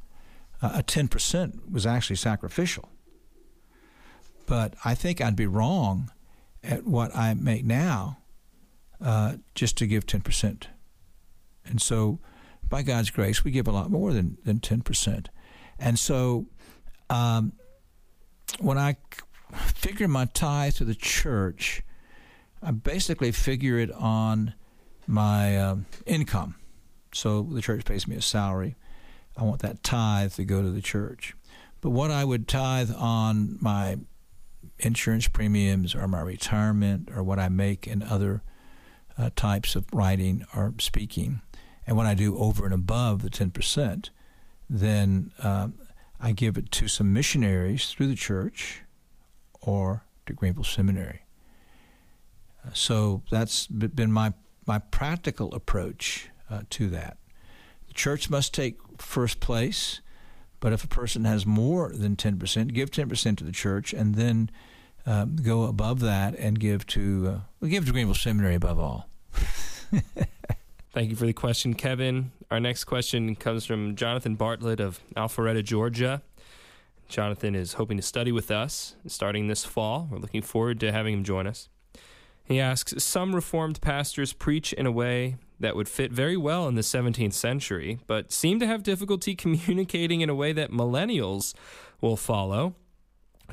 uh, 0.61 0.73
a 0.75 0.83
ten 0.83 1.07
percent 1.07 1.71
was 1.71 1.85
actually 1.85 2.17
sacrificial. 2.17 2.89
But 4.45 4.75
I 4.83 4.93
think 4.93 5.21
I'd 5.21 5.35
be 5.35 5.47
wrong 5.47 6.11
at 6.63 6.85
what 6.85 7.15
I 7.15 7.33
make 7.33 7.63
now 7.63 8.17
uh, 9.01 9.35
just 9.55 9.77
to 9.77 9.87
give 9.87 10.05
ten 10.05 10.21
percent. 10.21 10.67
And 11.65 11.81
so, 11.81 12.19
by 12.67 12.81
God's 12.81 13.09
grace, 13.09 13.43
we 13.43 13.51
give 13.51 13.67
a 13.67 13.71
lot 13.71 13.91
more 13.91 14.13
than 14.13 14.37
than 14.45 14.59
ten 14.59 14.81
percent. 14.81 15.29
And 15.79 15.99
so. 15.99 16.47
Um, 17.07 17.53
when 18.59 18.77
I 18.77 18.97
figure 19.53 20.07
my 20.07 20.25
tithe 20.25 20.75
to 20.75 20.85
the 20.85 20.95
church, 20.95 21.83
I 22.61 22.71
basically 22.71 23.31
figure 23.31 23.77
it 23.77 23.91
on 23.91 24.53
my 25.07 25.57
uh, 25.57 25.75
income. 26.05 26.55
So 27.13 27.43
the 27.43 27.61
church 27.61 27.85
pays 27.85 28.07
me 28.07 28.15
a 28.15 28.21
salary. 28.21 28.75
I 29.37 29.43
want 29.43 29.61
that 29.61 29.83
tithe 29.83 30.33
to 30.33 30.45
go 30.45 30.61
to 30.61 30.71
the 30.71 30.81
church. 30.81 31.35
But 31.81 31.91
what 31.91 32.11
I 32.11 32.25
would 32.25 32.47
tithe 32.47 32.91
on 32.95 33.57
my 33.61 33.97
insurance 34.79 35.27
premiums 35.27 35.93
or 35.93 36.07
my 36.07 36.21
retirement 36.21 37.09
or 37.15 37.23
what 37.23 37.39
I 37.39 37.49
make 37.49 37.87
in 37.87 38.01
other 38.01 38.41
uh, 39.17 39.29
types 39.35 39.75
of 39.75 39.85
writing 39.93 40.45
or 40.55 40.73
speaking, 40.79 41.41
and 41.87 41.95
when 41.97 42.07
I 42.07 42.13
do 42.13 42.37
over 42.37 42.65
and 42.65 42.73
above 42.73 43.21
the 43.21 43.29
10%, 43.29 44.09
then 44.69 45.31
uh, 45.41 45.69
I 46.19 46.31
give 46.31 46.57
it 46.57 46.71
to 46.71 46.87
some 46.87 47.13
missionaries 47.13 47.87
through 47.91 48.07
the 48.07 48.15
church 48.15 48.81
or 49.61 50.03
to 50.25 50.33
Greenville 50.33 50.63
Seminary. 50.63 51.21
Uh, 52.65 52.71
so 52.73 53.21
that's 53.29 53.67
been 53.67 54.11
my, 54.11 54.33
my 54.65 54.79
practical 54.79 55.53
approach 55.53 56.29
uh, 56.49 56.61
to 56.71 56.89
that. 56.89 57.17
The 57.87 57.93
church 57.93 58.29
must 58.29 58.53
take 58.53 58.77
first 58.97 59.39
place, 59.39 60.01
but 60.59 60.73
if 60.73 60.83
a 60.83 60.87
person 60.87 61.25
has 61.25 61.45
more 61.45 61.91
than 61.93 62.15
10%, 62.15 62.73
give 62.73 62.89
10% 62.89 63.37
to 63.37 63.43
the 63.43 63.51
church 63.51 63.93
and 63.93 64.15
then 64.15 64.49
um, 65.05 65.35
go 65.35 65.63
above 65.63 65.99
that 65.99 66.33
and 66.35 66.59
give 66.59 66.87
to, 66.87 67.41
uh, 67.61 67.67
give 67.67 67.85
to 67.85 67.91
Greenville 67.91 68.15
Seminary 68.15 68.55
above 68.55 68.79
all. 68.79 69.07
Thank 70.95 71.09
you 71.09 71.17
for 71.17 71.25
the 71.25 71.33
question, 71.33 71.73
Kevin. 71.73 72.31
Our 72.49 72.61
next 72.61 72.85
question 72.85 73.35
comes 73.35 73.65
from 73.65 73.97
Jonathan 73.97 74.35
Bartlett 74.35 74.79
of 74.79 75.01
Alpharetta, 75.17 75.61
Georgia. 75.61 76.21
Jonathan 77.09 77.53
is 77.53 77.73
hoping 77.73 77.97
to 77.97 78.01
study 78.01 78.31
with 78.31 78.49
us 78.49 78.95
starting 79.05 79.49
this 79.49 79.65
fall. 79.65 80.07
We're 80.09 80.19
looking 80.19 80.41
forward 80.41 80.79
to 80.79 80.93
having 80.93 81.13
him 81.13 81.25
join 81.25 81.47
us. 81.47 81.67
He 82.45 82.61
asks 82.61 83.03
Some 83.03 83.35
Reformed 83.35 83.81
pastors 83.81 84.31
preach 84.31 84.71
in 84.71 84.85
a 84.85 84.91
way 84.91 85.35
that 85.59 85.75
would 85.75 85.89
fit 85.89 86.13
very 86.13 86.37
well 86.37 86.65
in 86.69 86.75
the 86.75 86.81
17th 86.81 87.33
century, 87.33 87.99
but 88.07 88.31
seem 88.31 88.61
to 88.61 88.65
have 88.65 88.81
difficulty 88.81 89.35
communicating 89.35 90.21
in 90.21 90.29
a 90.29 90.35
way 90.35 90.53
that 90.53 90.71
millennials 90.71 91.53
will 91.99 92.15
follow. 92.15 92.73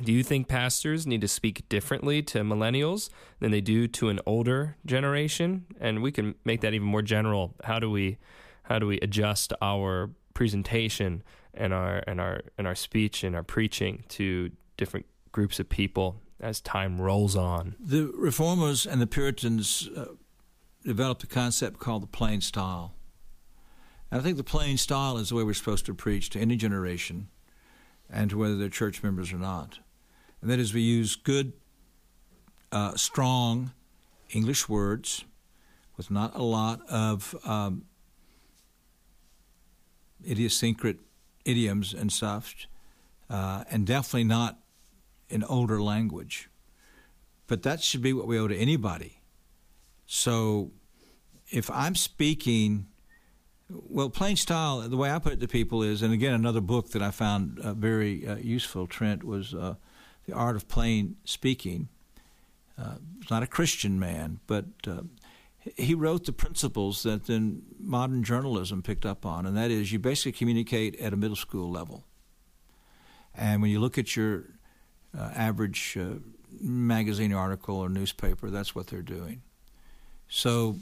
Do 0.01 0.11
you 0.11 0.23
think 0.23 0.47
pastors 0.47 1.05
need 1.05 1.21
to 1.21 1.27
speak 1.27 1.67
differently 1.69 2.21
to 2.23 2.39
millennials 2.39 3.09
than 3.39 3.51
they 3.51 3.61
do 3.61 3.87
to 3.89 4.09
an 4.09 4.19
older 4.25 4.75
generation? 4.85 5.65
And 5.79 6.01
we 6.01 6.11
can 6.11 6.35
make 6.43 6.61
that 6.61 6.73
even 6.73 6.87
more 6.87 7.01
general. 7.01 7.53
How 7.63 7.79
do 7.79 7.89
we 7.89 8.17
how 8.63 8.79
do 8.79 8.87
we 8.87 8.99
adjust 9.01 9.53
our 9.61 10.09
presentation 10.33 11.23
and 11.53 11.73
our 11.73 12.03
and 12.07 12.19
our 12.19 12.41
and 12.57 12.65
our 12.65 12.75
speech 12.75 13.23
and 13.23 13.35
our 13.35 13.43
preaching 13.43 14.03
to 14.09 14.51
different 14.77 15.05
groups 15.31 15.59
of 15.59 15.69
people 15.69 16.21
as 16.39 16.59
time 16.59 16.99
rolls 16.99 17.35
on? 17.35 17.75
The 17.79 18.11
reformers 18.15 18.85
and 18.85 19.01
the 19.01 19.07
Puritans 19.07 19.89
uh, 19.95 20.05
developed 20.83 21.23
a 21.23 21.27
concept 21.27 21.79
called 21.79 22.03
the 22.03 22.07
plain 22.07 22.41
style. 22.41 22.95
And 24.11 24.19
I 24.19 24.23
think 24.23 24.37
the 24.37 24.43
plain 24.43 24.77
style 24.77 25.17
is 25.17 25.29
the 25.29 25.35
way 25.35 25.43
we're 25.43 25.53
supposed 25.53 25.85
to 25.85 25.93
preach 25.93 26.29
to 26.31 26.39
any 26.39 26.55
generation 26.55 27.29
and 28.09 28.29
to 28.29 28.37
whether 28.37 28.55
they're 28.55 28.69
church 28.69 29.01
members 29.01 29.33
or 29.33 29.37
not. 29.37 29.79
And 30.43 30.51
that 30.51 30.59
is, 30.59 30.73
we 30.73 30.81
use 30.81 31.15
good, 31.15 31.53
uh, 32.69 32.97
strong 32.97 33.71
English 34.31 34.67
words 34.67 35.23
with 35.95 36.11
not 36.11 36.35
a 36.35 36.43
lot 36.43 36.81
of 36.89 37.33
um, 37.45 37.85
idiosyncratic 40.27 40.99
idioms 41.45 41.93
and 41.93 42.11
stuff, 42.11 42.53
uh, 43.29 43.63
and 43.71 43.87
definitely 43.87 44.25
not 44.25 44.59
an 45.29 45.45
older 45.45 45.81
language. 45.81 46.49
But 47.47 47.63
that 47.63 47.81
should 47.81 48.01
be 48.01 48.11
what 48.11 48.27
we 48.27 48.37
owe 48.37 48.49
to 48.49 48.57
anybody. 48.57 49.21
So 50.05 50.71
if 51.51 51.71
I'm 51.71 51.95
speaking 51.95 52.87
well, 53.69 54.09
plain 54.09 54.35
style, 54.35 54.81
the 54.81 54.97
way 54.97 55.09
I 55.09 55.19
put 55.19 55.31
it 55.31 55.39
to 55.39 55.47
people 55.47 55.83
is, 55.83 56.01
and 56.01 56.13
again, 56.13 56.33
another 56.33 56.59
book 56.59 56.89
that 56.89 57.01
I 57.01 57.11
found 57.11 57.59
uh, 57.59 57.73
very 57.73 58.27
uh, 58.27 58.35
useful, 58.35 58.87
Trent, 58.87 59.23
was 59.23 59.53
uh, 59.53 59.75
The 60.25 60.33
Art 60.33 60.55
of 60.55 60.67
Plain 60.67 61.17
Speaking. 61.25 61.89
Uh, 62.77 62.95
not 63.29 63.43
a 63.43 63.47
Christian 63.47 63.99
man, 63.99 64.39
but 64.47 64.65
uh, 64.87 65.01
he 65.77 65.93
wrote 65.93 66.25
the 66.25 66.33
principles 66.33 67.03
that 67.03 67.25
then 67.25 67.61
modern 67.79 68.23
journalism 68.23 68.81
picked 68.81 69.05
up 69.05 69.25
on, 69.25 69.45
and 69.45 69.55
that 69.55 69.69
is 69.69 69.91
you 69.91 69.99
basically 69.99 70.31
communicate 70.31 70.99
at 70.99 71.13
a 71.13 71.15
middle 71.15 71.35
school 71.35 71.69
level. 71.69 72.03
And 73.35 73.61
when 73.61 73.69
you 73.69 73.79
look 73.79 73.97
at 73.97 74.15
your 74.15 74.45
uh, 75.17 75.31
average 75.35 75.97
magazine 76.59 77.33
article 77.33 77.77
or 77.77 77.89
newspaper, 77.89 78.49
that's 78.49 78.73
what 78.73 78.87
they're 78.87 79.01
doing. 79.01 79.41
So 80.27 80.77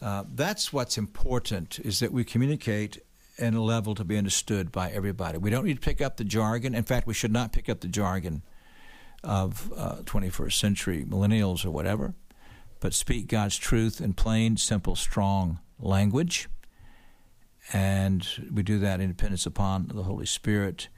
uh, 0.00 0.24
that's 0.34 0.72
what's 0.72 0.98
important 0.98 1.78
is 1.80 2.00
that 2.00 2.12
we 2.12 2.24
communicate 2.24 3.02
in 3.38 3.54
a 3.54 3.62
level 3.62 3.94
to 3.94 4.04
be 4.04 4.16
understood 4.16 4.70
by 4.70 4.90
everybody. 4.90 5.38
We 5.38 5.50
don't 5.50 5.64
need 5.64 5.74
to 5.74 5.80
pick 5.80 6.00
up 6.00 6.16
the 6.16 6.24
jargon. 6.24 6.74
In 6.74 6.84
fact, 6.84 7.06
we 7.06 7.14
should 7.14 7.32
not 7.32 7.52
pick 7.52 7.68
up 7.68 7.80
the 7.80 7.88
jargon 7.88 8.42
of 9.24 9.72
uh, 9.76 9.96
21st 10.04 10.52
century 10.52 11.04
millennials 11.04 11.64
or 11.64 11.70
whatever, 11.70 12.14
but 12.80 12.94
speak 12.94 13.28
God's 13.28 13.56
truth 13.56 14.00
in 14.00 14.14
plain, 14.14 14.56
simple, 14.56 14.96
strong 14.96 15.60
language. 15.78 16.48
And 17.72 18.26
we 18.52 18.62
do 18.62 18.78
that 18.80 19.00
in 19.00 19.08
dependence 19.08 19.46
upon 19.46 19.90
the 19.94 20.02
Holy 20.02 20.26
Spirit, 20.26 20.88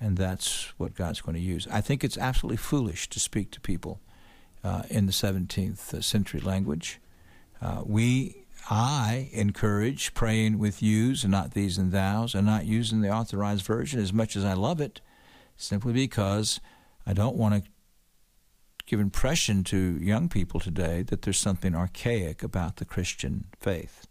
and 0.00 0.16
that's 0.16 0.72
what 0.78 0.94
God's 0.94 1.20
going 1.20 1.34
to 1.34 1.40
use. 1.40 1.68
I 1.70 1.82
think 1.82 2.02
it's 2.02 2.16
absolutely 2.16 2.56
foolish 2.56 3.08
to 3.10 3.20
speak 3.20 3.50
to 3.52 3.60
people 3.60 4.00
uh, 4.64 4.82
in 4.88 5.06
the 5.06 5.12
17th 5.12 6.02
century 6.02 6.40
language. 6.40 7.00
Uh, 7.60 7.82
we, 7.84 8.44
I 8.70 9.28
encourage 9.32 10.14
praying 10.14 10.58
with 10.58 10.82
yous 10.82 11.22
and 11.22 11.30
not 11.30 11.52
these 11.52 11.76
and 11.76 11.92
thous, 11.92 12.34
and 12.34 12.46
not 12.46 12.64
using 12.64 13.02
the 13.02 13.10
authorized 13.10 13.64
version 13.64 14.00
as 14.00 14.12
much 14.12 14.36
as 14.36 14.44
I 14.44 14.54
love 14.54 14.80
it, 14.80 15.02
simply 15.58 15.92
because 15.92 16.60
I 17.10 17.12
don't 17.12 17.34
want 17.34 17.64
to 17.64 17.70
give 18.86 19.00
impression 19.00 19.64
to 19.64 19.98
young 20.00 20.28
people 20.28 20.60
today 20.60 21.02
that 21.02 21.22
there's 21.22 21.40
something 21.40 21.74
archaic 21.74 22.44
about 22.44 22.76
the 22.76 22.84
Christian 22.84 23.46
faith. 23.58 24.06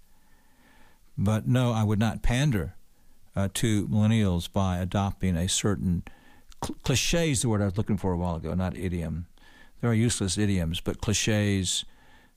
But 1.18 1.48
no, 1.48 1.72
I 1.72 1.84
would 1.84 1.98
not 1.98 2.24
pander 2.24 2.76
uh, 3.38 3.48
to 3.54 3.88
millennials 3.88 4.52
by 4.52 4.80
adopting 4.80 5.38
a 5.38 5.48
certain 5.48 6.04
cl- 6.62 6.76
cliche 6.84 7.32
is 7.32 7.42
the 7.42 7.48
word 7.48 7.62
I 7.62 7.66
was 7.66 7.78
looking 7.78 7.96
for 7.96 8.12
a 8.12 8.18
while 8.18 8.36
ago, 8.36 8.54
not 8.54 8.76
idiom. 8.76 9.28
There 9.80 9.90
are 9.90 9.94
useless 9.94 10.38
idioms, 10.38 10.82
but 10.82 11.00
cliches, 11.00 11.86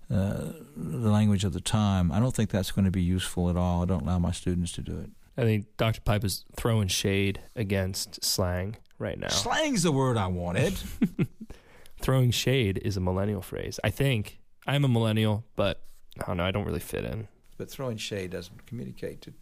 uh, 0.08 0.52
the 0.76 1.10
language 1.10 1.42
of 1.42 1.54
the 1.54 1.60
time, 1.60 2.12
I 2.12 2.20
don't 2.20 2.36
think 2.36 2.50
that's 2.50 2.70
going 2.70 2.84
to 2.84 2.92
be 2.92 3.02
useful 3.02 3.50
at 3.50 3.56
all. 3.56 3.82
I 3.82 3.86
don't 3.86 4.02
allow 4.02 4.20
my 4.20 4.30
students 4.30 4.70
to 4.72 4.80
do 4.80 4.96
it. 4.96 5.10
I 5.36 5.42
think 5.42 5.76
Dr. 5.76 6.02
Pipa 6.02 6.26
is 6.26 6.44
throwing 6.54 6.86
shade 6.86 7.40
against 7.56 8.22
slang 8.22 8.76
right 9.03 9.18
now. 9.18 9.28
Slang's 9.28 9.82
the 9.82 9.92
word 9.92 10.16
I 10.16 10.28
wanted. 10.28 10.74
throwing 12.03 12.30
shade 12.30 12.80
is 12.84 12.96
a 12.96 13.00
millennial 13.00 13.42
phrase. 13.42 13.78
I 13.84 13.90
think 13.90 14.40
I'm 14.66 14.84
a 14.84 14.88
millennial, 14.88 15.44
but 15.57 15.82
I 16.20 16.26
don't 16.26 16.36
know. 16.36 16.44
I 16.44 16.50
don't 16.50 16.64
really 16.64 16.80
fit 16.80 17.05
in. 17.05 17.28
But 17.59 17.70
throwing 17.70 17.96
shade 17.96 18.30
doesn't 18.30 18.66
communicate 18.66 19.22
to. 19.22 19.32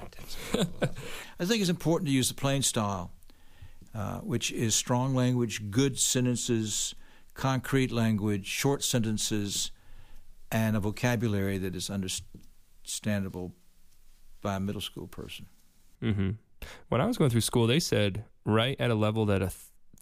I 1.38 1.44
think 1.44 1.60
it's 1.60 1.68
important 1.68 2.08
to 2.08 2.12
use 2.12 2.28
the 2.28 2.34
plain 2.34 2.62
style, 2.62 3.12
uh, 3.94 4.18
which 4.20 4.50
is 4.50 4.74
strong 4.74 5.14
language, 5.14 5.70
good 5.70 5.98
sentences, 5.98 6.94
concrete 7.34 7.92
language, 7.92 8.46
short 8.46 8.82
sentences, 8.82 9.72
and 10.50 10.74
a 10.74 10.80
vocabulary 10.80 11.58
that 11.58 11.76
is 11.76 11.90
understandable 11.90 13.52
by 14.40 14.56
a 14.56 14.60
middle 14.60 14.80
school 14.80 15.06
person. 15.06 15.46
Mm-hmm. 16.02 16.30
When 16.88 17.00
I 17.00 17.06
was 17.06 17.18
going 17.18 17.30
through 17.30 17.42
school, 17.42 17.66
they 17.66 17.80
said 17.80 18.24
right 18.44 18.76
at 18.80 18.90
a 18.90 18.94
level 18.94 19.26
that 19.26 19.42
a 19.42 19.46
th- 19.46 19.54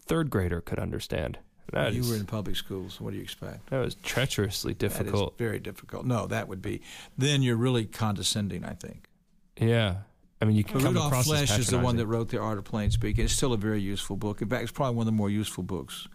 third 0.05 0.29
grader 0.29 0.61
could 0.61 0.79
understand. 0.79 1.39
That 1.71 1.93
you 1.93 2.01
is, 2.01 2.09
were 2.09 2.15
in 2.15 2.25
public 2.25 2.55
schools. 2.55 2.99
What 2.99 3.11
do 3.11 3.17
you 3.17 3.23
expect? 3.23 3.69
That 3.69 3.79
was 3.79 3.95
treacherously 3.95 4.73
difficult. 4.73 5.37
very 5.37 5.59
difficult. 5.59 6.05
No, 6.05 6.25
that 6.27 6.47
would 6.47 6.61
be. 6.61 6.81
Then 7.17 7.43
you're 7.43 7.57
really 7.57 7.85
condescending. 7.85 8.65
I 8.65 8.73
think. 8.73 9.07
Yeah, 9.57 9.97
I 10.41 10.45
mean, 10.45 10.55
you 10.55 10.63
can 10.63 10.79
Rudolf 10.79 11.07
across 11.07 11.27
Flesch 11.27 11.57
is 11.59 11.67
the 11.67 11.79
one 11.79 11.97
that 11.97 12.07
wrote 12.07 12.29
The 12.29 12.39
Art 12.39 12.57
of 12.57 12.63
Plain 12.63 12.91
Speaking. 12.91 13.25
It's 13.25 13.33
still 13.33 13.53
a 13.53 13.57
very 13.57 13.81
useful 13.81 14.15
book. 14.15 14.41
In 14.41 14.47
fact, 14.47 14.63
it's 14.63 14.71
probably 14.71 14.95
one 14.95 15.03
of 15.03 15.13
the 15.13 15.17
more 15.17 15.29
useful 15.29 15.63
books 15.63 16.07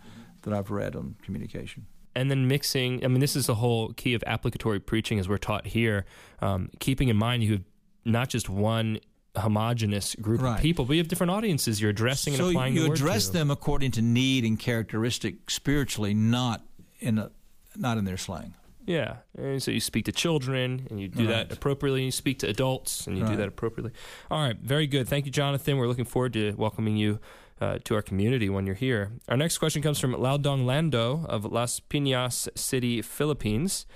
that 0.43 0.55
I've 0.55 0.71
read 0.71 0.97
on 0.97 1.17
communication. 1.23 1.87
And 2.17 2.31
then 2.31 2.49
mixing. 2.49 3.05
I 3.05 3.09
mean, 3.09 3.21
this 3.21 3.37
is 3.37 3.47
the 3.47 3.57
whole 3.57 3.93
key 3.93 4.15
of 4.15 4.25
applicatory 4.27 4.81
preaching, 4.81 5.19
as 5.19 5.29
we're 5.29 5.37
taught 5.37 5.67
here. 5.67 6.07
Um, 6.41 6.71
keeping 6.79 7.09
in 7.09 7.17
mind 7.17 7.43
you 7.43 7.53
have 7.53 7.65
not 8.05 8.29
just 8.29 8.49
one 8.49 8.99
homogenous 9.37 10.15
group 10.17 10.41
right. 10.41 10.57
of 10.57 10.61
people, 10.61 10.85
but 10.85 10.95
you 10.95 11.01
have 11.01 11.09
different 11.09 11.31
audiences 11.31 11.81
you're 11.81 11.91
addressing 11.91 12.35
so 12.35 12.47
and 12.47 12.57
applying. 12.57 12.77
So 12.77 12.85
you 12.85 12.93
address 12.93 13.29
them 13.29 13.51
according 13.51 13.93
to 13.93 14.03
need 14.03 14.45
and 14.45 14.59
characteristic 14.59 15.51
spiritually, 15.51 16.15
not 16.15 16.65
in 17.01 17.19
a 17.19 17.31
not 17.77 17.99
in 17.99 18.05
their 18.05 18.17
slang. 18.17 18.55
Yeah, 18.87 19.17
and 19.37 19.63
so 19.63 19.71
you 19.71 19.81
speak 19.81 20.05
to 20.05 20.13
children 20.13 20.87
and 20.91 21.01
you 21.01 21.09
do 21.09 21.27
right. 21.27 21.49
that 21.49 21.53
appropriately. 21.53 22.05
You 22.05 22.11
speak 22.11 22.39
to 22.41 22.49
adults 22.49 23.07
and 23.07 23.17
you 23.17 23.25
right. 23.25 23.31
do 23.31 23.37
that 23.39 23.49
appropriately. 23.49 23.93
All 24.31 24.43
right, 24.43 24.57
very 24.57 24.87
good. 24.87 25.09
Thank 25.09 25.25
you, 25.25 25.33
Jonathan. 25.33 25.79
We're 25.79 25.89
looking 25.89 26.05
forward 26.05 26.35
to 26.35 26.53
welcoming 26.53 26.97
you 26.97 27.19
uh, 27.61 27.79
to 27.85 27.95
our 27.95 28.03
community 28.03 28.51
when 28.51 28.67
you're 28.67 28.75
here. 28.75 29.13
Our 29.29 29.37
next 29.37 29.59
question 29.59 29.81
comes 29.81 29.99
from 29.99 30.13
Laudong 30.13 30.67
Lando 30.67 31.25
of 31.27 31.45
Las 31.47 31.81
Piñas 31.81 32.49
City, 32.57 33.01
Philippines. 33.01 33.87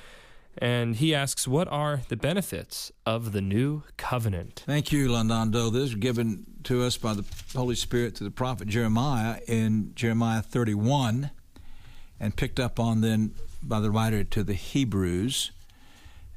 And 0.60 0.96
he 0.96 1.14
asks, 1.14 1.46
What 1.46 1.68
are 1.68 2.02
the 2.08 2.16
benefits 2.16 2.90
of 3.06 3.32
the 3.32 3.40
new 3.40 3.84
covenant? 3.96 4.64
Thank 4.66 4.90
you, 4.90 5.08
Landando. 5.08 5.72
This 5.72 5.90
is 5.90 5.94
given 5.94 6.46
to 6.64 6.82
us 6.82 6.96
by 6.96 7.14
the 7.14 7.24
Holy 7.54 7.76
Spirit 7.76 8.16
to 8.16 8.24
the 8.24 8.30
prophet 8.30 8.66
Jeremiah 8.66 9.38
in 9.46 9.92
Jeremiah 9.94 10.42
31 10.42 11.30
and 12.18 12.36
picked 12.36 12.58
up 12.58 12.80
on 12.80 13.00
then 13.00 13.34
by 13.62 13.78
the 13.78 13.90
writer 13.90 14.24
to 14.24 14.42
the 14.42 14.54
Hebrews. 14.54 15.52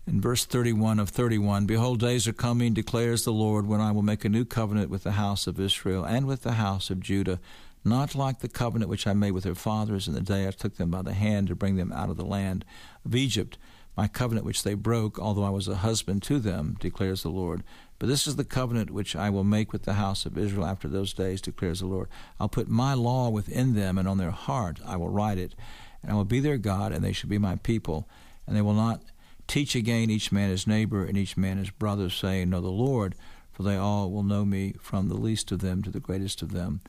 In 0.05 0.22
verse 0.22 0.45
31 0.45 0.99
of 0.99 1.09
31, 1.09 1.65
Behold, 1.65 1.99
days 1.99 2.28
are 2.28 2.34
coming, 2.34 2.74
declares 2.74 3.24
the 3.24 3.34
Lord, 3.34 3.67
when 3.67 3.82
I 3.82 3.91
will 3.91 4.01
make 4.01 4.26
a 4.26 4.30
new 4.30 4.45
covenant 4.45 4.89
with 4.89 5.03
the 5.03 5.11
house 5.11 5.47
of 5.47 5.59
Israel 5.59 6.03
and 6.03 6.28
with 6.28 6.41
the 6.41 6.53
house 6.53 6.89
of 6.89 6.99
Judah, 6.99 7.39
not 7.84 8.13
like 8.13 8.39
the 8.39 8.49
covenant 8.49 8.89
which 8.89 9.07
I 9.07 9.13
made 9.13 9.32
with 9.32 9.43
their 9.43 9.55
fathers 9.55 10.07
in 10.07 10.13
the 10.13 10.22
day 10.22 10.47
I 10.47 10.51
took 10.51 10.78
them 10.78 10.91
by 10.91 11.01
the 11.01 11.13
hand 11.13 11.47
to 11.47 11.55
bring 11.55 11.76
them 11.76 11.91
out 11.91 12.09
of 12.09 12.17
the 12.17 12.26
land 12.26 12.65
of 13.03 13.15
Egypt 13.15 13.57
my 13.98 14.08
covenant 14.08 14.46
which 14.46 14.64
they 14.64 14.74
broke, 14.74 15.20
although 15.20 15.44
I 15.44 15.50
was 15.50 15.68
a 15.68 15.76
husband 15.76 16.24
to 16.24 16.39
them, 16.39 16.78
declares 16.80 17.24
the 17.24 17.30
Lord. 17.30 17.64
But 18.00 18.08
this 18.08 18.26
is 18.26 18.36
the 18.36 18.46
covenant 18.46 18.89
which 18.89 19.16
I 19.16 19.30
will 19.30 19.44
make 19.44 19.72
with 19.72 19.84
the 19.84 19.94
house 19.94 20.26
of 20.26 20.38
Israel 20.38 20.66
after 20.66 20.88
those 20.88 21.14
days, 21.14 21.42
declares 21.42 21.82
the 21.82 21.88
Lord. 21.88 22.08
I'll 22.39 22.50
put 22.50 22.68
my 22.68 22.94
law 22.94 23.30
within 23.30 23.76
them, 23.76 23.98
and 23.98 24.08
on 24.08 24.18
their 24.18 24.32
heart 24.32 24.80
I 24.86 24.96
will 24.96 25.10
write 25.10 25.38
it. 25.38 25.54
And 26.02 26.12
I 26.12 26.16
will 26.16 26.26
be 26.26 26.39
their 26.39 26.58
God, 26.58 26.92
and 26.92 27.04
they 27.04 27.12
shall 27.12 27.30
be 27.30 27.38
my 27.38 27.58
people. 27.58 28.08
And 28.48 28.56
they 28.56 28.62
will 28.62 28.74
not 28.74 29.04
teach 29.48 29.76
again 29.76 30.10
each 30.10 30.32
man 30.32 30.50
his 30.50 30.66
neighbor 30.66 31.06
and 31.06 31.18
each 31.18 31.38
man 31.38 31.58
his 31.58 31.70
brother, 31.70 32.10
saying, 32.10 32.50
Know 32.50 32.62
the 32.62 32.70
Lord, 32.70 33.14
for 33.52 33.64
they 33.64 33.76
all 33.76 34.10
will 34.10 34.24
know 34.24 34.46
me, 34.46 34.74
from 34.82 35.10
the 35.10 35.18
least 35.18 35.52
of 35.52 35.60
them 35.60 35.84
to 35.84 35.92
the 35.92 36.00
greatest 36.00 36.42
of 36.42 36.54
them, 36.54 36.82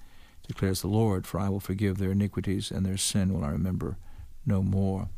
declares 0.47 0.81
the 0.81 0.89
Lord. 0.89 1.27
For 1.27 1.41
I 1.41 1.49
will 1.49 1.61
forgive 1.61 1.99
their 1.99 2.13
iniquities, 2.13 2.71
and 2.71 2.87
their 2.87 2.97
sin 2.97 3.35
will 3.35 3.45
I 3.45 3.51
remember 3.51 3.99
no 4.47 4.63
more. 4.63 5.09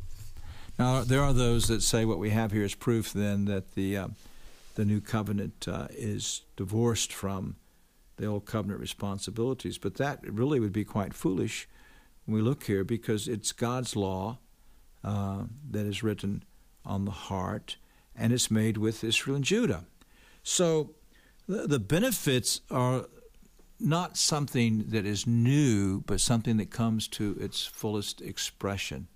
Now, 0.77 1.03
there 1.03 1.21
are 1.21 1.33
those 1.33 1.67
that 1.67 1.81
say 1.81 2.03
what 2.03 2.19
we 2.19 2.31
have 2.31 2.51
here 2.51 2.63
is 2.63 2.75
proof 2.75 3.13
then 3.13 3.45
that 3.45 3.75
the, 3.75 3.97
uh, 3.97 4.07
the 4.75 4.83
new 4.83 4.99
covenant 4.99 5.67
uh, 5.67 5.87
is 5.91 6.41
divorced 6.57 7.13
from 7.13 7.55
the 8.17 8.25
old 8.25 8.45
covenant 8.45 8.79
responsibilities, 8.79 9.77
but 9.77 9.95
that 9.95 10.19
really 10.23 10.59
would 10.59 10.73
be 10.73 10.83
quite 10.83 11.13
foolish 11.13 11.67
when 12.25 12.35
we 12.35 12.41
look 12.41 12.63
here 12.63 12.83
because 12.83 13.27
it's 13.27 13.51
God's 13.51 13.95
law 13.95 14.39
uh, 15.03 15.43
that 15.71 15.85
is 15.85 16.03
written 16.03 16.43
on 16.85 17.05
the 17.05 17.11
heart 17.11 17.77
and 18.15 18.33
it's 18.33 18.51
made 18.51 18.77
with 18.77 19.03
Israel 19.03 19.35
and 19.35 19.45
Judah. 19.45 19.85
So 20.43 20.95
the, 21.47 21.67
the 21.67 21.79
benefits 21.79 22.61
are 22.69 23.05
not 23.79 24.17
something 24.17 24.85
that 24.89 25.05
is 25.05 25.27
new, 25.27 26.01
but 26.01 26.21
something 26.21 26.57
that 26.57 26.71
comes 26.71 27.07
to 27.09 27.35
its 27.39 27.65
fullest 27.65 28.21
expression. 28.21 29.07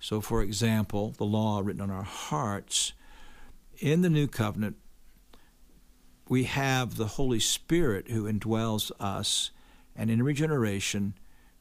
So, 0.00 0.20
for 0.20 0.42
example, 0.42 1.14
the 1.16 1.24
law 1.24 1.60
written 1.60 1.82
on 1.82 1.90
our 1.90 2.04
hearts, 2.04 2.92
in 3.78 4.02
the 4.02 4.10
new 4.10 4.26
covenant, 4.26 4.76
we 6.28 6.44
have 6.44 6.96
the 6.96 7.06
Holy 7.06 7.40
Spirit 7.40 8.10
who 8.10 8.30
indwells 8.30 8.90
us, 9.00 9.50
and 9.96 10.10
in 10.10 10.22
regeneration 10.22 11.14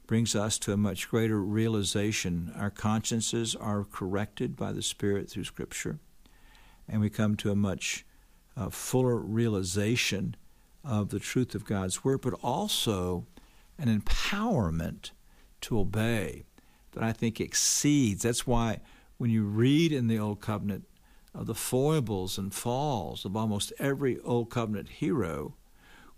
brings 0.05 0.35
us 0.35 0.57
to 0.59 0.73
a 0.73 0.77
much 0.77 1.09
greater 1.09 1.41
realization. 1.41 2.53
Our 2.55 2.69
consciences 2.69 3.55
are 3.55 3.83
corrected 3.83 4.55
by 4.55 4.71
the 4.71 4.81
Spirit 4.81 5.29
through 5.29 5.45
Scripture, 5.45 5.99
and 6.88 7.01
we 7.01 7.09
come 7.09 7.35
to 7.38 7.51
a 7.51 7.55
much 7.55 8.05
uh, 8.55 8.69
fuller 8.69 9.17
realization 9.17 10.35
of 10.83 11.09
the 11.09 11.19
truth 11.19 11.55
of 11.55 11.65
God's 11.65 12.03
Word, 12.03 12.21
but 12.21 12.33
also 12.41 13.25
an 13.77 14.01
empowerment 14.01 15.11
to 15.61 15.79
obey 15.79 16.43
that 16.97 17.05
I 17.05 17.13
think 17.13 17.39
exceeds. 17.39 18.23
That's 18.23 18.47
why 18.47 18.79
when 19.17 19.29
you 19.29 19.43
read 19.43 19.91
in 19.91 20.07
the 20.07 20.17
Old 20.17 20.41
Covenant 20.41 20.85
of 21.35 21.45
the 21.45 21.53
foibles 21.53 22.39
and 22.39 22.51
falls 22.51 23.23
of 23.23 23.37
almost 23.37 23.71
every 23.77 24.19
Old 24.21 24.49
Covenant 24.49 24.89
hero, 24.89 25.53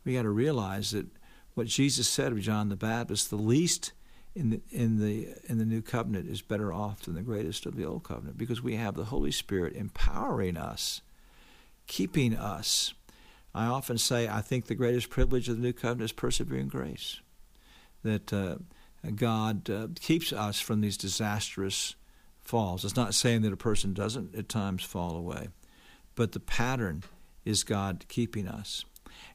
we 0.06 0.14
got 0.14 0.22
to 0.22 0.30
realize 0.30 0.92
that 0.92 1.08
what 1.54 1.68
Jesus 1.68 2.08
said 2.08 2.32
of 2.32 2.40
John 2.40 2.70
the 2.70 2.78
Baptist, 2.78 3.30
the 3.30 3.36
least 3.36 3.92
in 4.36 4.52
the 4.52 4.62
in 4.72 5.00
the 5.00 5.28
in 5.50 5.58
the 5.58 5.66
new 5.66 5.82
covenant 5.82 6.30
is 6.30 6.42
better 6.42 6.72
off 6.72 7.02
than 7.02 7.16
the 7.16 7.22
greatest 7.22 7.66
of 7.66 7.76
the 7.76 7.84
old 7.84 8.04
covenant 8.04 8.38
because 8.38 8.62
we 8.62 8.76
have 8.76 8.96
the 8.96 9.06
Holy 9.06 9.32
Spirit 9.32 9.76
empowering 9.76 10.56
us, 10.56 11.02
keeping 11.88 12.38
us. 12.38 12.94
I 13.54 13.66
often 13.66 13.98
say 13.98 14.30
I 14.30 14.40
think 14.40 14.68
the 14.68 14.76
greatest 14.76 15.10
privilege 15.10 15.50
of 15.50 15.58
the 15.58 15.62
new 15.62 15.74
covenant 15.74 16.06
is 16.06 16.12
persevering 16.14 16.70
grace. 16.70 17.20
That 18.04 18.32
uh, 18.32 18.56
God 19.16 19.70
uh, 19.70 19.88
keeps 20.00 20.34
us 20.34 20.60
from 20.60 20.82
these 20.82 20.98
disastrous 20.98 21.96
falls. 22.42 22.84
It's 22.84 22.96
not 22.96 23.14
saying 23.14 23.44
that 23.44 23.54
a 23.54 23.58
person 23.58 23.94
doesn't 23.94 24.36
at 24.36 24.50
times 24.50 24.84
fall 24.84 25.16
away, 25.16 25.50
but 26.16 26.32
the 26.32 26.40
pattern 26.40 27.04
is 27.46 27.64
God 27.64 28.06
keeping 28.08 28.48
us. 28.48 28.86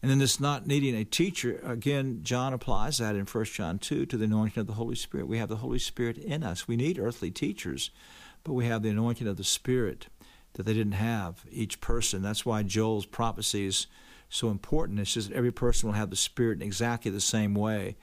And 0.03 0.11
then 0.11 0.19
this 0.19 0.41
not 0.41 0.67
needing 0.67 0.95
a 0.95 1.05
teacher, 1.05 1.61
again, 1.65 2.21
John 2.23 2.53
applies 2.53 2.99
that 2.99 3.17
in 3.17 3.25
1 3.25 3.45
John 3.47 3.79
2 3.79 4.07
to 4.07 4.17
the 4.17 4.25
anointing 4.25 4.61
of 4.61 4.67
the 4.67 4.75
Holy 4.75 4.95
Spirit. 4.95 5.29
We 5.29 5.39
have 5.39 5.49
the 5.49 5.57
Holy 5.57 5.79
Spirit 5.79 6.19
in 6.19 6.43
us. 6.43 6.69
We 6.69 6.77
need 6.77 6.99
earthly 6.99 7.31
teachers, 7.31 7.91
but 8.43 8.53
we 8.53 8.67
have 8.67 8.83
the 8.83 8.91
anointing 8.91 9.27
of 9.27 9.37
the 9.37 9.45
Spirit 9.45 10.09
that 10.55 10.65
they 10.65 10.75
didn't 10.75 10.93
have, 10.93 11.45
each 11.51 11.81
person. 11.81 12.23
That's 12.23 12.47
why 12.47 12.63
Joel's 12.63 13.07
prophecy 13.07 13.67
is 13.67 13.87
so 14.29 14.51
important. 14.51 15.01
It's 15.01 15.15
just 15.15 15.31
that 15.31 15.37
every 15.37 15.53
person 15.53 15.89
will 15.89 15.97
have 15.97 16.11
the 16.11 16.17
Spirit 16.17 16.61
in 16.61 16.67
exactly 16.67 17.11
the 17.11 17.21
same 17.21 17.55
way 17.55 17.97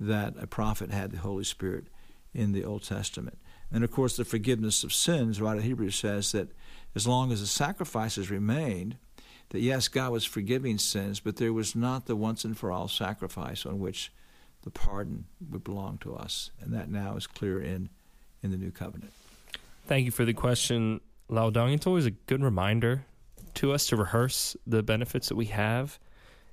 that 0.00 0.34
a 0.38 0.46
prophet 0.46 0.90
had 0.90 1.10
the 1.10 1.18
Holy 1.18 1.44
Spirit 1.44 1.86
in 2.32 2.52
the 2.52 2.64
Old 2.64 2.82
Testament. 2.82 3.38
And 3.72 3.84
of 3.84 3.90
course, 3.90 4.16
the 4.16 4.24
forgiveness 4.24 4.84
of 4.84 4.92
sins, 4.92 5.40
right? 5.40 5.60
Hebrews 5.60 5.96
says 5.96 6.32
that 6.32 6.48
as 6.94 7.06
long 7.06 7.32
as 7.32 7.40
the 7.40 7.46
sacrifices 7.46 8.30
remained, 8.30 8.96
that 9.50 9.60
yes, 9.60 9.88
God 9.88 10.12
was 10.12 10.24
forgiving 10.24 10.78
sins, 10.78 11.20
but 11.20 11.36
there 11.36 11.52
was 11.52 11.74
not 11.74 12.06
the 12.06 12.16
once 12.16 12.44
and 12.44 12.56
for 12.56 12.70
all 12.70 12.88
sacrifice 12.88 13.66
on 13.66 13.78
which 13.78 14.12
the 14.62 14.70
pardon 14.70 15.26
would 15.50 15.64
belong 15.64 15.98
to 15.98 16.14
us. 16.14 16.50
And 16.60 16.72
that 16.72 16.88
now 16.88 17.16
is 17.16 17.26
clear 17.26 17.60
in, 17.60 17.90
in 18.42 18.50
the 18.50 18.56
new 18.56 18.70
covenant. 18.70 19.12
Thank 19.86 20.06
you 20.06 20.10
for 20.10 20.24
the 20.24 20.32
question, 20.32 21.00
Laodong. 21.30 21.74
It's 21.74 21.86
always 21.86 22.06
a 22.06 22.10
good 22.10 22.42
reminder 22.42 23.04
to 23.54 23.72
us 23.72 23.86
to 23.88 23.96
rehearse 23.96 24.56
the 24.66 24.82
benefits 24.82 25.28
that 25.28 25.36
we 25.36 25.46
have 25.46 25.98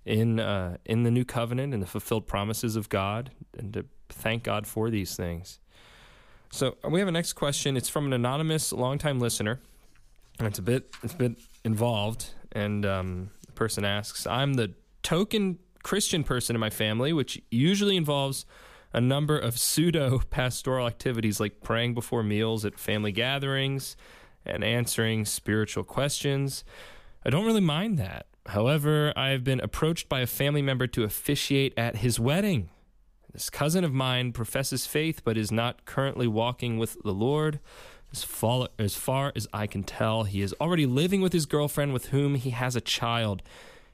in 0.05 0.39
uh, 0.39 0.77
in 0.85 1.03
the 1.03 1.11
new 1.11 1.25
covenant 1.25 1.73
and 1.73 1.81
the 1.81 1.87
fulfilled 1.87 2.27
promises 2.27 2.75
of 2.75 2.89
God, 2.89 3.31
and 3.57 3.73
to 3.73 3.85
thank 4.09 4.43
God 4.43 4.67
for 4.67 4.89
these 4.89 5.15
things. 5.15 5.59
So 6.51 6.75
we 6.89 6.99
have 6.99 7.07
a 7.07 7.11
next 7.11 7.33
question. 7.33 7.77
It's 7.77 7.89
from 7.89 8.07
an 8.07 8.13
anonymous 8.13 8.73
longtime 8.73 9.19
listener. 9.19 9.61
It's 10.39 10.59
a 10.59 10.61
bit 10.63 10.93
it's 11.03 11.13
a 11.13 11.17
bit 11.17 11.37
involved, 11.63 12.31
and 12.51 12.85
um, 12.85 13.29
the 13.45 13.53
person 13.53 13.85
asks, 13.85 14.25
"I'm 14.25 14.55
the 14.55 14.73
token 15.03 15.59
Christian 15.83 16.23
person 16.23 16.55
in 16.55 16.59
my 16.59 16.69
family, 16.69 17.13
which 17.13 17.41
usually 17.49 17.97
involves." 17.97 18.45
A 18.93 18.99
number 18.99 19.39
of 19.39 19.57
pseudo 19.57 20.19
pastoral 20.29 20.85
activities 20.85 21.39
like 21.39 21.61
praying 21.61 21.93
before 21.93 22.23
meals 22.23 22.65
at 22.65 22.77
family 22.77 23.13
gatherings 23.13 23.95
and 24.45 24.65
answering 24.65 25.23
spiritual 25.23 25.85
questions. 25.85 26.65
I 27.25 27.29
don't 27.29 27.45
really 27.45 27.61
mind 27.61 27.97
that. 27.99 28.25
However, 28.47 29.13
I 29.15 29.29
have 29.29 29.43
been 29.43 29.59
approached 29.59 30.09
by 30.09 30.21
a 30.21 30.27
family 30.27 30.61
member 30.61 30.87
to 30.87 31.03
officiate 31.03 31.73
at 31.77 31.97
his 31.97 32.19
wedding. 32.19 32.69
This 33.31 33.49
cousin 33.49 33.83
of 33.83 33.93
mine 33.93 34.33
professes 34.33 34.85
faith 34.85 35.21
but 35.23 35.37
is 35.37 35.51
not 35.51 35.85
currently 35.85 36.27
walking 36.27 36.77
with 36.77 36.97
the 37.03 37.13
Lord. 37.13 37.59
As 38.11 38.23
far, 38.23 38.67
as 38.77 38.95
far 38.95 39.31
as 39.35 39.47
I 39.53 39.67
can 39.67 39.83
tell, 39.83 40.23
he 40.23 40.41
is 40.41 40.53
already 40.59 40.85
living 40.85 41.21
with 41.21 41.31
his 41.31 41.45
girlfriend 41.45 41.93
with 41.93 42.07
whom 42.07 42.35
he 42.35 42.49
has 42.49 42.75
a 42.75 42.81
child. 42.81 43.41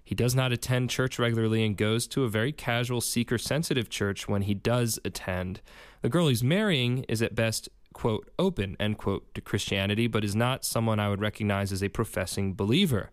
He 0.03 0.15
does 0.15 0.33
not 0.33 0.51
attend 0.51 0.89
church 0.89 1.19
regularly 1.19 1.63
and 1.63 1.77
goes 1.77 2.07
to 2.07 2.23
a 2.23 2.29
very 2.29 2.51
casual, 2.51 3.01
seeker 3.01 3.37
sensitive 3.37 3.89
church 3.89 4.27
when 4.27 4.43
he 4.43 4.53
does 4.53 4.97
attend. 5.05 5.61
The 6.01 6.09
girl 6.09 6.29
he's 6.29 6.43
marrying 6.43 7.03
is 7.09 7.21
at 7.21 7.35
best, 7.35 7.69
quote, 7.93 8.31
open, 8.39 8.77
end 8.79 8.97
quote, 8.97 9.31
to 9.35 9.41
Christianity, 9.41 10.07
but 10.07 10.23
is 10.23 10.35
not 10.35 10.63
someone 10.63 10.99
I 10.99 11.09
would 11.09 11.21
recognize 11.21 11.71
as 11.71 11.83
a 11.83 11.89
professing 11.89 12.53
believer. 12.53 13.11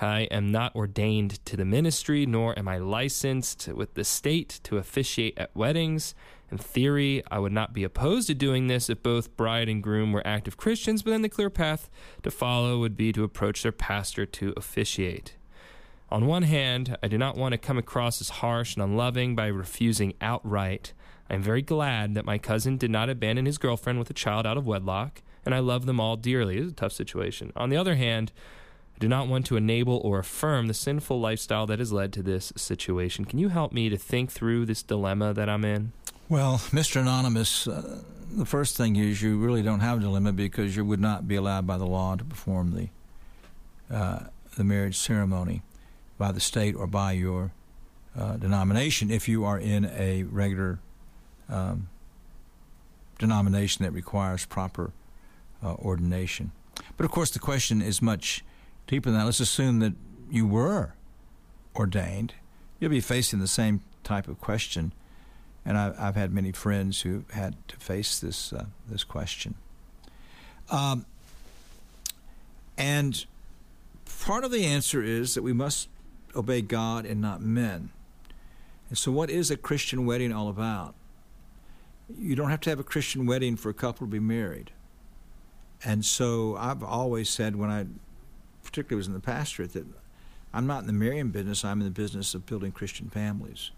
I 0.00 0.22
am 0.30 0.50
not 0.50 0.74
ordained 0.74 1.44
to 1.46 1.56
the 1.56 1.64
ministry, 1.64 2.26
nor 2.26 2.58
am 2.58 2.68
I 2.68 2.78
licensed 2.78 3.68
with 3.68 3.94
the 3.94 4.04
state 4.04 4.60
to 4.64 4.76
officiate 4.76 5.38
at 5.38 5.56
weddings. 5.56 6.14
In 6.50 6.58
theory, 6.58 7.22
I 7.30 7.38
would 7.38 7.52
not 7.52 7.72
be 7.72 7.82
opposed 7.82 8.26
to 8.26 8.34
doing 8.34 8.66
this 8.66 8.90
if 8.90 9.02
both 9.02 9.36
bride 9.36 9.68
and 9.68 9.82
groom 9.82 10.12
were 10.12 10.26
active 10.26 10.56
Christians, 10.56 11.02
but 11.02 11.12
then 11.12 11.22
the 11.22 11.28
clear 11.28 11.50
path 11.50 11.88
to 12.22 12.30
follow 12.30 12.78
would 12.78 12.96
be 12.96 13.10
to 13.12 13.24
approach 13.24 13.62
their 13.62 13.72
pastor 13.72 14.26
to 14.26 14.52
officiate. 14.56 15.36
On 16.08 16.26
one 16.26 16.44
hand, 16.44 16.96
I 17.02 17.08
do 17.08 17.18
not 17.18 17.36
want 17.36 17.52
to 17.52 17.58
come 17.58 17.78
across 17.78 18.20
as 18.20 18.28
harsh 18.28 18.74
and 18.74 18.82
unloving 18.82 19.34
by 19.34 19.46
refusing 19.46 20.14
outright. 20.20 20.92
I 21.28 21.34
am 21.34 21.42
very 21.42 21.62
glad 21.62 22.14
that 22.14 22.24
my 22.24 22.38
cousin 22.38 22.76
did 22.76 22.90
not 22.90 23.10
abandon 23.10 23.46
his 23.46 23.58
girlfriend 23.58 23.98
with 23.98 24.10
a 24.10 24.14
child 24.14 24.46
out 24.46 24.56
of 24.56 24.66
wedlock, 24.66 25.22
and 25.44 25.54
I 25.54 25.58
love 25.58 25.86
them 25.86 25.98
all 25.98 26.16
dearly. 26.16 26.58
It's 26.58 26.72
a 26.72 26.74
tough 26.74 26.92
situation. 26.92 27.52
On 27.56 27.70
the 27.70 27.76
other 27.76 27.96
hand, 27.96 28.30
I 28.96 28.98
do 28.98 29.08
not 29.08 29.28
want 29.28 29.44
to 29.46 29.58
enable 29.58 29.98
or 29.98 30.18
affirm 30.18 30.68
the 30.68 30.74
sinful 30.74 31.20
lifestyle 31.20 31.66
that 31.66 31.80
has 31.80 31.92
led 31.92 32.14
to 32.14 32.22
this 32.22 32.50
situation. 32.56 33.26
Can 33.26 33.38
you 33.38 33.50
help 33.50 33.70
me 33.74 33.90
to 33.90 33.98
think 33.98 34.32
through 34.32 34.64
this 34.64 34.82
dilemma 34.82 35.34
that 35.34 35.50
I'm 35.50 35.66
in? 35.66 35.92
Well, 36.30 36.58
Mr. 36.70 37.02
Anonymous, 37.02 37.68
uh, 37.68 38.00
the 38.32 38.46
first 38.46 38.74
thing 38.74 38.96
is 38.96 39.20
you 39.20 39.36
really 39.36 39.62
don't 39.62 39.80
have 39.80 39.98
a 39.98 40.00
dilemma 40.00 40.32
because 40.32 40.76
you 40.76 40.84
would 40.86 41.00
not 41.00 41.28
be 41.28 41.36
allowed 41.36 41.66
by 41.66 41.76
the 41.76 41.84
law 41.84 42.16
to 42.16 42.24
perform 42.24 42.74
the 42.74 42.88
uh, 43.94 44.28
the 44.56 44.64
marriage 44.64 44.96
ceremony 44.96 45.62
by 46.16 46.32
the 46.32 46.40
state 46.40 46.74
or 46.74 46.86
by 46.86 47.12
your 47.12 47.52
uh, 48.18 48.36
denomination 48.38 49.10
if 49.10 49.28
you 49.28 49.44
are 49.44 49.58
in 49.58 49.84
a 49.84 50.22
regular 50.24 50.80
um, 51.50 51.88
denomination 53.18 53.84
that 53.84 53.92
requires 53.92 54.46
proper 54.46 54.92
uh, 55.62 55.74
ordination. 55.74 56.50
But 56.96 57.04
of 57.04 57.10
course, 57.10 57.30
the 57.30 57.38
question 57.38 57.82
is 57.82 58.00
much 58.00 58.42
deeper 58.86 59.10
than 59.10 59.18
that. 59.18 59.24
Let's 59.24 59.40
assume 59.40 59.78
that 59.80 59.94
you 60.30 60.46
were 60.46 60.94
ordained. 61.74 62.34
You'll 62.80 62.90
be 62.90 63.00
facing 63.00 63.38
the 63.38 63.48
same 63.48 63.82
type 64.04 64.28
of 64.28 64.40
question 64.40 64.92
and 65.66 65.76
I've, 65.76 65.98
I've 65.98 66.14
had 66.14 66.32
many 66.32 66.52
friends 66.52 67.02
who 67.02 67.24
had 67.32 67.56
to 67.68 67.76
face 67.76 68.20
this 68.20 68.52
uh, 68.52 68.66
this 68.88 69.02
question. 69.02 69.56
Um, 70.70 71.04
and 72.78 73.26
part 74.24 74.44
of 74.44 74.52
the 74.52 74.64
answer 74.64 75.02
is 75.02 75.34
that 75.34 75.42
we 75.42 75.52
must 75.52 75.88
obey 76.34 76.62
God 76.62 77.04
and 77.04 77.20
not 77.20 77.40
men. 77.40 77.90
And 78.88 78.96
so, 78.96 79.10
what 79.10 79.28
is 79.28 79.50
a 79.50 79.56
Christian 79.56 80.06
wedding 80.06 80.32
all 80.32 80.48
about? 80.48 80.94
You 82.16 82.36
don't 82.36 82.50
have 82.50 82.60
to 82.60 82.70
have 82.70 82.78
a 82.78 82.84
Christian 82.84 83.26
wedding 83.26 83.56
for 83.56 83.68
a 83.68 83.74
couple 83.74 84.06
to 84.06 84.10
be 84.10 84.20
married. 84.20 84.70
And 85.84 86.04
so, 86.04 86.56
I've 86.56 86.84
always 86.84 87.28
said 87.28 87.56
when 87.56 87.70
I, 87.70 87.86
particularly 88.66 88.96
was 88.96 89.06
in 89.06 89.14
the 89.14 89.20
pastorate, 89.20 89.72
that 89.72 89.86
I'm 90.52 90.66
not 90.66 90.80
in 90.80 90.86
the 90.86 90.92
marrying 90.92 91.30
business. 91.30 91.64
I'm 91.64 91.80
in 91.80 91.86
the 91.86 91.90
business 91.90 92.34
of 92.34 92.46
building 92.46 92.72
Christian 92.72 93.08
families 93.08 93.70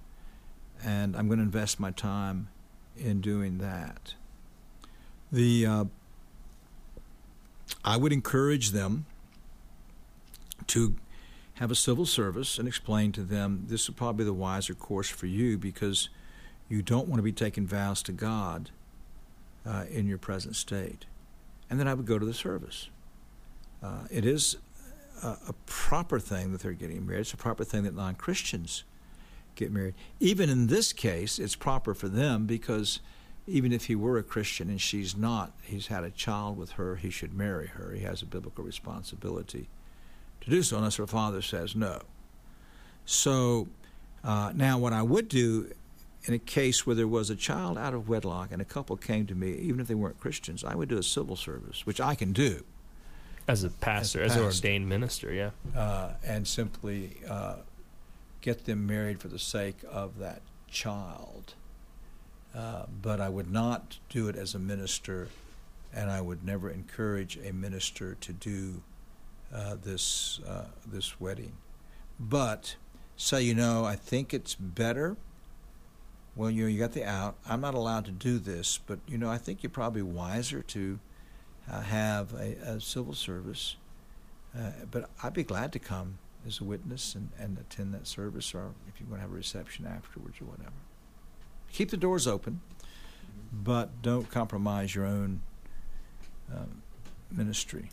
and 0.85 1.17
I'm 1.17 1.27
going 1.27 1.39
to 1.39 1.45
invest 1.45 1.81
my 1.81 1.91
time 1.91 2.49
in 2.97 3.21
doing 3.21 3.59
that. 3.59 4.15
The 5.31 5.67
uh, 5.67 5.85
I 7.85 7.97
would 7.97 8.13
encourage 8.13 8.71
them 8.71 9.07
to 10.69 10.97
have 11.55 11.71
a 11.71 11.75
civil 11.75 12.07
service 12.07 12.59
and 12.59 12.69
explain 12.69 13.13
to 13.13 13.23
them 13.23 13.65
this 13.69 13.89
would 13.89 13.97
probably 13.97 14.25
be 14.25 14.27
the 14.27 14.33
wiser 14.33 14.75
course 14.75 15.09
for 15.09 15.27
you 15.27 15.59
because 15.59 16.09
you 16.69 16.83
don't 16.83 17.09
want 17.09 17.19
to 17.19 17.23
be 17.23 17.33
taking 17.33 17.67
vows 17.67 18.03
to 18.05 18.13
God 18.13 18.71
uh, 19.67 19.85
in 19.91 20.07
your 20.07 20.19
present 20.19 20.57
state. 20.57 21.07
And 21.69 21.79
then 21.79 21.89
I 21.89 21.95
would 21.95 22.07
go 22.07 22.19
to 22.19 22.25
the 22.25 22.35
service. 22.35 22.89
Uh, 23.83 24.05
it 24.11 24.25
is 24.25 24.57
a, 25.23 25.39
a, 25.49 25.55
proper 25.67 26.19
thing 26.19 26.53
that 26.53 26.61
they're 26.61 26.73
getting 26.73 27.07
married. 27.07 27.21
It's 27.21 27.33
a 27.33 27.37
proper 27.37 27.65
thing 27.65 27.85
that 27.85 27.95
non 27.95 28.15
Christians 28.15 28.85
get 29.55 29.73
married. 29.73 29.95
Even 30.21 30.49
in 30.49 30.67
this 30.67 30.93
case, 30.93 31.39
it's 31.39 31.57
proper 31.57 31.95
for 31.95 32.09
them 32.09 32.47
because 32.47 33.01
even 33.47 33.73
if 33.73 33.87
he 33.87 33.95
were 33.95 34.19
a 34.19 34.23
Christian 34.23 34.69
and 34.69 34.81
she's 34.81 35.17
not, 35.17 35.53
he's 35.63 35.87
had 35.87 36.05
a 36.05 36.11
child 36.11 36.59
with 36.59 36.73
her, 36.73 36.97
he 36.97 37.11
should 37.11 37.35
marry 37.35 37.69
her. 37.69 37.93
He 37.93 38.03
has 38.03 38.23
a 38.23 38.27
biblical 38.27 38.65
responsibility 38.65 39.69
to 40.43 40.51
do 40.51 40.63
so 40.63 40.77
unless 40.77 40.97
her 40.97 41.07
father 41.07 41.43
says 41.43 41.75
no. 41.75 42.01
So 43.07 43.69
uh, 44.23 44.53
now, 44.55 44.79
what 44.79 44.93
I 44.93 45.03
would 45.03 45.29
do 45.29 45.73
in 46.25 46.35
a 46.35 46.39
case 46.39 46.87
where 46.87 46.97
there 46.97 47.09
was 47.09 47.31
a 47.31 47.37
child 47.37 47.79
out 47.79 47.95
of 47.95 48.09
wedlock 48.09 48.53
and 48.53 48.61
a 48.61 48.65
couple 48.65 48.97
came 48.97 49.27
to 49.27 49.35
me, 49.35 49.55
even 49.55 49.81
if 49.81 49.89
they 49.89 49.95
weren't 49.95 50.21
Christians, 50.21 50.63
I 50.63 50.75
would 50.75 50.89
do 50.89 50.99
a 50.99 51.03
civil 51.03 51.37
service, 51.37 51.87
which 51.87 52.01
I 52.01 52.15
can 52.15 52.33
do. 52.33 52.65
As 53.49 53.65
a 53.65 53.71
pastor, 53.71 54.23
as, 54.23 54.33
a 54.37 54.41
pastor, 54.41 54.45
as 54.45 54.61
an 54.61 54.69
ordained 54.69 54.89
minister, 54.89 55.33
yeah. 55.33 55.51
Uh, 55.75 56.13
and 56.23 56.47
simply 56.47 57.17
uh, 57.29 57.57
get 58.43 58.67
them 58.67 58.87
married 58.87 59.21
for 59.21 59.29
the 59.29 59.39
sake 59.39 59.79
of 59.91 60.19
that 60.19 60.43
child. 60.71 61.55
Uh, 62.55 62.85
but 63.03 63.21
I 63.21 63.29
would 63.29 63.51
not 63.51 63.99
do 64.11 64.29
it 64.29 64.37
as 64.37 64.55
a 64.55 64.59
minister, 64.59 65.29
and 65.95 66.11
I 66.11 66.21
would 66.21 66.45
never 66.45 66.71
encourage 66.71 67.39
a 67.39 67.53
minister 67.53 68.17
to 68.21 68.33
do 68.33 68.83
uh, 69.55 69.77
this 69.83 70.41
uh, 70.47 70.67
this 70.87 71.19
wedding. 71.21 71.53
But 72.21 72.77
say, 73.17 73.43
you 73.43 73.55
know, 73.55 73.85
I 73.85 73.97
think 73.97 74.35
it's 74.35 74.55
better. 74.55 75.17
Well, 76.37 76.51
you 76.51 76.65
know, 76.65 76.69
you 76.69 76.79
got 76.79 76.93
the 76.93 77.05
out. 77.05 77.37
I'm 77.49 77.61
not 77.61 77.75
allowed 77.75 78.05
to 78.07 78.11
do 78.11 78.39
this, 78.39 78.79
but 78.87 78.99
you 79.09 79.19
know, 79.19 79.31
I 79.31 79.39
think 79.39 79.63
you're 79.63 79.71
probably 79.71 80.03
wiser 80.03 80.63
to 80.63 80.99
uh, 81.71 81.81
have 81.83 82.33
a, 82.35 82.57
a, 82.65 82.81
civil 82.81 83.15
service. 83.15 83.77
Uh, 84.57 84.71
but 84.91 85.11
I'd 85.23 85.35
be 85.35 85.45
glad 85.45 85.73
to 85.73 85.79
come 85.79 86.19
as 86.47 86.61
a 86.61 86.65
witness 86.65 87.15
and, 87.15 87.31
and 87.39 87.59
attend 87.59 87.93
that 87.95 88.07
service, 88.07 88.55
or 88.55 88.71
if 88.89 89.01
you 89.01 89.07
want 89.07 89.19
to 89.19 89.23
have 89.23 89.31
a 89.31 89.35
reception 89.35 89.87
afterwards 89.87 90.41
or 90.41 90.47
whatever. 90.47 90.73
Keep 91.73 91.91
the 91.91 91.97
doors 91.97 92.27
open, 92.27 92.61
but 93.53 94.03
don't 94.03 94.31
compromise 94.31 94.95
your 94.95 95.05
own 95.05 95.43
um, 96.55 96.83
ministry. 97.31 97.91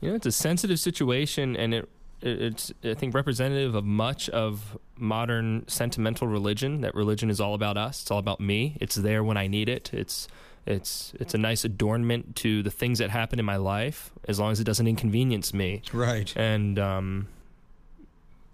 You 0.00 0.10
know, 0.10 0.16
it's 0.16 0.26
a 0.26 0.32
sensitive 0.32 0.80
situation, 0.80 1.56
and 1.56 1.74
it 1.74 1.88
it's 2.24 2.72
I 2.82 2.94
think 2.94 3.14
representative 3.14 3.74
of 3.74 3.84
much 3.84 4.30
of 4.30 4.78
modern 4.96 5.68
sentimental 5.68 6.26
religion. 6.26 6.80
That 6.80 6.94
religion 6.94 7.30
is 7.30 7.40
all 7.40 7.54
about 7.54 7.76
us. 7.76 8.02
It's 8.02 8.10
all 8.10 8.18
about 8.18 8.40
me. 8.40 8.78
It's 8.80 8.94
there 8.94 9.22
when 9.22 9.36
I 9.36 9.46
need 9.46 9.68
it. 9.68 9.92
It's 9.92 10.26
it's 10.66 11.12
it's 11.20 11.34
a 11.34 11.38
nice 11.38 11.64
adornment 11.64 12.36
to 12.36 12.62
the 12.62 12.70
things 12.70 12.98
that 12.98 13.10
happen 13.10 13.38
in 13.38 13.44
my 13.44 13.56
life, 13.56 14.10
as 14.26 14.40
long 14.40 14.52
as 14.52 14.60
it 14.60 14.64
doesn't 14.64 14.86
inconvenience 14.86 15.52
me. 15.52 15.82
Right. 15.92 16.34
And 16.36 16.78
um, 16.78 17.28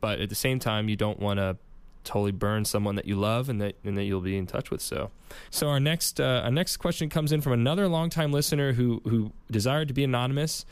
but 0.00 0.20
at 0.20 0.28
the 0.28 0.34
same 0.34 0.58
time, 0.58 0.88
you 0.88 0.96
don't 0.96 1.20
want 1.20 1.38
to 1.38 1.56
totally 2.02 2.32
burn 2.32 2.64
someone 2.64 2.96
that 2.96 3.04
you 3.04 3.14
love 3.14 3.48
and 3.48 3.60
that 3.60 3.76
and 3.84 3.96
that 3.96 4.04
you'll 4.04 4.20
be 4.20 4.36
in 4.36 4.46
touch 4.46 4.70
with. 4.70 4.80
So, 4.80 5.10
so 5.50 5.68
our 5.68 5.80
next 5.80 6.20
uh, 6.20 6.42
our 6.44 6.50
next 6.50 6.78
question 6.78 7.08
comes 7.08 7.32
in 7.32 7.40
from 7.40 7.52
another 7.52 7.88
longtime 7.88 8.32
listener 8.32 8.72
who 8.72 9.00
who 9.04 9.32
desired 9.50 9.88
to 9.88 9.94
be 9.94 10.04
anonymous. 10.04 10.64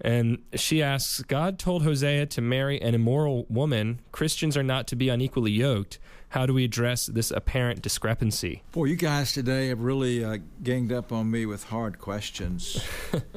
And 0.00 0.38
she 0.54 0.82
asks, 0.82 1.22
God 1.22 1.56
told 1.56 1.84
Hosea 1.84 2.26
to 2.26 2.40
marry 2.40 2.82
an 2.82 2.96
immoral 2.96 3.46
woman. 3.48 4.00
Christians 4.10 4.56
are 4.56 4.62
not 4.64 4.88
to 4.88 4.96
be 4.96 5.08
unequally 5.08 5.52
yoked. 5.52 6.00
How 6.34 6.46
do 6.46 6.52
we 6.52 6.64
address 6.64 7.06
this 7.06 7.30
apparent 7.30 7.80
discrepancy? 7.80 8.64
Boy, 8.72 8.86
you 8.86 8.96
guys 8.96 9.32
today 9.32 9.68
have 9.68 9.78
really 9.78 10.24
uh, 10.24 10.38
ganged 10.64 10.90
up 10.90 11.12
on 11.12 11.30
me 11.30 11.46
with 11.46 11.62
hard 11.62 12.00
questions. 12.00 12.84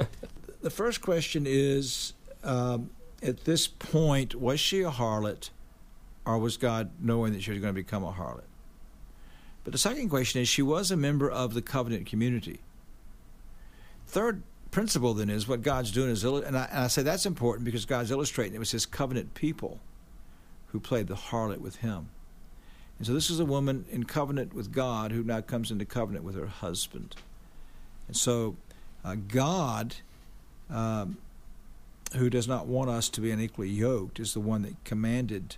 the 0.64 0.72
first 0.72 1.00
question 1.02 1.43
is 1.45 2.14
um, 2.43 2.89
at 3.22 3.45
this 3.45 3.68
point, 3.68 4.34
was 4.34 4.60
she 4.60 4.82
a 4.82 4.89
harlot, 4.89 5.52
or 6.26 6.39
was 6.39 6.58
God 6.58 6.89
knowing 7.00 7.34
that 7.34 7.43
she 7.43 7.52
was 7.52 7.60
going 7.60 7.70
to 7.70 7.80
become 7.80 8.04
a 8.04 8.12
harlot? 8.12 8.48
But 9.64 9.74
the 9.74 9.78
second 9.78 10.10
question 10.10 10.41
is, 10.41 10.50
she 10.50 10.64
was 10.64 10.89
a 10.89 10.98
member 10.98 11.30
of 11.30 11.54
the 11.54 11.62
covenant 11.62 12.08
community. 12.08 12.62
Third 14.08 14.41
principle 14.72 15.14
then 15.14 15.30
is 15.30 15.48
what 15.48 15.62
God's 15.62 15.91
doing 15.91 16.10
is, 16.10 16.24
and 16.24 16.58
I, 16.58 16.64
and 16.72 16.80
I 16.80 16.88
say 16.88 17.04
that's 17.04 17.28
important 17.28 17.64
because 17.64 17.86
God's 17.86 18.10
illustrating 18.10 18.56
it 18.56 18.60
was 18.60 18.72
His 18.72 18.88
covenant 18.88 19.36
people 19.36 19.82
who 20.70 20.80
played 20.80 21.06
the 21.06 21.16
harlot 21.16 21.60
with 21.60 21.76
Him. 21.76 22.10
And 22.98 23.06
so 23.06 23.14
this 23.14 23.30
is 23.30 23.39
a 23.39 23.45
woman 23.45 23.86
in 23.91 24.06
covenant 24.06 24.54
with 24.54 24.72
God 24.72 25.12
who 25.12 25.24
now 25.24 25.41
comes 25.41 25.72
into 25.72 25.86
covenant 25.86 26.26
with 26.26 26.36
her 26.36 26.48
husband. 26.48 27.16
And 28.08 28.16
so 28.16 28.56
uh, 29.06 29.16
God, 29.28 29.95
um, 30.70 31.18
who 32.16 32.30
does 32.30 32.48
not 32.48 32.66
want 32.66 32.89
us 32.89 33.10
to 33.10 33.22
be 33.22 33.32
unequally 33.32 33.70
yoked, 33.70 34.20
is 34.20 34.34
the 34.34 34.39
one 34.39 34.64
that 34.64 34.84
commanded 34.84 35.58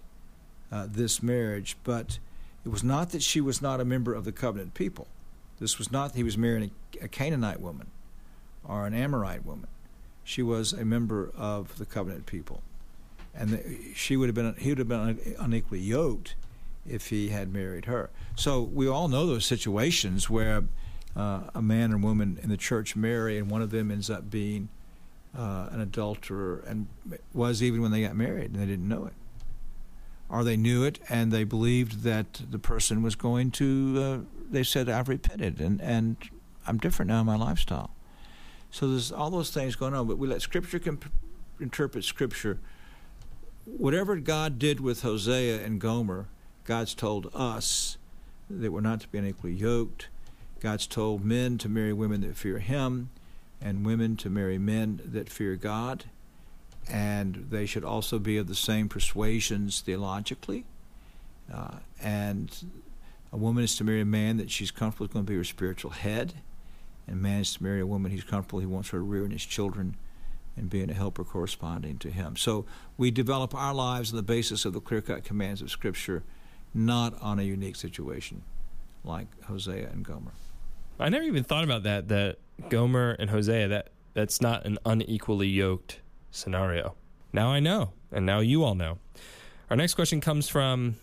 uh, 0.71 0.87
this 0.89 1.23
marriage. 1.23 1.77
But 1.83 2.19
it 2.65 2.69
was 2.69 2.83
not 2.83 3.11
that 3.11 3.23
she 3.23 3.39
was 3.39 3.61
not 3.61 3.79
a 3.79 3.85
member 3.85 4.13
of 4.13 4.25
the 4.25 4.31
covenant 4.31 4.73
people. 4.73 5.07
This 5.59 5.77
was 5.77 5.91
not 5.91 6.11
that 6.11 6.17
he 6.17 6.23
was 6.23 6.37
marrying 6.37 6.71
a, 7.01 7.07
Canaanite 7.07 7.59
woman 7.59 7.87
or 8.63 8.85
an 8.85 8.93
Amorite 8.93 9.45
woman. 9.45 9.67
She 10.23 10.41
was 10.41 10.73
a 10.73 10.85
member 10.85 11.31
of 11.37 11.77
the 11.77 11.85
covenant 11.85 12.25
people. 12.25 12.61
And 13.33 13.49
the, 13.49 13.93
she 13.95 14.17
would 14.17 14.27
have 14.27 14.35
been, 14.35 14.55
he 14.57 14.69
would 14.69 14.77
have 14.77 14.87
been 14.87 15.35
unequally 15.39 15.79
yoked 15.79 16.35
if 16.89 17.09
he 17.09 17.29
had 17.29 17.53
married 17.53 17.85
her. 17.85 18.09
So 18.35 18.61
we 18.61 18.87
all 18.87 19.07
know 19.07 19.25
those 19.25 19.45
situations 19.45 20.29
where 20.29 20.63
uh, 21.15 21.41
a 21.53 21.61
man 21.61 21.91
and 21.91 22.03
woman 22.03 22.39
in 22.41 22.49
the 22.49 22.57
church 22.57 22.95
marry, 22.95 23.37
and 23.37 23.49
one 23.49 23.61
of 23.61 23.71
them 23.71 23.91
ends 23.91 24.09
up 24.09 24.29
being 24.29 24.69
uh, 25.37 25.69
an 25.71 25.81
adulterer, 25.81 26.63
and 26.67 26.87
was 27.33 27.61
even 27.61 27.81
when 27.81 27.91
they 27.91 28.01
got 28.01 28.15
married, 28.15 28.51
and 28.51 28.55
they 28.55 28.65
didn't 28.65 28.87
know 28.87 29.05
it. 29.05 29.13
Or 30.29 30.43
they 30.43 30.57
knew 30.57 30.83
it, 30.83 30.99
and 31.09 31.31
they 31.31 31.43
believed 31.43 32.03
that 32.03 32.41
the 32.49 32.59
person 32.59 33.01
was 33.01 33.15
going 33.15 33.51
to. 33.51 33.95
Uh, 33.97 34.17
they 34.49 34.63
said, 34.63 34.87
"I've 34.87 35.09
repented, 35.09 35.59
and 35.59 35.81
and 35.81 36.17
I'm 36.67 36.77
different 36.77 37.09
now 37.09 37.21
in 37.21 37.25
my 37.25 37.35
lifestyle." 37.35 37.91
So 38.71 38.87
there's 38.87 39.11
all 39.11 39.31
those 39.31 39.49
things 39.49 39.75
going 39.75 39.95
on, 39.95 40.07
but 40.07 40.19
we 40.19 40.27
let 40.27 40.41
Scripture 40.41 40.77
comp- 40.77 41.11
interpret 41.59 42.03
Scripture. 42.03 42.59
Whatever 43.65 44.17
God 44.17 44.59
did 44.59 44.79
with 44.79 45.01
Hosea 45.01 45.63
and 45.63 45.81
Gomer, 45.81 46.27
God's 46.69 46.93
told 46.93 47.31
us 47.33 47.97
that 48.47 48.71
we're 48.71 48.79
not 48.79 49.01
to 49.01 49.07
be 49.07 49.17
unequally 49.17 49.55
yoked. 49.55 50.07
God's 50.59 50.85
told 50.85 51.25
men 51.25 51.57
to 51.57 51.67
marry 51.67 51.93
women 51.93 52.21
that 52.21 52.37
fear 52.37 52.59
Him, 52.59 53.09
and 53.59 53.83
women 53.83 54.15
to 54.17 54.29
marry 54.29 54.59
men 54.59 55.01
that 55.03 55.31
fear 55.31 55.55
God. 55.55 56.05
And 56.87 57.47
they 57.49 57.65
should 57.65 57.83
also 57.83 58.19
be 58.19 58.37
of 58.37 58.45
the 58.45 58.53
same 58.53 58.87
persuasions 58.87 59.81
theologically. 59.81 60.65
Uh, 61.51 61.77
and 62.03 62.55
a 63.33 63.37
woman 63.37 63.63
is 63.63 63.75
to 63.77 63.83
marry 63.83 64.01
a 64.01 64.05
man 64.05 64.37
that 64.37 64.51
she's 64.51 64.69
comfortable 64.69 65.07
is 65.07 65.11
going 65.11 65.25
to 65.25 65.31
be 65.31 65.37
her 65.37 65.43
spiritual 65.43 65.89
head. 65.89 66.35
And 67.07 67.15
a 67.15 67.19
man 67.19 67.41
is 67.41 67.55
to 67.55 67.63
marry 67.63 67.79
a 67.79 67.87
woman 67.87 68.11
he's 68.11 68.23
comfortable, 68.23 68.59
he 68.59 68.67
wants 68.67 68.89
her 68.89 68.99
to 68.99 69.03
rear 69.03 69.27
his 69.27 69.43
children 69.43 69.95
and 70.55 70.69
being 70.69 70.91
a 70.91 70.93
helper 70.93 71.23
corresponding 71.23 71.97
to 71.97 72.11
him. 72.11 72.35
So 72.35 72.65
we 72.95 73.09
develop 73.09 73.55
our 73.55 73.73
lives 73.73 74.11
on 74.11 74.17
the 74.17 74.23
basis 74.23 74.65
of 74.65 74.73
the 74.73 74.79
clear 74.79 75.01
cut 75.01 75.23
commands 75.23 75.63
of 75.63 75.71
Scripture 75.71 76.21
not 76.73 77.19
on 77.21 77.39
a 77.39 77.43
unique 77.43 77.75
situation 77.75 78.43
like 79.03 79.27
Hosea 79.43 79.89
and 79.89 80.03
Gomer. 80.03 80.31
I 80.99 81.09
never 81.09 81.23
even 81.23 81.43
thought 81.43 81.63
about 81.63 81.83
that. 81.83 82.09
That 82.09 82.37
Gomer 82.69 83.15
and 83.19 83.29
Hosea 83.29 83.67
that 83.69 83.89
that's 84.13 84.41
not 84.41 84.65
an 84.65 84.77
unequally 84.85 85.47
yoked 85.47 86.01
scenario. 86.31 86.95
Now 87.31 87.49
I 87.49 87.59
know, 87.59 87.93
and 88.11 88.25
now 88.25 88.39
you 88.39 88.63
all 88.63 88.75
know. 88.75 88.97
Our 89.69 89.77
next 89.77 89.93
question 89.93 90.19
comes 90.19 90.49
from 90.49 90.95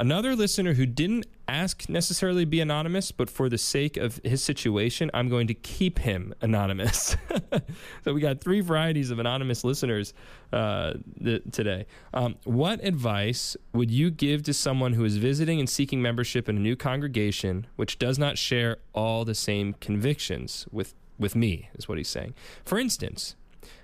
Another 0.00 0.34
listener 0.34 0.72
who 0.72 0.86
didn't 0.86 1.26
ask 1.50 1.88
necessarily 1.88 2.44
be 2.44 2.60
anonymous, 2.60 3.12
but 3.12 3.28
for 3.28 3.48
the 3.48 3.58
sake 3.58 3.96
of 3.96 4.20
his 4.24 4.42
situation, 4.42 5.10
I'm 5.12 5.28
going 5.28 5.46
to 5.48 5.54
keep 5.54 5.98
him 5.98 6.34
anonymous. 6.40 7.16
so 8.04 8.14
we 8.14 8.20
got 8.20 8.40
three 8.40 8.60
varieties 8.60 9.10
of 9.10 9.18
anonymous 9.18 9.64
listeners 9.64 10.14
uh, 10.52 10.94
th- 11.22 11.42
today. 11.52 11.86
Um, 12.14 12.36
what 12.44 12.82
advice 12.84 13.56
would 13.72 13.90
you 13.90 14.10
give 14.10 14.42
to 14.44 14.54
someone 14.54 14.94
who 14.94 15.04
is 15.04 15.16
visiting 15.16 15.60
and 15.60 15.68
seeking 15.68 16.00
membership 16.00 16.48
in 16.48 16.56
a 16.56 16.60
new 16.60 16.76
congregation 16.76 17.66
which 17.76 17.98
does 17.98 18.18
not 18.18 18.38
share 18.38 18.78
all 18.92 19.24
the 19.24 19.34
same 19.34 19.74
convictions 19.74 20.66
with 20.70 20.94
with 21.18 21.36
me? 21.36 21.68
Is 21.74 21.88
what 21.88 21.98
he's 21.98 22.08
saying. 22.08 22.34
For 22.64 22.78
instance, 22.78 23.36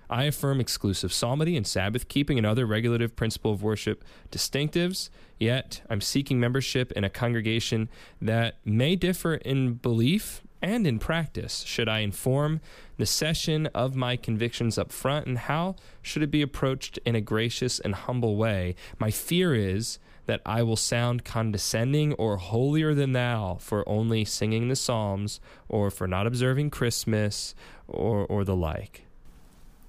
I 0.09 0.25
affirm 0.25 0.61
exclusive 0.61 1.13
psalmody 1.13 1.57
and 1.57 1.67
Sabbath 1.67 2.09
keeping 2.09 2.39
and 2.39 2.47
other 2.47 2.67
regulative 2.67 3.17
principle 3.17 3.53
of 3.53 3.63
worship 3.63 4.05
distinctives, 4.31 5.11
yet 5.39 5.83
I'm 5.91 6.01
seeking 6.01 6.39
membership 6.39 6.93
in 6.93 7.05
a 7.05 7.11
congregation 7.11 7.89
that 8.21 8.57
may 8.65 8.97
differ 8.97 9.35
in 9.35 9.75
belief 9.75 10.43
and 10.63 10.87
in 10.87 10.99
practice. 10.99 11.63
Should 11.65 11.89
I 11.89 12.01
inform 12.01 12.61
the 12.97 13.07
session 13.07 13.67
of 13.69 13.95
my 13.95 14.17
convictions 14.17 14.79
up 14.79 14.91
front, 14.91 15.27
and 15.27 15.39
how 15.39 15.77
should 16.03 16.23
it 16.23 16.31
be 16.31 16.43
approached 16.43 16.99
in 17.05 17.15
a 17.15 17.21
gracious 17.21 17.79
and 17.79 17.95
humble 17.95 18.37
way? 18.37 18.75
My 18.99 19.11
fear 19.11 19.55
is 19.55 19.99
that 20.27 20.41
I 20.45 20.63
will 20.63 20.77
sound 20.77 21.25
condescending 21.25 22.13
or 22.15 22.37
holier 22.37 22.95
than 22.95 23.13
thou 23.13 23.59
for 23.61 23.89
only 23.89 24.25
singing 24.25 24.69
the 24.69 24.77
Psalms 24.77 25.41
or 25.69 25.91
for 25.91 26.09
not 26.09 26.27
observing 26.27 26.71
Christmas 26.71 27.55
or, 27.87 28.27
or 28.27 28.45
the 28.45 28.57
like. 28.57 29.06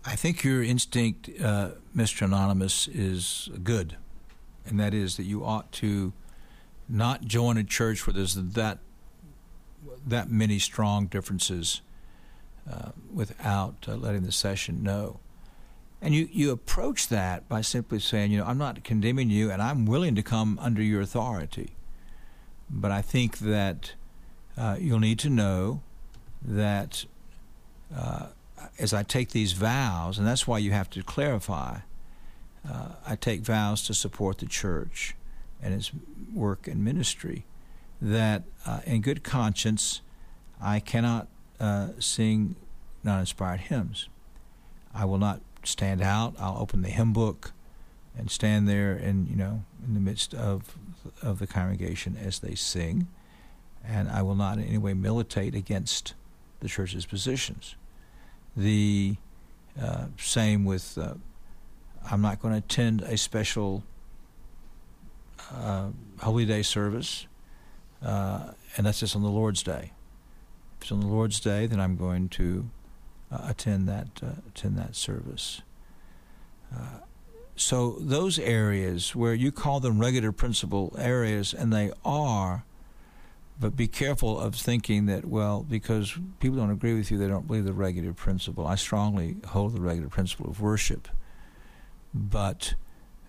I 0.07 0.15
think 0.15 0.41
your 0.41 0.63
instinct, 0.63 1.29
uh, 1.43 1.71
Mr. 1.93 2.21
Anonymous, 2.21 2.87
is 2.87 3.49
good, 3.61 3.97
and 4.65 4.79
that 4.79 4.93
is 4.93 5.17
that 5.17 5.23
you 5.23 5.43
ought 5.43 5.69
to 5.73 6.13
not 6.87 7.25
join 7.25 7.57
a 7.57 7.63
church 7.65 8.07
where 8.07 8.13
there's 8.13 8.35
that 8.35 8.79
that 10.05 10.31
many 10.31 10.59
strong 10.59 11.07
differences 11.07 11.81
uh, 12.71 12.91
without 13.13 13.85
uh, 13.85 13.95
letting 13.95 14.23
the 14.23 14.31
session 14.31 14.81
know. 14.81 15.19
And 16.01 16.15
you, 16.15 16.29
you 16.31 16.51
approach 16.51 17.09
that 17.09 17.49
by 17.49 17.59
simply 17.59 17.99
saying, 17.99 18.31
you 18.31 18.37
know, 18.37 18.45
I'm 18.45 18.57
not 18.57 18.85
condemning 18.85 19.29
you, 19.29 19.51
and 19.51 19.61
I'm 19.61 19.85
willing 19.85 20.15
to 20.15 20.23
come 20.23 20.57
under 20.61 20.81
your 20.81 21.01
authority. 21.01 21.71
But 22.69 22.91
I 22.91 23.01
think 23.01 23.39
that 23.39 23.91
uh, 24.57 24.77
you'll 24.79 24.99
need 24.99 25.19
to 25.19 25.29
know 25.29 25.81
that 26.41 27.03
uh, 27.93 28.27
as 28.79 28.93
I 28.93 29.03
take 29.03 29.29
these 29.29 29.53
vows, 29.53 30.17
and 30.17 30.27
that's 30.27 30.47
why 30.47 30.57
you 30.57 30.71
have 30.71 30.89
to 30.91 31.03
clarify, 31.03 31.79
uh, 32.69 32.89
I 33.05 33.15
take 33.15 33.41
vows 33.41 33.83
to 33.83 33.93
support 33.93 34.39
the 34.39 34.45
church 34.45 35.15
and 35.61 35.73
its 35.73 35.91
work 36.33 36.67
and 36.67 36.83
ministry, 36.83 37.45
that 38.01 38.43
uh, 38.65 38.81
in 38.85 39.01
good 39.01 39.23
conscience, 39.23 40.01
I 40.61 40.79
cannot 40.79 41.27
uh, 41.59 41.89
sing 41.99 42.55
non 43.03 43.21
inspired 43.21 43.61
hymns. 43.61 44.09
I 44.93 45.05
will 45.05 45.17
not 45.17 45.41
stand 45.63 46.01
out. 46.01 46.35
I'll 46.39 46.57
open 46.59 46.81
the 46.81 46.89
hymn 46.89 47.13
book 47.13 47.53
and 48.17 48.31
stand 48.31 48.67
there 48.67 48.93
and 48.93 49.27
you 49.27 49.35
know 49.35 49.63
in 49.85 49.93
the 49.93 49.99
midst 49.99 50.33
of 50.33 50.77
of 51.21 51.39
the 51.39 51.47
congregation 51.47 52.17
as 52.17 52.39
they 52.39 52.55
sing, 52.55 53.07
and 53.83 54.09
I 54.09 54.21
will 54.21 54.35
not 54.35 54.57
in 54.57 54.65
any 54.65 54.77
way 54.77 54.93
militate 54.93 55.55
against 55.55 56.13
the 56.59 56.67
church's 56.67 57.05
positions. 57.05 57.75
The 58.57 59.15
uh, 59.79 60.05
same 60.17 60.65
with 60.65 60.97
uh, 60.97 61.13
I'm 62.09 62.21
not 62.21 62.41
going 62.41 62.53
to 62.53 62.57
attend 62.57 63.03
a 63.03 63.15
special 63.15 63.83
uh, 65.53 65.89
Holy 66.19 66.45
Day 66.45 66.63
service, 66.63 67.27
uh, 68.03 68.51
and 68.75 68.87
that's 68.87 68.99
just 68.99 69.15
on 69.15 69.21
the 69.21 69.29
Lord's 69.29 69.61
Day. 69.61 69.91
If 70.77 70.83
it's 70.83 70.91
on 70.91 71.01
the 71.01 71.07
Lord's 71.07 71.39
Day, 71.39 71.67
then 71.67 71.79
I'm 71.79 71.95
going 71.95 72.29
to 72.29 72.69
uh, 73.31 73.45
attend 73.47 73.87
that 73.87 74.07
uh, 74.23 74.41
attend 74.47 74.77
that 74.79 74.95
service. 74.95 75.61
So 77.55 77.97
those 77.99 78.37
areas 78.37 79.15
where 79.15 79.33
you 79.33 79.51
call 79.51 79.79
them 79.79 79.99
regular 79.99 80.31
principle 80.31 80.95
areas, 80.97 81.55
and 81.55 81.73
they 81.73 81.91
are, 82.05 82.65
but 83.59 83.75
be 83.75 83.87
careful 83.87 84.39
of 84.39 84.55
thinking 84.55 85.07
that 85.07 85.25
well, 85.25 85.65
because 85.67 86.15
people 86.39 86.57
don't 86.57 86.71
agree 86.71 86.93
with 86.93 87.09
you, 87.09 87.17
they 87.17 87.27
don't 87.27 87.47
believe 87.47 87.65
the 87.65 87.73
regular 87.73 88.13
principle. 88.13 88.67
I 88.67 88.75
strongly 88.75 89.37
hold 89.47 89.73
the 89.73 89.81
regular 89.81 90.09
principle 90.09 90.49
of 90.49 90.61
worship, 90.61 91.07
but 92.13 92.75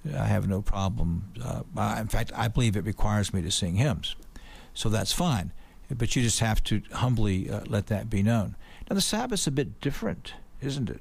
I 0.05 0.27
have 0.27 0.49
no 0.49 0.61
problem. 0.61 1.33
Uh, 1.43 1.97
in 1.99 2.09
fact, 2.09 2.31
I 2.35 2.49
believe 2.49 2.77
it 2.77 2.85
requires 2.85 3.33
me 3.33 3.43
to 3.43 3.51
sing 3.51 3.77
hymns, 3.77 4.17
so 4.75 4.89
that's 4.89 5.13
fine. 5.13 5.53
But 5.91 6.15
you 6.15 6.23
just 6.23 6.41
have 6.41 6.63
to 6.65 6.83
humbly 6.93 7.49
uh, 7.51 7.61
let 7.67 7.87
that 7.87 8.11
be 8.11 8.23
known. 8.23 8.57
Now, 8.91 8.95
the 8.95 9.01
Sabbath's 9.01 9.47
a 9.47 9.51
bit 9.51 9.81
different, 9.81 10.35
isn't 10.61 10.91
it? 10.91 11.01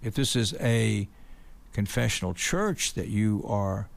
If 0.00 0.14
this 0.14 0.36
is 0.36 0.54
a 0.60 1.08
confessional 1.72 2.34
church 2.34 2.94
that 2.94 3.08
you 3.08 3.44
are 3.48 3.88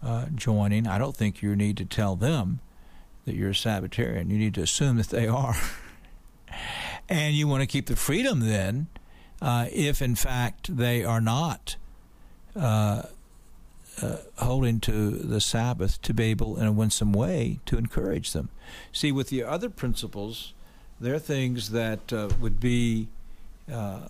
uh, 0.00 0.26
joining, 0.32 0.86
I 0.86 0.98
don't 0.98 1.16
think 1.16 1.42
you 1.42 1.56
need 1.56 1.76
to 1.78 1.84
tell 1.84 2.14
them 2.14 2.60
that 3.28 3.36
you're 3.36 3.50
a 3.50 3.54
Sabbatarian. 3.54 4.30
You 4.30 4.38
need 4.38 4.54
to 4.54 4.62
assume 4.62 4.96
that 4.96 5.08
they 5.08 5.28
are. 5.28 5.54
and 7.08 7.34
you 7.34 7.46
want 7.46 7.60
to 7.60 7.66
keep 7.66 7.86
the 7.86 7.94
freedom 7.94 8.40
then, 8.40 8.88
uh, 9.42 9.66
if 9.70 10.00
in 10.00 10.14
fact 10.14 10.74
they 10.74 11.04
are 11.04 11.20
not 11.20 11.76
uh, 12.56 13.02
uh, 14.00 14.16
holding 14.38 14.80
to 14.80 15.10
the 15.10 15.40
Sabbath, 15.42 16.00
to 16.02 16.14
be 16.14 16.24
able 16.24 16.58
in 16.58 16.66
a 16.66 16.72
winsome 16.72 17.12
way 17.12 17.60
to 17.66 17.76
encourage 17.76 18.32
them. 18.32 18.48
See, 18.92 19.12
with 19.12 19.28
the 19.28 19.44
other 19.44 19.68
principles, 19.68 20.54
there 20.98 21.14
are 21.14 21.20
things 21.20 21.70
that 21.70 22.10
uh, 22.12 22.30
would 22.40 22.58
be 22.58 23.08
uh, 23.70 24.08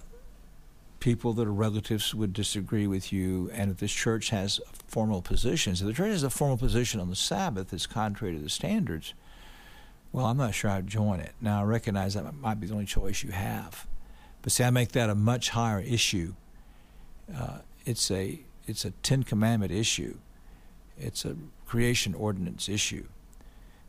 people 1.01 1.33
that 1.35 1.47
are 1.47 1.53
relatives 1.53 2.15
would 2.15 2.33
disagree 2.33 2.87
with 2.87 3.13
you, 3.13 3.51
and 3.53 3.71
if 3.71 3.79
this 3.79 3.93
church 3.93 4.31
has 4.31 4.61
formal 4.87 5.23
positions, 5.23 5.81
if 5.81 5.87
the 5.87 5.93
church 5.93 6.11
has 6.11 6.23
a 6.23 6.31
formal 6.31 6.57
position 6.57 7.01
on 7.01 7.09
the 7.09 7.17
Sabbath 7.17 7.71
that's 7.71 7.87
contrary 7.87 8.35
to 8.35 8.41
the 8.43 8.49
standards, 8.49 9.15
well, 10.13 10.27
I'm 10.27 10.37
not 10.37 10.55
sure 10.55 10.71
I'd 10.71 10.87
join 10.87 11.21
it. 11.21 11.33
Now, 11.41 11.61
I 11.61 11.65
recognize 11.65 12.15
that 12.15 12.35
might 12.35 12.61
be 12.61 12.67
the 12.67 12.73
only 12.73 12.87
choice 12.87 13.23
you 13.23 13.31
have, 13.31 13.87
but 14.43 14.53
see, 14.53 14.65
I 14.65 14.71
make 14.71 14.93
that 14.93 15.11
a 15.11 15.15
much 15.15 15.51
higher 15.51 15.81
issue. 15.81 16.35
Uh, 17.35 17.59
it's 17.85 18.11
a 18.11 18.41
it's 18.67 18.85
a 18.85 18.91
Ten 18.91 19.23
Commandment 19.23 19.73
issue. 19.73 20.19
It's 20.99 21.25
a 21.25 21.37
creation 21.67 22.15
ordinance 22.15 22.69
issue. 22.69 23.07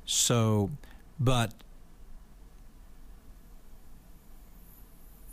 So, 0.05 0.72
but 1.20 1.53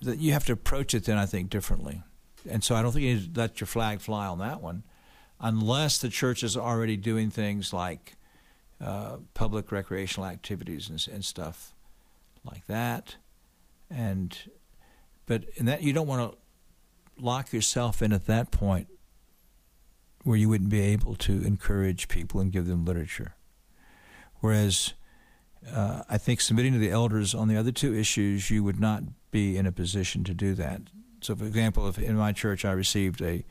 that 0.06 0.18
you 0.18 0.32
have 0.32 0.46
to 0.46 0.52
approach 0.52 0.94
it 0.94 1.04
then 1.04 1.18
I 1.18 1.26
think 1.26 1.50
differently. 1.50 2.02
And 2.48 2.64
so 2.64 2.74
I 2.74 2.82
don't 2.82 2.92
think 2.92 3.04
you 3.04 3.14
need 3.14 3.34
to 3.34 3.40
let 3.40 3.60
your 3.60 3.66
flag 3.66 4.00
fly 4.00 4.26
on 4.26 4.38
that 4.38 4.62
one, 4.62 4.84
unless 5.40 5.98
the 5.98 6.08
church 6.08 6.42
is 6.42 6.56
already 6.56 6.96
doing 6.96 7.30
things 7.30 7.72
like 7.72 8.14
uh, 8.80 9.16
public 9.34 9.72
recreational 9.72 10.28
activities 10.28 10.88
and, 10.88 11.06
and, 11.12 11.24
stuff 11.24 11.74
like 12.44 12.66
that. 12.66 13.16
And 13.90 14.38
but 15.26 15.44
in 15.56 15.66
that 15.66 15.82
you 15.82 15.92
don't 15.92 16.06
want 16.06 16.32
to 16.32 16.38
lock 17.22 17.52
yourself 17.52 18.02
in 18.02 18.12
at 18.12 18.26
that 18.26 18.50
point 18.50 18.88
where 20.24 20.36
you 20.36 20.48
wouldn't 20.48 20.70
be 20.70 20.80
able 20.80 21.14
to 21.14 21.42
encourage 21.44 22.08
people 22.08 22.40
and 22.40 22.52
give 22.52 22.66
them 22.66 22.84
literature. 22.84 23.34
Whereas 24.40 24.92
uh, 25.72 26.02
I 26.08 26.18
think 26.18 26.40
submitting 26.40 26.72
to 26.72 26.78
the 26.78 26.90
elders 26.90 27.34
on 27.34 27.48
the 27.48 27.56
other 27.56 27.72
two 27.72 27.94
issues, 27.94 28.50
you 28.50 28.62
would 28.64 28.80
not 28.80 29.02
be 29.30 29.56
in 29.56 29.66
a 29.66 29.72
position 29.72 30.24
to 30.24 30.34
do 30.34 30.54
that. 30.54 30.82
So, 31.20 31.34
for 31.34 31.44
example, 31.44 31.88
if 31.88 31.98
in 31.98 32.16
my 32.16 32.32
church 32.32 32.64
I 32.64 32.72
received 32.72 33.20
a 33.20 33.44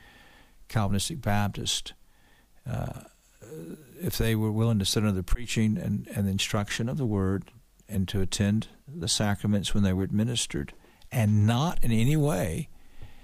Calvinistic 0.68 1.22
Baptist, 1.22 1.94
uh, 2.70 3.02
if 4.02 4.18
they 4.18 4.36
were 4.36 4.52
willing 4.52 4.80
to 4.80 4.86
sit 4.86 5.04
under 5.04 5.12
the 5.12 5.24
preaching 5.24 5.78
and, 5.78 6.08
and 6.16 6.28
the 6.28 6.32
instruction 6.32 6.90
of 6.90 6.98
the 6.98 7.06
Word 7.06 7.52
and 7.88 8.08
to 8.08 8.22
attend 8.22 8.68
the 8.88 9.08
sacraments 9.08 9.74
when 9.74 9.84
they 9.84 9.94
were 9.94 10.04
administered, 10.04 10.74
and 11.12 11.46
not 11.46 11.84
in 11.84 11.92
any 11.92 12.18
way 12.18 12.70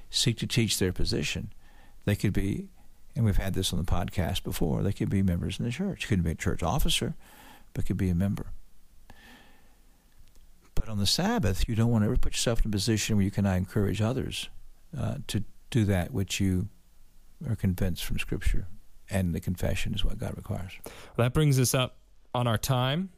seek 0.09 0.37
to 0.37 0.47
teach 0.47 0.77
their 0.77 0.93
position, 0.93 1.51
they 2.05 2.15
could 2.15 2.33
be, 2.33 2.67
and 3.15 3.25
we've 3.25 3.37
had 3.37 3.53
this 3.53 3.73
on 3.73 3.79
the 3.79 3.85
podcast 3.85 4.43
before, 4.43 4.83
they 4.83 4.93
could 4.93 5.09
be 5.09 5.23
members 5.23 5.59
in 5.59 5.65
the 5.65 5.71
church. 5.71 6.07
Couldn't 6.07 6.25
be 6.25 6.31
a 6.31 6.35
church 6.35 6.61
officer, 6.61 7.15
but 7.73 7.85
could 7.85 7.97
be 7.97 8.09
a 8.09 8.15
member. 8.15 8.47
On 10.91 10.97
the 10.97 11.07
Sabbath, 11.07 11.69
you 11.69 11.75
don't 11.75 11.89
want 11.89 12.01
to 12.01 12.07
ever 12.07 12.17
put 12.17 12.33
yourself 12.33 12.65
in 12.65 12.69
a 12.69 12.71
position 12.73 13.15
where 13.15 13.23
you 13.23 13.31
cannot 13.31 13.55
encourage 13.55 14.01
others 14.01 14.49
uh, 14.99 15.15
to 15.27 15.45
do 15.69 15.85
that 15.85 16.11
which 16.11 16.41
you 16.41 16.67
are 17.49 17.55
convinced 17.55 18.03
from 18.03 18.19
Scripture. 18.19 18.67
And 19.09 19.33
the 19.33 19.39
confession 19.39 19.93
is 19.93 20.03
what 20.03 20.17
God 20.17 20.35
requires. 20.35 20.73
Well, 20.83 21.23
that 21.25 21.33
brings 21.33 21.61
us 21.61 21.73
up 21.73 21.95
on 22.35 22.45
our 22.45 22.57
time. 22.57 23.09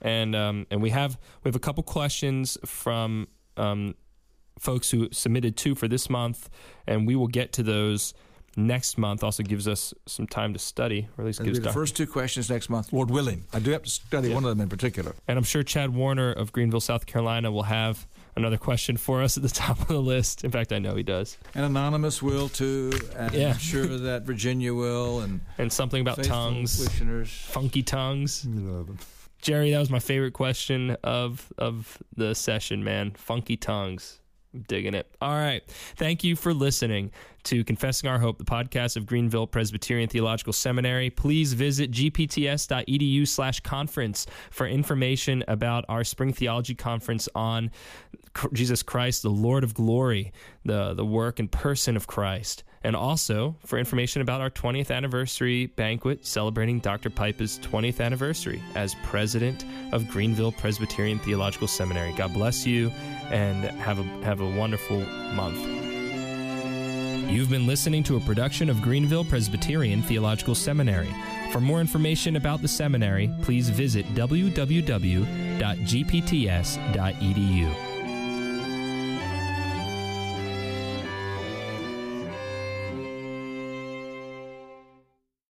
And 0.00 0.34
um, 0.34 0.66
and 0.70 0.80
we 0.80 0.90
have 0.90 1.18
we 1.42 1.50
have 1.50 1.56
a 1.56 1.60
couple 1.60 1.82
questions 1.82 2.56
from 2.64 3.28
um, 3.58 3.96
folks 4.58 4.90
who 4.90 5.10
submitted 5.12 5.58
two 5.58 5.74
for 5.74 5.88
this 5.88 6.08
month, 6.08 6.48
and 6.86 7.06
we 7.06 7.16
will 7.16 7.28
get 7.28 7.52
to 7.52 7.62
those 7.62 8.14
next 8.56 8.98
month 8.98 9.22
also 9.22 9.42
gives 9.42 9.66
us 9.68 9.94
some 10.06 10.26
time 10.26 10.52
to 10.52 10.58
study, 10.58 11.08
or 11.16 11.22
at 11.22 11.26
least 11.26 11.42
gives 11.42 11.60
the 11.60 11.72
first 11.72 11.96
two 11.96 12.06
questions 12.06 12.50
next 12.50 12.68
month, 12.68 12.92
Lord 12.92 13.10
willing. 13.10 13.44
I 13.52 13.58
do 13.58 13.70
have 13.72 13.82
to 13.82 13.90
study 13.90 14.28
yeah. 14.28 14.34
one 14.34 14.44
of 14.44 14.50
them 14.50 14.60
in 14.60 14.68
particular. 14.68 15.14
And 15.28 15.38
I'm 15.38 15.44
sure 15.44 15.62
Chad 15.62 15.94
Warner 15.94 16.32
of 16.32 16.52
Greenville, 16.52 16.80
South 16.80 17.06
Carolina, 17.06 17.50
will 17.50 17.64
have 17.64 18.06
another 18.36 18.56
question 18.56 18.96
for 18.96 19.22
us 19.22 19.36
at 19.36 19.42
the 19.42 19.48
top 19.64 19.80
of 19.80 19.88
the 19.88 20.00
list. 20.00 20.44
In 20.44 20.50
fact, 20.50 20.72
I 20.72 20.78
know 20.78 20.94
he 20.94 21.02
does. 21.02 21.38
And 21.54 21.64
Anonymous 21.64 22.22
will 22.22 22.48
too. 22.48 22.92
And 23.16 23.32
yeah. 23.34 23.50
I'm 23.50 23.58
sure 23.58 23.86
that 23.98 24.22
Virginia 24.22 24.74
will. 24.74 25.20
And 25.20 25.40
and 25.58 25.72
something 25.72 26.00
about 26.00 26.22
tongues. 26.22 26.80
Listeners. 26.80 27.30
Funky 27.30 27.82
tongues. 27.82 28.46
Jerry, 29.40 29.72
that 29.72 29.78
was 29.78 29.90
my 29.90 29.98
favorite 29.98 30.32
question 30.32 30.96
of 31.04 31.52
of 31.58 31.98
the 32.16 32.34
session, 32.34 32.82
man. 32.82 33.12
Funky 33.12 33.56
tongues. 33.56 34.20
I'm 34.54 34.64
digging 34.68 34.94
it. 34.94 35.12
All 35.20 35.34
right. 35.34 35.62
Thank 35.96 36.22
you 36.22 36.36
for 36.36 36.54
listening 36.54 37.10
to 37.44 37.64
Confessing 37.64 38.08
Our 38.08 38.18
Hope, 38.18 38.38
the 38.38 38.44
podcast 38.44 38.96
of 38.96 39.04
Greenville 39.04 39.46
Presbyterian 39.46 40.08
Theological 40.08 40.52
Seminary. 40.52 41.10
Please 41.10 41.52
visit 41.52 41.90
gpts.edu 41.90 43.26
slash 43.26 43.60
conference 43.60 44.26
for 44.50 44.66
information 44.66 45.44
about 45.48 45.84
our 45.88 46.04
spring 46.04 46.32
theology 46.32 46.74
conference 46.74 47.28
on 47.34 47.70
Jesus 48.52 48.82
Christ, 48.82 49.22
the 49.22 49.30
Lord 49.30 49.64
of 49.64 49.74
glory, 49.74 50.32
the, 50.64 50.94
the 50.94 51.04
work 51.04 51.38
and 51.38 51.50
person 51.50 51.96
of 51.96 52.06
Christ. 52.06 52.64
And 52.84 52.94
also 52.94 53.56
for 53.64 53.78
information 53.78 54.20
about 54.20 54.42
our 54.42 54.50
20th 54.50 54.90
anniversary 54.94 55.66
banquet 55.66 56.26
celebrating 56.26 56.80
Dr. 56.80 57.08
Pipa's 57.08 57.58
20th 57.60 58.00
anniversary 58.00 58.62
as 58.74 58.94
president 59.02 59.64
of 59.92 60.06
Greenville 60.08 60.52
Presbyterian 60.52 61.18
Theological 61.18 61.66
Seminary. 61.66 62.12
God 62.12 62.34
bless 62.34 62.66
you 62.66 62.90
and 63.30 63.64
have 63.64 63.98
a, 63.98 64.02
have 64.24 64.40
a 64.40 64.50
wonderful 64.50 65.00
month. 65.34 65.58
You've 67.30 67.48
been 67.50 67.66
listening 67.66 68.02
to 68.04 68.16
a 68.16 68.20
production 68.20 68.68
of 68.68 68.82
Greenville 68.82 69.24
Presbyterian 69.24 70.02
Theological 70.02 70.54
Seminary. 70.54 71.12
For 71.52 71.60
more 71.60 71.80
information 71.80 72.36
about 72.36 72.60
the 72.62 72.68
seminary, 72.68 73.30
please 73.42 73.70
visit 73.70 74.04
www.gpts.edu. 74.14 75.24